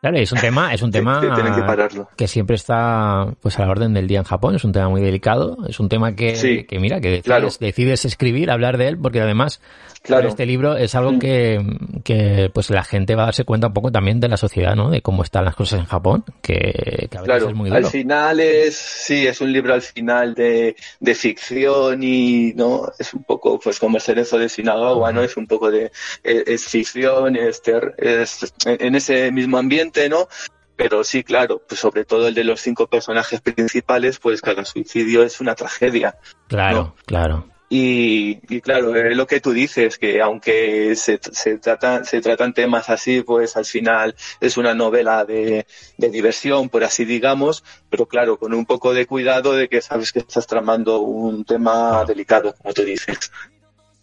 Claro, 0.00 0.18
es 0.18 0.30
un 0.30 0.38
tema, 0.40 0.72
es 0.74 0.82
un 0.82 0.90
tema 0.92 1.20
que 2.16 2.28
siempre 2.28 2.56
está 2.56 3.26
pues 3.40 3.58
a 3.58 3.64
la 3.64 3.70
orden 3.70 3.94
del 3.94 4.06
día 4.06 4.18
en 4.18 4.24
Japón, 4.24 4.54
es 4.54 4.64
un 4.64 4.72
tema 4.72 4.88
muy 4.88 5.00
delicado, 5.00 5.56
es 5.68 5.80
un 5.80 5.88
tema 5.88 6.14
que, 6.14 6.36
Sí, 6.36 6.64
que 6.64 6.78
mira, 6.78 7.00
que 7.00 7.08
decides, 7.08 7.24
claro. 7.24 7.48
decides 7.60 8.04
escribir, 8.04 8.50
hablar 8.50 8.78
de 8.78 8.88
él, 8.88 8.98
porque 8.98 9.20
además 9.20 9.60
Claro. 10.02 10.28
este 10.28 10.46
libro 10.46 10.76
es 10.76 10.94
algo 10.94 11.12
Mm. 11.12 11.18
que, 11.18 11.78
que 12.04 12.50
pues 12.54 12.70
la 12.70 12.84
gente 12.84 13.16
va 13.16 13.22
a 13.22 13.26
darse 13.26 13.42
cuenta 13.44 13.66
un 13.66 13.72
poco 13.72 13.90
también 13.90 14.20
de 14.20 14.28
la 14.28 14.36
sociedad, 14.36 14.76
¿no? 14.76 14.88
De 14.90 15.02
cómo 15.02 15.24
están 15.24 15.44
las 15.44 15.56
cosas 15.56 15.80
en 15.80 15.86
Japón, 15.86 16.24
que, 16.42 17.08
a 17.10 17.22
veces 17.22 17.24
Claro, 17.24 17.48
es 17.48 17.54
muy 17.56 17.70
al 17.70 17.78
duro. 17.82 17.90
final 17.90 18.38
es, 18.38 18.76
sí, 18.76 19.26
es 19.26 19.40
un 19.40 19.52
libro 19.52 19.74
al 19.74 19.82
final 19.82 20.34
de, 20.34 20.76
de 21.00 21.14
ficción 21.16 22.00
y, 22.04 22.52
¿no? 22.54 22.82
Es 23.00 23.14
un 23.14 23.24
poco, 23.24 23.58
pues 23.58 23.80
como 23.80 23.96
el 23.96 24.02
cerezo 24.02 24.38
de 24.38 24.46
Shinagawa, 24.46 25.10
¿no? 25.12 25.22
Es 25.22 25.36
un 25.36 25.48
poco 25.48 25.72
de, 25.72 25.90
es, 26.22 26.42
es 26.46 26.64
ficción, 26.66 27.34
es, 27.34 27.60
ter- 27.62 27.94
es 27.98 28.54
en 28.64 28.94
ese 28.94 29.32
mismo 29.32 29.58
ambiente, 29.58 29.85
¿no? 30.08 30.28
Pero 30.76 31.04
sí, 31.04 31.24
claro, 31.24 31.62
pues 31.66 31.80
sobre 31.80 32.04
todo 32.04 32.28
el 32.28 32.34
de 32.34 32.44
los 32.44 32.60
cinco 32.60 32.86
personajes 32.86 33.40
principales, 33.40 34.18
pues 34.18 34.42
cada 34.42 34.64
suicidio 34.64 35.22
es 35.22 35.40
una 35.40 35.54
tragedia. 35.54 36.18
Claro, 36.48 36.76
no. 36.76 36.96
claro. 37.06 37.48
Y, 37.68 38.38
y 38.48 38.60
claro, 38.60 38.94
es 38.94 39.16
lo 39.16 39.26
que 39.26 39.40
tú 39.40 39.50
dices, 39.52 39.98
que 39.98 40.22
aunque 40.22 40.94
se, 40.94 41.18
se, 41.32 41.58
trata, 41.58 42.04
se 42.04 42.20
tratan 42.20 42.54
temas 42.54 42.88
así, 42.90 43.22
pues 43.22 43.56
al 43.56 43.64
final 43.64 44.14
es 44.40 44.56
una 44.56 44.72
novela 44.72 45.24
de, 45.24 45.66
de 45.96 46.10
diversión, 46.10 46.68
por 46.68 46.84
así 46.84 47.04
digamos, 47.04 47.64
pero 47.90 48.06
claro, 48.06 48.38
con 48.38 48.54
un 48.54 48.66
poco 48.66 48.94
de 48.94 49.06
cuidado 49.06 49.54
de 49.54 49.68
que 49.68 49.80
sabes 49.80 50.12
que 50.12 50.20
estás 50.20 50.46
tramando 50.46 51.00
un 51.00 51.44
tema 51.44 52.04
delicado, 52.04 52.54
como 52.54 52.72
tú 52.72 52.82
dices. 52.82 53.32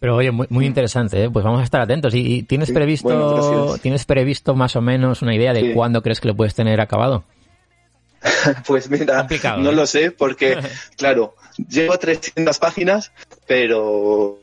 Pero 0.03 0.17
oye, 0.17 0.31
muy, 0.31 0.47
muy 0.49 0.65
interesante, 0.65 1.23
¿eh? 1.23 1.29
pues 1.29 1.45
vamos 1.45 1.61
a 1.61 1.63
estar 1.63 1.79
atentos. 1.79 2.13
¿Y, 2.13 2.19
y 2.19 2.43
tienes 2.43 2.67
Sí, 2.67 2.73
previsto, 2.73 3.07
bueno, 3.07 3.77
tienes 3.77 4.03
previsto 4.03 4.53
más 4.53 4.75
o 4.75 4.81
menos 4.81 5.21
una 5.21 5.33
idea 5.33 5.53
de 5.53 5.61
Sí. 5.61 5.71
cuándo 5.73 6.01
crees 6.01 6.19
que 6.19 6.27
lo 6.27 6.35
puedes 6.35 6.53
tener 6.53 6.81
acabado? 6.81 7.23
Pues 8.67 8.89
mira, 8.89 9.19
Complicado, 9.19 9.61
no 9.61 9.69
¿eh? 9.69 9.75
lo 9.75 9.85
sé, 9.87 10.11
porque 10.11 10.57
claro, 10.97 11.35
llevo 11.69 11.97
300 11.97 12.59
páginas, 12.59 13.13
pero 13.47 14.39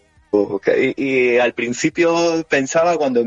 y, 0.79 1.05
y 1.35 1.37
al 1.39 1.53
principio 1.53 2.43
pensaba 2.49 2.97
cuando 2.97 3.23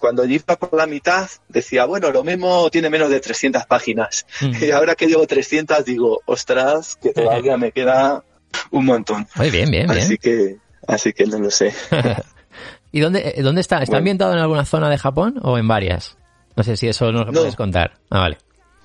cuando 0.00 0.24
iba 0.24 0.56
por 0.56 0.74
la 0.76 0.88
mitad, 0.88 1.28
decía, 1.48 1.84
bueno, 1.84 2.10
lo 2.10 2.24
mismo 2.24 2.70
tiene 2.70 2.90
menos 2.90 3.08
de 3.08 3.20
300 3.20 3.66
páginas. 3.66 4.26
Mm. 4.40 4.50
Y 4.64 4.70
ahora 4.72 4.96
que 4.96 5.06
llevo 5.06 5.28
300, 5.28 5.84
digo, 5.84 6.22
ostras, 6.26 6.96
que 7.00 7.10
todavía 7.10 7.56
me 7.56 7.70
queda 7.70 8.24
un 8.72 8.84
montón. 8.84 9.28
Muy 9.36 9.50
bien, 9.52 9.70
bien, 9.70 9.86
bien. 9.86 9.96
Así 10.02 10.18
que, 10.18 10.56
así 10.86 11.12
que 11.12 11.26
no 11.26 11.38
lo 11.38 11.50
sé. 11.50 11.74
¿Y 12.92 13.00
dónde, 13.00 13.34
eh, 13.36 13.42
dónde 13.42 13.60
está? 13.60 13.76
¿Está 13.78 13.92
Bueno. 13.92 13.98
ambientado 13.98 14.32
en 14.32 14.38
alguna 14.38 14.64
zona 14.64 14.88
de 14.88 14.98
Japón 14.98 15.38
o 15.42 15.58
en 15.58 15.68
varias? 15.68 16.16
No 16.56 16.62
sé 16.64 16.76
si 16.76 16.88
eso 16.88 17.12
nos 17.12 17.26
lo 17.26 17.32
No. 17.32 17.40
puedes 17.40 17.56
contar. 17.56 17.92
Ah, 18.10 18.20
vale. 18.20 18.38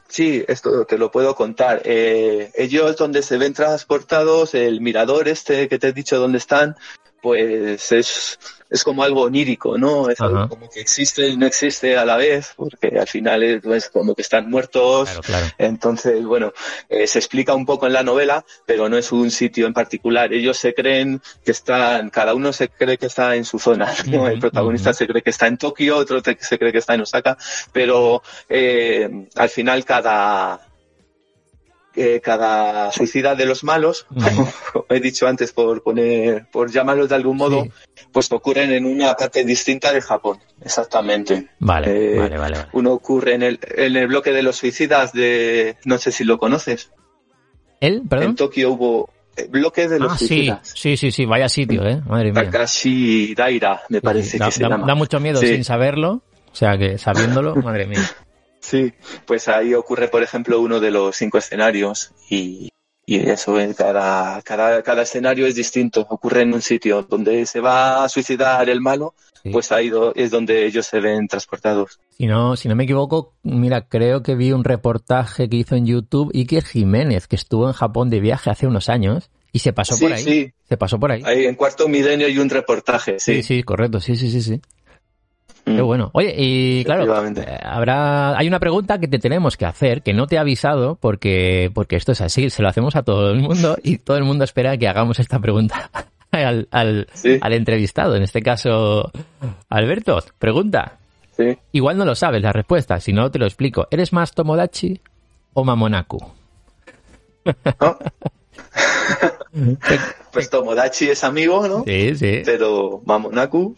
Sí, 0.10 0.44
esto 0.48 0.86
te 0.86 0.98
lo 0.98 1.10
puedo 1.10 1.34
contar. 1.36 1.82
Eh, 1.86 2.52
ellos 2.56 2.98
donde 2.98 3.24
se 3.24 3.38
ven 3.38 3.54
transportados, 3.54 4.54
el 4.54 4.80
mirador 4.82 5.28
este 5.28 5.68
que 5.68 5.80
te 5.80 5.88
he 5.88 5.94
dicho 5.94 6.20
dónde 6.20 6.38
están, 6.38 6.76
pues 7.22 7.91
es, 7.91 8.38
es 8.74 8.84
como 8.84 9.03
algo 9.03 9.21
onírico, 9.21 9.78
¿no? 9.78 10.09
Es 10.09 10.19
algo 10.19 10.49
como 10.49 10.67
que 10.67 10.82
existe 10.82 11.28
y 11.28 11.38
no 11.38 11.45
existe 11.45 11.95
a 11.95 12.05
la 12.05 12.17
vez, 12.17 12.53
porque 12.57 12.97
al 12.99 13.07
final 13.07 13.43
es 13.43 13.61
pues, 13.61 13.89
como 13.89 14.15
que 14.15 14.24
están 14.24 14.49
muertos. 14.49 15.09
Claro, 15.09 15.21
claro. 15.21 15.45
Entonces, 15.59 16.26
bueno, 16.26 16.53
eh, 16.89 17.05
se 17.05 17.19
explica 17.19 17.53
un 17.53 17.67
poco 17.67 17.86
en 17.86 17.93
la 17.93 18.01
novela, 18.01 18.43
pero 18.65 18.89
no 18.89 18.97
es 18.97 19.11
un 19.11 19.30
sitio 19.30 19.67
en 19.67 19.74
particular. 19.74 20.34
Ellos 20.34 20.57
se 20.57 20.74
creen 20.74 21.21
que 21.45 21.51
están, 21.51 22.09
cada 22.09 22.34
uno 22.34 22.51
se 22.51 22.69
cree 22.69 22.97
que 22.97 23.05
está 23.05 23.36
en 23.36 23.45
su 23.45 23.59
zona, 23.59 23.93
¿no? 24.07 24.28
El 24.28 24.39
protagonista 24.39 24.91
se 24.91 25.05
cree 25.05 25.21
que 25.21 25.30
está 25.30 25.45
en 25.45 25.57
Tokio, 25.57 25.97
otro 25.97 26.19
se 26.39 26.57
cree 26.57 26.71
que 26.71 26.80
está 26.80 26.95
en 26.95 27.01
Osaka, 27.01 27.38
pero 27.71 28.24
eh, 28.49 29.28
al 29.36 29.49
final 29.49 29.86
cada 29.86 30.72
eh, 31.96 32.20
cada 32.24 32.91
suicida 32.91 33.36
de 33.36 33.46
los 33.46 33.64
malos, 33.64 34.06
como 34.74 34.86
he 34.89 35.00
dicho 35.00 35.28
antes 35.28 35.52
por 35.52 35.84
poner, 35.84 36.48
por 36.52 36.72
llamarlos 36.72 37.10
de 37.10 37.16
algún 37.16 37.38
modo, 37.38 37.64
Sí. 37.64 37.72
pues 38.12 38.32
ocurren 38.32 38.72
en 38.72 38.86
una 38.86 39.14
parte 39.16 39.44
distinta 39.46 39.94
de 39.94 40.02
Japón, 40.02 40.39
exactamente. 40.62 41.50
Vale, 41.60 41.88
Eh, 42.16 42.18
vale, 42.20 42.38
vale, 42.38 42.58
vale. 42.58 42.70
Uno 42.74 42.94
ocurre 42.94 43.36
en 43.36 43.44
el, 43.44 43.60
en 43.76 43.96
el 43.96 44.08
bloque 44.08 44.32
de 44.32 44.41
los 44.44 44.56
suicidas 44.58 45.14
de, 45.14 45.78
no 45.86 45.98
sé 45.98 46.12
si 46.12 46.24
lo 46.24 46.38
conoces, 46.38 46.91
¿Él? 47.80 48.02
¿Perdón? 48.10 48.30
en 48.30 48.36
Tokio 48.36 48.72
hubo 48.72 49.10
eh, 49.36 49.48
bloque 49.50 49.88
de 49.88 50.00
los 50.00 50.14
Ah, 50.14 50.18
suicidas. 50.18 50.72
sí, 50.74 50.96
sí, 50.96 51.12
sí, 51.12 51.26
vaya 51.26 51.50
sitio, 51.50 51.86
¿eh? 51.88 52.02
Madre 52.08 52.32
mía. 52.32 52.46
Takashi 52.46 53.34
Daira, 53.36 53.82
me 53.89 54.00
parece 54.02 54.32
Sí, 54.32 54.38
da, 54.39 54.46
que 54.46 54.52
se 54.52 54.64
da- 54.64 54.70
llama. 54.70 54.86
da 54.88 54.96
mucho 54.96 55.20
miedo 55.20 55.39
Sí. 55.41 55.48
sin 55.48 55.64
saberlo, 55.64 56.22
o 56.52 56.56
sea 56.56 56.78
que 56.78 56.98
sabiéndolo, 56.98 57.56
madre 57.64 57.86
mía. 57.88 58.02
Sí, 58.64 58.93
pues 59.26 59.49
ahí 59.49 59.74
ocurre, 59.74 60.07
por 60.07 60.24
ejemplo, 60.24 60.61
uno 60.61 60.80
de 60.80 60.89
los 60.89 61.18
cinco 61.18 61.38
escenarios 61.38 62.11
y, 62.30 62.70
y 63.05 63.18
eso, 63.30 63.57
cada, 63.78 64.41
cada, 64.41 64.82
cada 64.82 65.01
escenario 65.01 65.45
es 65.45 65.55
distinto. 65.55 66.07
Ocurre 66.09 66.43
en 66.43 66.53
un 66.53 66.61
sitio 66.61 67.03
donde 67.03 67.45
se 67.45 67.59
va 67.59 68.05
a 68.05 68.09
suicidar 68.09 68.70
el 68.70 68.80
malo, 68.80 69.16
Sí. 69.43 69.49
pues 69.49 69.74
ahí 69.74 69.91
es 70.16 70.32
donde 70.32 70.66
ellos 70.66 70.86
se 70.86 71.01
ven 71.01 71.28
transportados. 71.28 71.99
Si 72.18 72.26
no, 72.28 72.55
si 72.55 72.70
no 72.70 72.76
me 72.78 72.86
equivoco, 72.86 73.34
mira, 73.43 73.89
creo 73.89 74.24
que 74.24 74.36
vi 74.36 74.53
un 74.53 74.64
reportaje 74.64 75.49
que 75.49 75.57
hizo 75.57 75.76
en 75.76 75.86
YouTube 75.86 76.32
Iker 76.34 76.64
Jiménez, 76.64 77.28
que 77.28 77.36
estuvo 77.36 77.68
en 77.68 77.74
Japón 77.74 78.09
de 78.09 78.22
viaje 78.22 78.49
hace 78.49 78.68
unos 78.68 78.88
años 78.88 79.30
y 79.51 79.59
se 79.59 79.74
pasó 79.74 79.95
Sí, 79.97 80.05
por 80.05 80.14
ahí. 80.14 80.24
sí. 80.24 80.53
Se 80.70 80.78
pasó 80.78 80.97
por 80.97 81.11
ahí. 81.11 81.22
Ahí 81.26 81.45
en 81.45 81.55
cuarto 81.55 81.89
milenio 81.89 82.26
hay 82.28 82.39
un 82.39 82.49
reportaje, 82.49 83.20
Sí, 83.20 83.41
sí. 83.41 83.43
sí, 83.57 83.64
correcto, 83.64 83.99
sí, 83.99 84.16
sí, 84.16 84.32
sí, 84.32 84.41
sí. 84.41 84.61
Mm. 85.66 85.76
Qué 85.78 85.82
bueno. 85.82 86.09
Oye, 86.14 86.36
y 86.38 86.84
claro, 86.84 87.05
eh, 87.38 87.59
habrá, 87.64 88.38
hay 88.38 88.47
una 88.47 88.59
pregunta 88.59 88.97
que 88.99 89.07
te 89.07 89.18
tenemos 89.20 89.55
que 89.55 89.66
hacer, 89.66 90.01
que 90.01 90.14
no 90.14 90.28
te 90.28 90.36
he 90.36 90.39
avisado, 90.39 90.95
porque, 90.99 91.72
porque 91.74 91.95
esto 91.95 92.11
es 92.11 92.22
así, 92.22 92.49
se 92.49 92.61
lo 92.61 92.68
hacemos 92.68 92.95
a 92.97 93.03
todo 93.03 93.32
el 93.32 93.39
mundo 93.39 93.78
y 93.82 93.97
todo 93.97 94.18
el 94.18 94.24
mundo 94.26 94.43
espera 94.43 94.78
que 94.78 94.88
hagamos 94.89 95.20
esta 95.20 95.39
pregunta 95.39 95.89
al, 96.32 96.68
al, 96.72 97.07
Sí. 97.14 97.38
al 97.41 97.53
entrevistado, 97.53 98.16
en 98.16 98.24
este 98.24 98.41
caso, 98.41 99.11
Alberto, 99.70 100.20
pregunta. 100.38 100.97
Sí. 101.38 101.57
Igual 101.72 101.97
no 101.97 102.05
lo 102.05 102.14
sabes 102.16 102.41
la 102.43 102.51
respuesta, 102.51 102.99
si 102.99 103.14
no 103.14 103.32
te 103.32 103.39
lo 103.39 103.45
explico. 103.45 103.88
¿Eres 103.89 104.14
más 104.14 104.34
Tomodachi 104.34 104.99
o 105.53 105.64
Mamonaku? 105.64 106.18
¿No? 107.82 107.97
pues 110.32 110.49
Tomodachi 110.49 111.09
es 111.09 111.24
amigo, 111.24 111.68
¿no? 111.68 111.84
Sí, 111.86 112.16
sí. 112.16 112.41
Pero 112.45 113.01
Mamonaku, 113.05 113.76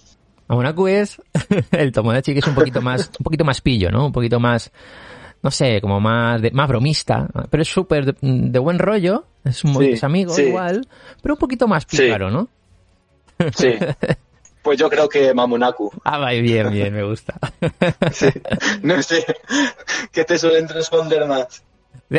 Mamonaku 0.47 0.87
es 0.87 1.21
el 1.71 1.91
Tomodachi 1.91 2.33
que 2.33 2.39
es 2.39 2.47
un 2.47 2.55
poquito 2.55 2.81
más, 2.81 3.09
un 3.19 3.23
poquito 3.23 3.43
más 3.45 3.61
pillo, 3.61 3.89
¿no? 3.91 4.05
Un 4.05 4.11
poquito 4.11 4.39
más, 4.39 4.71
no 5.41 5.51
sé, 5.51 5.81
como 5.81 5.99
más, 5.99 6.41
de- 6.41 6.51
más 6.51 6.67
bromista, 6.67 7.27
pero 7.49 7.63
es 7.63 7.69
súper 7.69 8.05
de, 8.05 8.15
de 8.21 8.59
buen 8.59 8.79
rollo, 8.79 9.25
es 9.43 9.63
un 9.63 9.75
Sí, 9.75 9.91
es 9.91 10.03
amigo 10.03 10.33
sí. 10.33 10.43
igual, 10.43 10.87
pero 11.21 11.33
un 11.35 11.39
poquito 11.39 11.67
más 11.67 11.85
Sí. 11.87 11.97
pícaro, 11.97 12.29
¿no? 12.31 12.47
sí. 13.55 13.73
Pues 14.61 14.79
yo 14.79 14.89
creo 14.89 15.07
que 15.07 15.31
Mamonaku. 15.33 15.91
Ah, 16.03 16.17
va, 16.17 16.31
bien, 16.31 16.71
bien, 16.71 16.93
me 16.93 17.03
gusta. 17.03 17.35
Sí. 18.11 18.27
No 18.81 19.01
sé. 19.03 19.23
¿Qué 20.11 20.23
te 20.25 20.37
suelen 20.39 20.67
responder 20.67 21.27
más? 21.27 21.61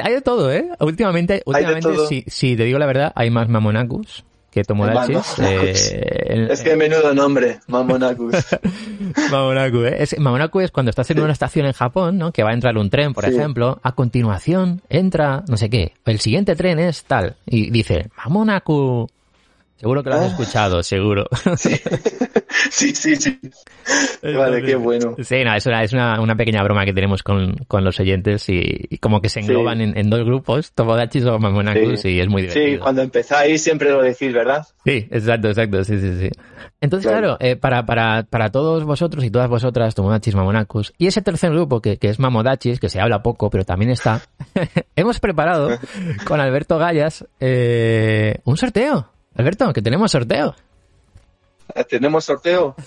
Hay 0.02 0.14
de 0.14 0.20
todo, 0.20 0.52
¿eh? 0.52 0.68
Últimamente, 0.80 1.42
últimamente 1.46 1.88
si, 2.08 2.22
si 2.28 2.56
te 2.56 2.64
digo 2.64 2.78
la 2.78 2.86
verdad, 2.86 3.12
hay 3.16 3.30
más 3.30 3.48
Mamonakus 3.48 4.24
que 4.64 4.74
Mamonakus. 4.74 5.38
Eh, 5.40 6.48
Es 6.50 6.62
que 6.62 6.76
menudo 6.76 7.12
nombre, 7.14 7.60
Mamonaku. 7.66 8.30
Mamonaku, 9.30 9.78
¿eh? 9.84 9.96
Es, 10.00 10.18
Mamonaku 10.18 10.60
es 10.60 10.70
cuando 10.70 10.90
estás 10.90 11.10
en 11.10 11.20
una 11.20 11.32
estación 11.32 11.66
en 11.66 11.72
Japón, 11.72 12.18
¿no? 12.18 12.32
Que 12.32 12.42
va 12.42 12.50
a 12.50 12.54
entrar 12.54 12.76
un 12.78 12.90
tren, 12.90 13.12
por 13.12 13.24
Sí. 13.24 13.30
ejemplo. 13.34 13.78
A 13.82 13.92
continuación 13.92 14.82
entra, 14.88 15.44
no 15.48 15.56
sé 15.56 15.68
qué. 15.70 15.92
El 16.04 16.20
siguiente 16.20 16.56
tren 16.56 16.78
es 16.78 17.04
tal. 17.04 17.36
Y 17.46 17.70
dice, 17.70 18.08
Mamonaku. 18.16 19.08
Seguro 19.76 20.02
que 20.02 20.10
lo 20.10 20.16
has 20.16 20.22
Ah. 20.22 20.26
escuchado, 20.28 20.82
seguro. 20.82 21.26
Sí, 22.70 22.94
sí, 22.94 23.16
sí. 23.16 23.38
Vale, 24.22 24.62
qué 24.62 24.74
bueno. 24.76 25.14
Sí, 25.22 25.44
no, 25.44 25.54
es 25.54 25.66
una, 25.66 25.82
es 25.82 25.92
una, 25.92 26.20
una 26.20 26.34
pequeña 26.36 26.62
broma 26.62 26.84
que 26.84 26.92
tenemos 26.92 27.22
con, 27.22 27.54
con 27.68 27.84
los 27.84 28.00
oyentes 28.00 28.48
y, 28.48 28.62
y 28.90 28.98
como 28.98 29.20
que 29.20 29.28
se 29.28 29.40
engloban 29.40 29.78
Sí. 29.78 29.84
en, 29.84 29.96
en 29.98 30.10
dos 30.10 30.24
grupos, 30.24 30.72
Tomodachis 30.72 31.24
o 31.26 31.38
Mamonakus, 31.38 32.00
Sí. 32.00 32.08
y 32.10 32.20
es 32.20 32.28
muy 32.28 32.42
divertido. 32.42 32.66
Sí, 32.66 32.78
cuando 32.78 33.02
empezáis 33.02 33.62
siempre 33.62 33.90
lo 33.90 34.02
decís, 34.02 34.32
¿verdad? 34.32 34.66
Sí, 34.84 35.06
exacto, 35.10 35.48
exacto, 35.48 35.84
sí, 35.84 35.98
sí, 36.00 36.18
sí. 36.18 36.30
Entonces, 36.80 37.10
claro, 37.10 37.36
Claro. 37.36 37.52
eh, 37.52 37.56
para, 37.56 37.84
para, 37.86 38.22
para 38.24 38.48
todos 38.50 38.84
vosotros 38.84 39.22
y 39.24 39.30
todas 39.30 39.48
vosotras, 39.48 39.94
Tomodachis, 39.94 40.34
Mamonacus, 40.34 40.92
y 40.98 41.06
ese 41.06 41.22
tercer 41.22 41.52
grupo 41.52 41.80
que, 41.80 41.98
que 41.98 42.08
es 42.08 42.18
Mamodachis, 42.18 42.80
que 42.80 42.88
se 42.88 43.00
habla 43.00 43.22
poco, 43.22 43.50
pero 43.50 43.64
también 43.64 43.90
está, 43.90 44.22
hemos 44.96 45.20
preparado 45.20 45.78
con 46.26 46.40
Alberto 46.40 46.78
Gallas 46.78 47.24
eh, 47.38 48.38
un 48.44 48.56
sorteo. 48.56 49.10
Alberto, 49.36 49.72
que 49.72 49.82
tenemos 49.82 50.10
sorteo. 50.12 50.54
Eh, 51.74 51.84
Tenemos 51.84 52.24
sorteo. 52.24 52.74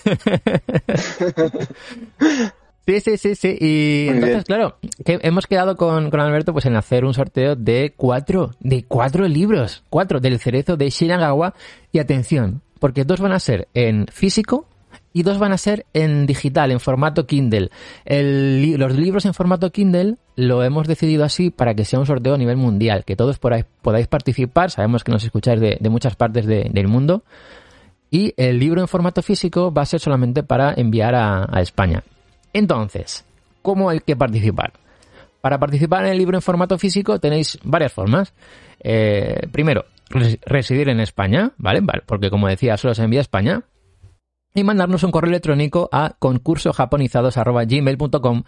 Sí, 2.88 3.02
sí, 3.02 3.18
sí, 3.18 3.36
sí. 3.36 3.56
Y 3.62 4.06
Muy 4.08 4.16
entonces, 4.16 4.32
bien. 4.32 4.44
claro, 4.46 4.78
que 5.06 5.20
hemos 5.22 5.46
quedado 5.46 5.76
con, 5.78 6.10
con 6.10 6.20
Alberto 6.22 6.54
pues 6.54 6.66
en 6.66 6.76
hacer 6.76 7.06
un 7.06 7.14
sorteo 7.14 7.56
de 7.56 7.94
cuatro, 7.96 8.56
de 8.62 8.84
cuatro 8.84 9.28
libros, 9.28 9.84
cuatro 9.92 10.20
del 10.20 10.40
cerezo 10.40 10.76
de 10.76 10.90
Shinagawa. 10.90 11.54
Y 11.92 12.00
atención, 12.00 12.64
porque 12.80 13.04
dos 13.04 13.20
van 13.22 13.34
a 13.34 13.40
ser 13.40 13.68
en 13.76 14.08
físico 14.12 14.66
y 15.14 15.24
dos 15.24 15.40
van 15.40 15.52
a 15.52 15.58
ser 15.58 15.86
en 15.94 16.26
digital, 16.26 16.72
en 16.72 16.80
formato 16.80 17.26
Kindle. 17.26 17.72
Los 18.06 18.96
libros 18.96 19.26
en 19.26 19.34
formato 19.34 19.72
Kindle 19.72 20.16
lo 20.36 20.64
hemos 20.64 20.88
decidido 20.88 21.24
así 21.24 21.50
para 21.50 21.74
que 21.74 21.86
sea 21.86 22.00
un 22.00 22.06
sorteo 22.06 22.36
a 22.36 22.38
nivel 22.38 22.58
mundial, 22.58 23.04
que 23.06 23.16
todos 23.16 23.40
podáis 23.40 24.08
participar. 24.08 24.72
Sabemos 24.72 25.04
que 25.04 25.12
nos 25.12 25.24
escucháis 25.24 25.60
de, 25.60 25.78
muchas 25.90 26.16
partes 26.16 26.46
de- 26.46 26.70
del 26.72 26.88
mundo. 26.88 27.24
Y 28.12 28.34
el 28.38 28.60
libro 28.60 28.82
en 28.82 28.88
formato 28.88 29.22
físico 29.22 29.72
va 29.74 29.84
a 29.84 29.86
ser 29.86 30.00
solamente 30.00 30.44
para 30.44 30.74
enviar 30.76 31.14
a, 31.16 31.46
a 31.52 31.62
España. 31.62 32.04
Entonces, 32.54 33.26
¿cómo 33.62 33.90
hay 33.90 34.00
que 34.00 34.16
participar? 34.16 34.74
Para 35.42 35.60
participar 35.60 36.06
en 36.06 36.12
el 36.12 36.18
libro 36.18 36.38
en 36.38 36.42
formato 36.42 36.78
físico 36.78 37.20
tenéis 37.20 37.58
varias 37.64 37.94
formas. 37.94 38.34
Eh, 38.82 39.48
primero, 39.52 39.86
res- 40.10 40.40
residir 40.46 40.90
en 40.90 41.00
España, 41.00 41.52
¿vale? 41.58 41.82
Vale, 41.82 42.02
Porque 42.06 42.30
como 42.30 42.48
decía, 42.48 42.78
solo 42.78 42.94
se 42.96 43.04
envía 43.04 43.20
a 43.20 43.22
España. 43.22 43.62
Y 44.54 44.64
mandarnos 44.64 45.04
un 45.04 45.12
correo 45.12 45.30
electrónico 45.30 45.90
a 45.92 46.16
concursojaponizados.gmail.com 46.20 48.44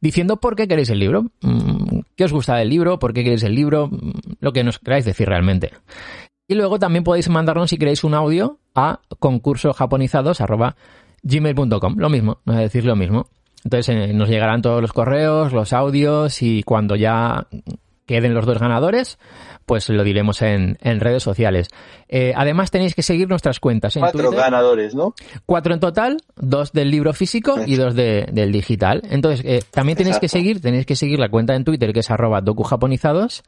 diciendo 0.00 0.38
por 0.38 0.56
qué 0.56 0.66
queréis 0.66 0.88
el 0.90 0.98
libro, 0.98 1.26
mm, 1.42 2.00
qué 2.16 2.24
os 2.24 2.32
gusta 2.32 2.56
del 2.56 2.70
libro, 2.70 2.98
por 2.98 3.12
qué 3.12 3.22
queréis 3.22 3.42
el 3.42 3.54
libro, 3.54 3.88
mm, 3.88 4.12
lo 4.40 4.52
que 4.52 4.64
nos 4.64 4.78
queráis 4.78 5.04
decir 5.04 5.28
realmente. 5.28 5.72
Y 6.48 6.54
luego 6.54 6.78
también 6.78 7.04
podéis 7.04 7.28
mandarnos, 7.28 7.68
si 7.70 7.78
queréis, 7.78 8.02
un 8.02 8.14
audio 8.14 8.58
a 8.74 9.00
concursojaponizados.gmail.com. 9.18 11.96
Lo 11.98 12.08
mismo, 12.08 12.38
es 12.46 12.56
decir, 12.56 12.84
lo 12.84 12.96
mismo. 12.96 13.26
Entonces 13.64 13.94
eh, 13.94 14.12
nos 14.12 14.28
llegarán 14.28 14.62
todos 14.62 14.80
los 14.80 14.92
correos, 14.92 15.52
los 15.52 15.72
audios 15.72 16.42
y 16.42 16.62
cuando 16.62 16.96
ya 16.96 17.46
queden 18.10 18.34
los 18.34 18.44
dos 18.46 18.58
ganadores, 18.58 19.18
pues 19.66 19.88
lo 19.88 20.02
diremos 20.02 20.42
en, 20.42 20.78
en 20.82 20.98
redes 21.00 21.22
sociales. 21.22 21.68
Eh, 22.08 22.32
además 22.36 22.70
tenéis 22.72 22.94
que 22.96 23.02
seguir 23.02 23.28
nuestras 23.28 23.60
cuentas 23.60 23.94
en 23.96 24.00
Cuatro 24.00 24.22
Twitter. 24.24 24.40
ganadores, 24.40 24.94
¿no? 24.96 25.14
Cuatro 25.46 25.72
en 25.74 25.80
total, 25.80 26.16
dos 26.36 26.72
del 26.72 26.90
libro 26.90 27.12
físico 27.12 27.54
y 27.64 27.76
dos 27.76 27.94
de- 27.94 28.26
del 28.32 28.50
digital. 28.50 29.02
Entonces, 29.08 29.44
eh, 29.46 29.62
también 29.70 29.96
tenéis 29.96 30.18
que 30.18 30.28
seguir, 30.28 30.60
tenéis 30.60 30.86
que 30.86 30.96
seguir 30.96 31.20
la 31.20 31.28
cuenta 31.28 31.54
en 31.54 31.62
Twitter 31.64 31.92
que 31.92 32.00
es 32.00 32.10
arroba 32.10 32.40
docujaponizados, 32.40 33.44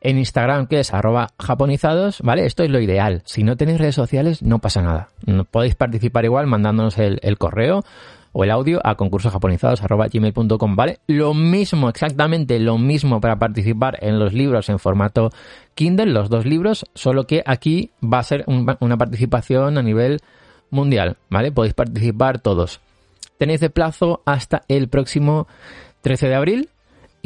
en 0.00 0.16
Instagram 0.18 0.66
que 0.68 0.80
es 0.80 0.94
arroba 0.94 1.28
japonizados, 1.38 2.22
¿vale? 2.22 2.46
Esto 2.46 2.62
es 2.62 2.70
lo 2.70 2.80
ideal. 2.80 3.22
Si 3.26 3.42
no 3.44 3.56
tenéis 3.56 3.78
redes 3.78 3.94
sociales, 3.94 4.42
no 4.42 4.60
pasa 4.60 4.80
nada. 4.80 5.08
Podéis 5.50 5.74
participar 5.74 6.24
igual 6.24 6.46
mandándonos 6.46 6.96
el, 6.98 7.18
el 7.22 7.36
correo 7.36 7.84
o 8.32 8.44
el 8.44 8.50
audio 8.50 8.80
a 8.84 8.94
concursosjaponizados.gmail.com, 8.96 10.76
¿vale? 10.76 10.98
Lo 11.06 11.34
mismo, 11.34 11.88
exactamente 11.88 12.58
lo 12.58 12.78
mismo 12.78 13.20
para 13.20 13.38
participar 13.38 13.98
en 14.00 14.18
los 14.18 14.32
libros 14.32 14.68
en 14.68 14.78
formato 14.78 15.30
Kindle, 15.74 16.12
los 16.12 16.28
dos 16.28 16.46
libros, 16.46 16.86
solo 16.94 17.26
que 17.26 17.42
aquí 17.46 17.90
va 18.02 18.18
a 18.18 18.24
ser 18.24 18.44
una 18.46 18.96
participación 18.96 19.78
a 19.78 19.82
nivel 19.82 20.20
mundial, 20.70 21.16
¿vale? 21.30 21.52
Podéis 21.52 21.74
participar 21.74 22.40
todos. 22.40 22.80
Tenéis 23.38 23.60
de 23.60 23.70
plazo 23.70 24.22
hasta 24.26 24.62
el 24.68 24.88
próximo 24.88 25.46
13 26.02 26.28
de 26.28 26.34
abril 26.34 26.68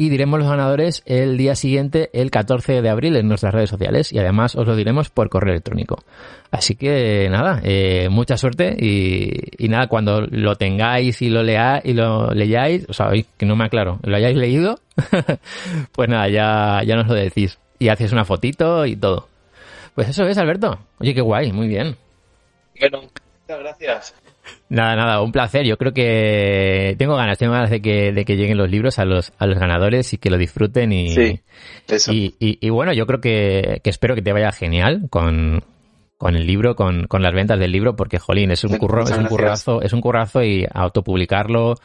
y 0.03 0.09
diremos 0.09 0.37
los 0.37 0.49
ganadores 0.49 1.01
el 1.05 1.37
día 1.37 1.55
siguiente, 1.55 2.09
el 2.11 2.29
14 2.29 2.81
de 2.81 2.89
abril, 2.89 3.15
en 3.15 3.29
nuestras 3.29 3.53
redes 3.53 3.69
sociales 3.69 4.11
y 4.11 4.19
además 4.19 4.53
os 4.55 4.67
lo 4.67 4.75
diremos 4.75 5.09
por 5.09 5.29
correo 5.29 5.53
electrónico. 5.53 6.03
Así 6.51 6.75
que 6.75 7.29
nada, 7.29 7.61
eh, 7.63 8.09
mucha 8.09 8.35
suerte 8.35 8.75
y, 8.77 9.69
nada, 9.69 9.87
cuando 9.87 10.21
lo 10.21 10.55
tengáis 10.55 11.21
y 11.21 11.29
lo 11.29 11.41
leáis 11.41 11.85
y 11.85 11.93
lo 11.93 12.33
leáis, 12.33 12.85
o 12.89 12.93
sea, 12.93 13.11
que 13.37 13.45
no 13.45 13.55
me 13.55 13.63
aclaro, 13.63 13.99
lo 14.03 14.15
hayáis 14.17 14.35
leído, 14.35 14.77
pues 15.93 16.09
nada, 16.09 16.27
ya, 16.27 16.81
ya 16.85 16.97
nos 16.97 17.07
lo 17.07 17.13
decís 17.13 17.57
y 17.79 17.87
hacéis 17.87 18.11
una 18.11 18.25
fotito 18.25 18.85
y 18.85 18.97
todo. 18.97 19.29
Pues 19.95 20.09
eso 20.09 20.25
es, 20.25 20.37
Alberto. 20.37 20.79
Oye, 20.99 21.13
qué 21.13 21.21
guay, 21.21 21.53
muy 21.53 21.69
bien. 21.69 21.95
Bueno, 22.77 23.03
muchas 23.03 23.59
gracias. 23.59 24.15
Nada, 24.69 24.95
nada, 24.95 25.21
un 25.21 25.31
placer. 25.31 25.65
Yo 25.65 25.77
creo 25.77 25.93
que 25.93 26.95
tengo 26.97 27.15
ganas, 27.15 27.37
tengo 27.37 27.53
ganas 27.53 27.69
de 27.69 27.81
que, 27.81 28.11
de 28.11 28.25
que 28.25 28.35
lleguen 28.35 28.57
los 28.57 28.69
libros 28.69 28.99
a 28.99 29.05
los, 29.05 29.31
a 29.37 29.45
los 29.45 29.59
ganadores 29.59 30.13
y 30.13 30.17
que 30.17 30.29
lo 30.29 30.37
disfruten 30.37 30.91
y, 30.91 31.09
Sí, 31.09 31.39
eso. 31.89 32.11
y, 32.11 32.35
y- 32.39 32.57
y 32.59 32.69
bueno, 32.69 32.91
yo 32.93 33.05
creo 33.05 33.21
que, 33.21 33.79
que 33.83 33.89
espero 33.89 34.15
que 34.15 34.21
te 34.21 34.33
vaya 34.33 34.51
genial 34.51 35.07
con, 35.09 35.63
con 36.17 36.35
el 36.35 36.47
libro, 36.47 36.75
con, 36.75 37.05
con 37.07 37.21
las 37.21 37.33
ventas 37.33 37.59
del 37.59 37.71
libro, 37.71 37.95
porque 37.95 38.17
jolín, 38.19 38.51
es 38.51 38.63
un 38.63 38.77
curro, 38.77 39.03
es 39.03 39.11
un 39.11 39.25
currazo, 39.27 39.81
es 39.81 39.93
un 39.93 40.01
currazo 40.01 40.43
y 40.43 40.65
autopublicarlo, 40.73 41.75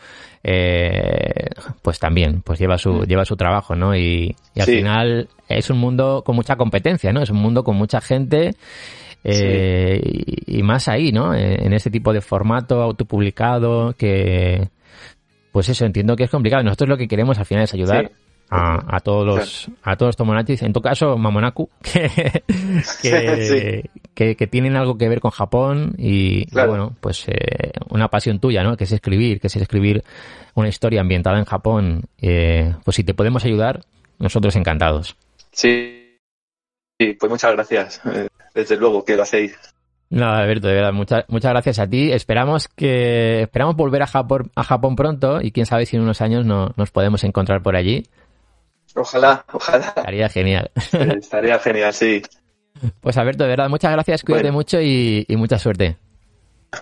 eh, 0.42 1.46
pues 1.82 1.98
también, 1.98 2.42
pues 2.42 2.58
lleva 2.58 2.78
su, 2.78 3.04
lleva 3.04 3.24
su 3.24 3.36
trabajo, 3.36 3.74
¿no? 3.74 3.94
Y, 3.96 4.34
y 4.54 4.60
al 4.60 4.66
Mm. 4.66 4.70
Sí. 4.70 4.76
final 4.76 5.28
es 5.48 5.70
un 5.70 5.78
mundo 5.78 6.22
con 6.24 6.36
mucha 6.36 6.56
competencia, 6.56 7.12
¿no? 7.12 7.22
Es 7.22 7.30
un 7.30 7.38
mundo 7.38 7.62
con 7.64 7.76
mucha 7.76 8.00
gente. 8.00 8.54
Eh, 9.24 10.00
y, 10.04 10.58
y 10.58 10.62
más 10.62 10.88
ahí, 10.88 11.12
¿no? 11.12 11.34
Eh, 11.34 11.64
En 11.64 11.72
ese 11.72 11.90
tipo 11.90 12.12
de 12.12 12.20
formato 12.20 12.82
autopublicado 12.82 13.94
que, 13.98 14.68
pues 15.52 15.68
eso, 15.68 15.84
entiendo 15.86 16.16
que 16.16 16.24
es 16.24 16.30
complicado. 16.30 16.62
Nosotros 16.62 16.88
lo 16.90 16.96
que 16.96 17.08
queremos 17.08 17.38
al 17.38 17.46
final 17.46 17.64
es 17.64 17.74
ayudar 17.74 18.10
Sí. 18.50 18.54
a, 18.56 18.96
a 18.96 19.00
todos 19.00 19.26
los 19.26 19.68
a 19.82 19.94
todos 19.96 20.08
los 20.08 20.16
tomonachis, 20.16 20.62
en 20.62 20.72
tu 20.72 20.80
caso 20.80 21.18
Mamonaku, 21.18 21.68
que, 21.82 22.42
que, 23.02 23.90
que, 24.14 24.36
que 24.36 24.46
tienen 24.46 24.74
algo 24.76 24.96
que 24.96 25.08
ver 25.08 25.20
con 25.20 25.30
Japón 25.32 25.94
y, 25.98 26.46
bueno, 26.52 26.94
pues 27.00 27.26
eh, 27.28 27.72
una 27.90 28.08
pasión 28.08 28.38
tuya, 28.40 28.62
¿no? 28.62 28.76
Que 28.76 28.84
es 28.84 28.92
escribir, 28.92 29.38
que 29.40 29.48
es 29.48 29.56
escribir 29.56 30.02
una 30.54 30.68
historia 30.68 31.00
ambientada 31.02 31.38
en 31.38 31.44
Japón. 31.44 32.04
Eh, 32.22 32.72
pues 32.84 32.94
si 32.96 33.04
te 33.04 33.12
podemos 33.14 33.44
ayudar, 33.44 33.82
nosotros 34.18 34.56
encantados. 34.56 35.14
Sí, 35.52 35.97
sí, 36.98 37.14
pues 37.14 37.30
muchas 37.30 37.52
gracias. 37.52 38.00
Eh, 38.06 38.28
Desde 38.54 38.76
luego 38.76 39.04
que 39.04 39.16
lo 39.16 39.22
hacéis. 39.22 39.56
No, 40.10 40.26
Alberto, 40.30 40.68
de 40.68 40.74
verdad, 40.74 40.92
muchas, 40.92 41.24
muchas 41.28 41.52
gracias 41.52 41.78
a 41.78 41.86
ti. 41.86 42.10
Esperamos 42.12 42.66
que 42.68 43.42
esperamos 43.42 43.76
volver 43.76 44.02
a 44.02 44.06
Japón, 44.06 44.50
a 44.56 44.64
Japón 44.64 44.96
pronto 44.96 45.40
y 45.42 45.52
quién 45.52 45.66
sabe 45.66 45.84
si 45.86 45.96
en 45.96 46.02
unos 46.02 46.20
años 46.22 46.46
no, 46.46 46.72
nos 46.76 46.90
podemos 46.90 47.22
encontrar 47.24 47.62
por 47.62 47.76
allí. 47.76 48.06
Ojalá, 48.94 49.44
ojalá. 49.52 49.88
Estaría 49.96 50.28
genial. 50.30 50.70
Estaría 50.92 51.58
genial, 51.58 51.92
sí. 51.92 52.22
Pues 53.00 53.18
Alberto, 53.18 53.44
de 53.44 53.50
verdad, 53.50 53.68
muchas 53.68 53.92
gracias, 53.92 54.22
cuídate 54.22 54.44
Bueno. 54.44 54.56
mucho 54.58 54.80
y, 54.80 55.26
y 55.28 55.36
mucha 55.36 55.58
suerte. 55.58 55.96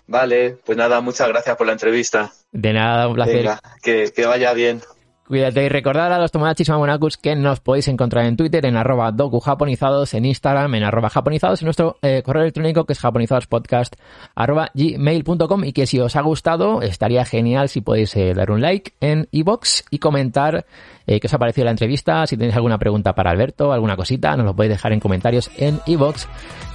Vale, 0.07 0.57
pues 0.65 0.79
nada, 0.79 1.01
muchas 1.01 1.29
gracias 1.29 1.57
por 1.57 1.67
la 1.67 1.73
entrevista. 1.73 2.31
De 2.53 2.73
nada, 2.73 3.09
un 3.09 3.15
placer. 3.15 3.37
Venga, 3.39 3.61
que, 3.83 4.13
que 4.15 4.27
vaya 4.27 4.53
bien. 4.53 4.81
Cuídate 5.27 5.65
y 5.65 5.69
recordad 5.69 6.13
a 6.13 6.19
los 6.21 6.31
tomodachis 6.31 6.69
mamonakus 6.69 7.17
que 7.17 7.35
nos 7.35 7.59
podéis 7.59 7.89
encontrar 7.89 8.27
en 8.27 8.37
Twitter 8.37 8.65
en 8.65 8.77
arroba 8.77 9.11
dokujaponizados, 9.11 10.15
en 10.15 10.25
Instagram 10.25 10.73
en 10.77 10.85
arroba 10.85 11.11
japonizados, 11.11 11.63
en 11.63 11.67
nuestro 11.67 11.99
eh, 12.03 12.23
correo 12.25 12.43
electrónico 12.43 12.85
que 12.85 12.93
es 12.93 13.01
japonizadospodcast 13.01 13.97
arroba 14.37 14.71
gmail.com 14.73 15.65
y 15.65 15.73
que 15.73 15.87
si 15.87 15.99
os 15.99 16.15
ha 16.15 16.21
gustado 16.21 16.81
estaría 16.81 17.25
genial 17.25 17.69
si 17.69 17.81
podéis 17.81 18.15
eh, 18.15 18.35
dar 18.35 18.53
un 18.53 18.61
like 18.61 18.93
en 19.01 19.27
iBox 19.33 19.87
y 19.91 19.99
comentar 19.99 20.65
eh, 21.09 21.19
qué 21.19 21.27
os 21.27 21.35
ha 21.35 21.39
parecido 21.39 21.65
la 21.65 21.73
entrevista, 21.73 22.25
si 22.29 22.37
tenéis 22.37 22.55
alguna 22.55 22.79
pregunta 22.79 23.13
para 23.15 23.31
Alberto, 23.31 23.73
alguna 23.73 23.97
cosita, 23.97 24.37
nos 24.37 24.47
lo 24.47 24.55
podéis 24.55 24.75
dejar 24.75 24.93
en 24.93 25.01
comentarios 25.01 25.51
en 25.57 25.81
iBox. 25.87 26.29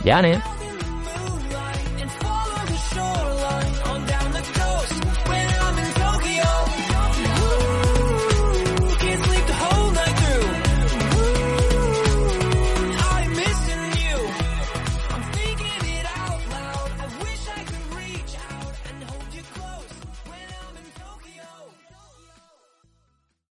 Ya, 0.04 0.20
¿eh? 0.22 0.40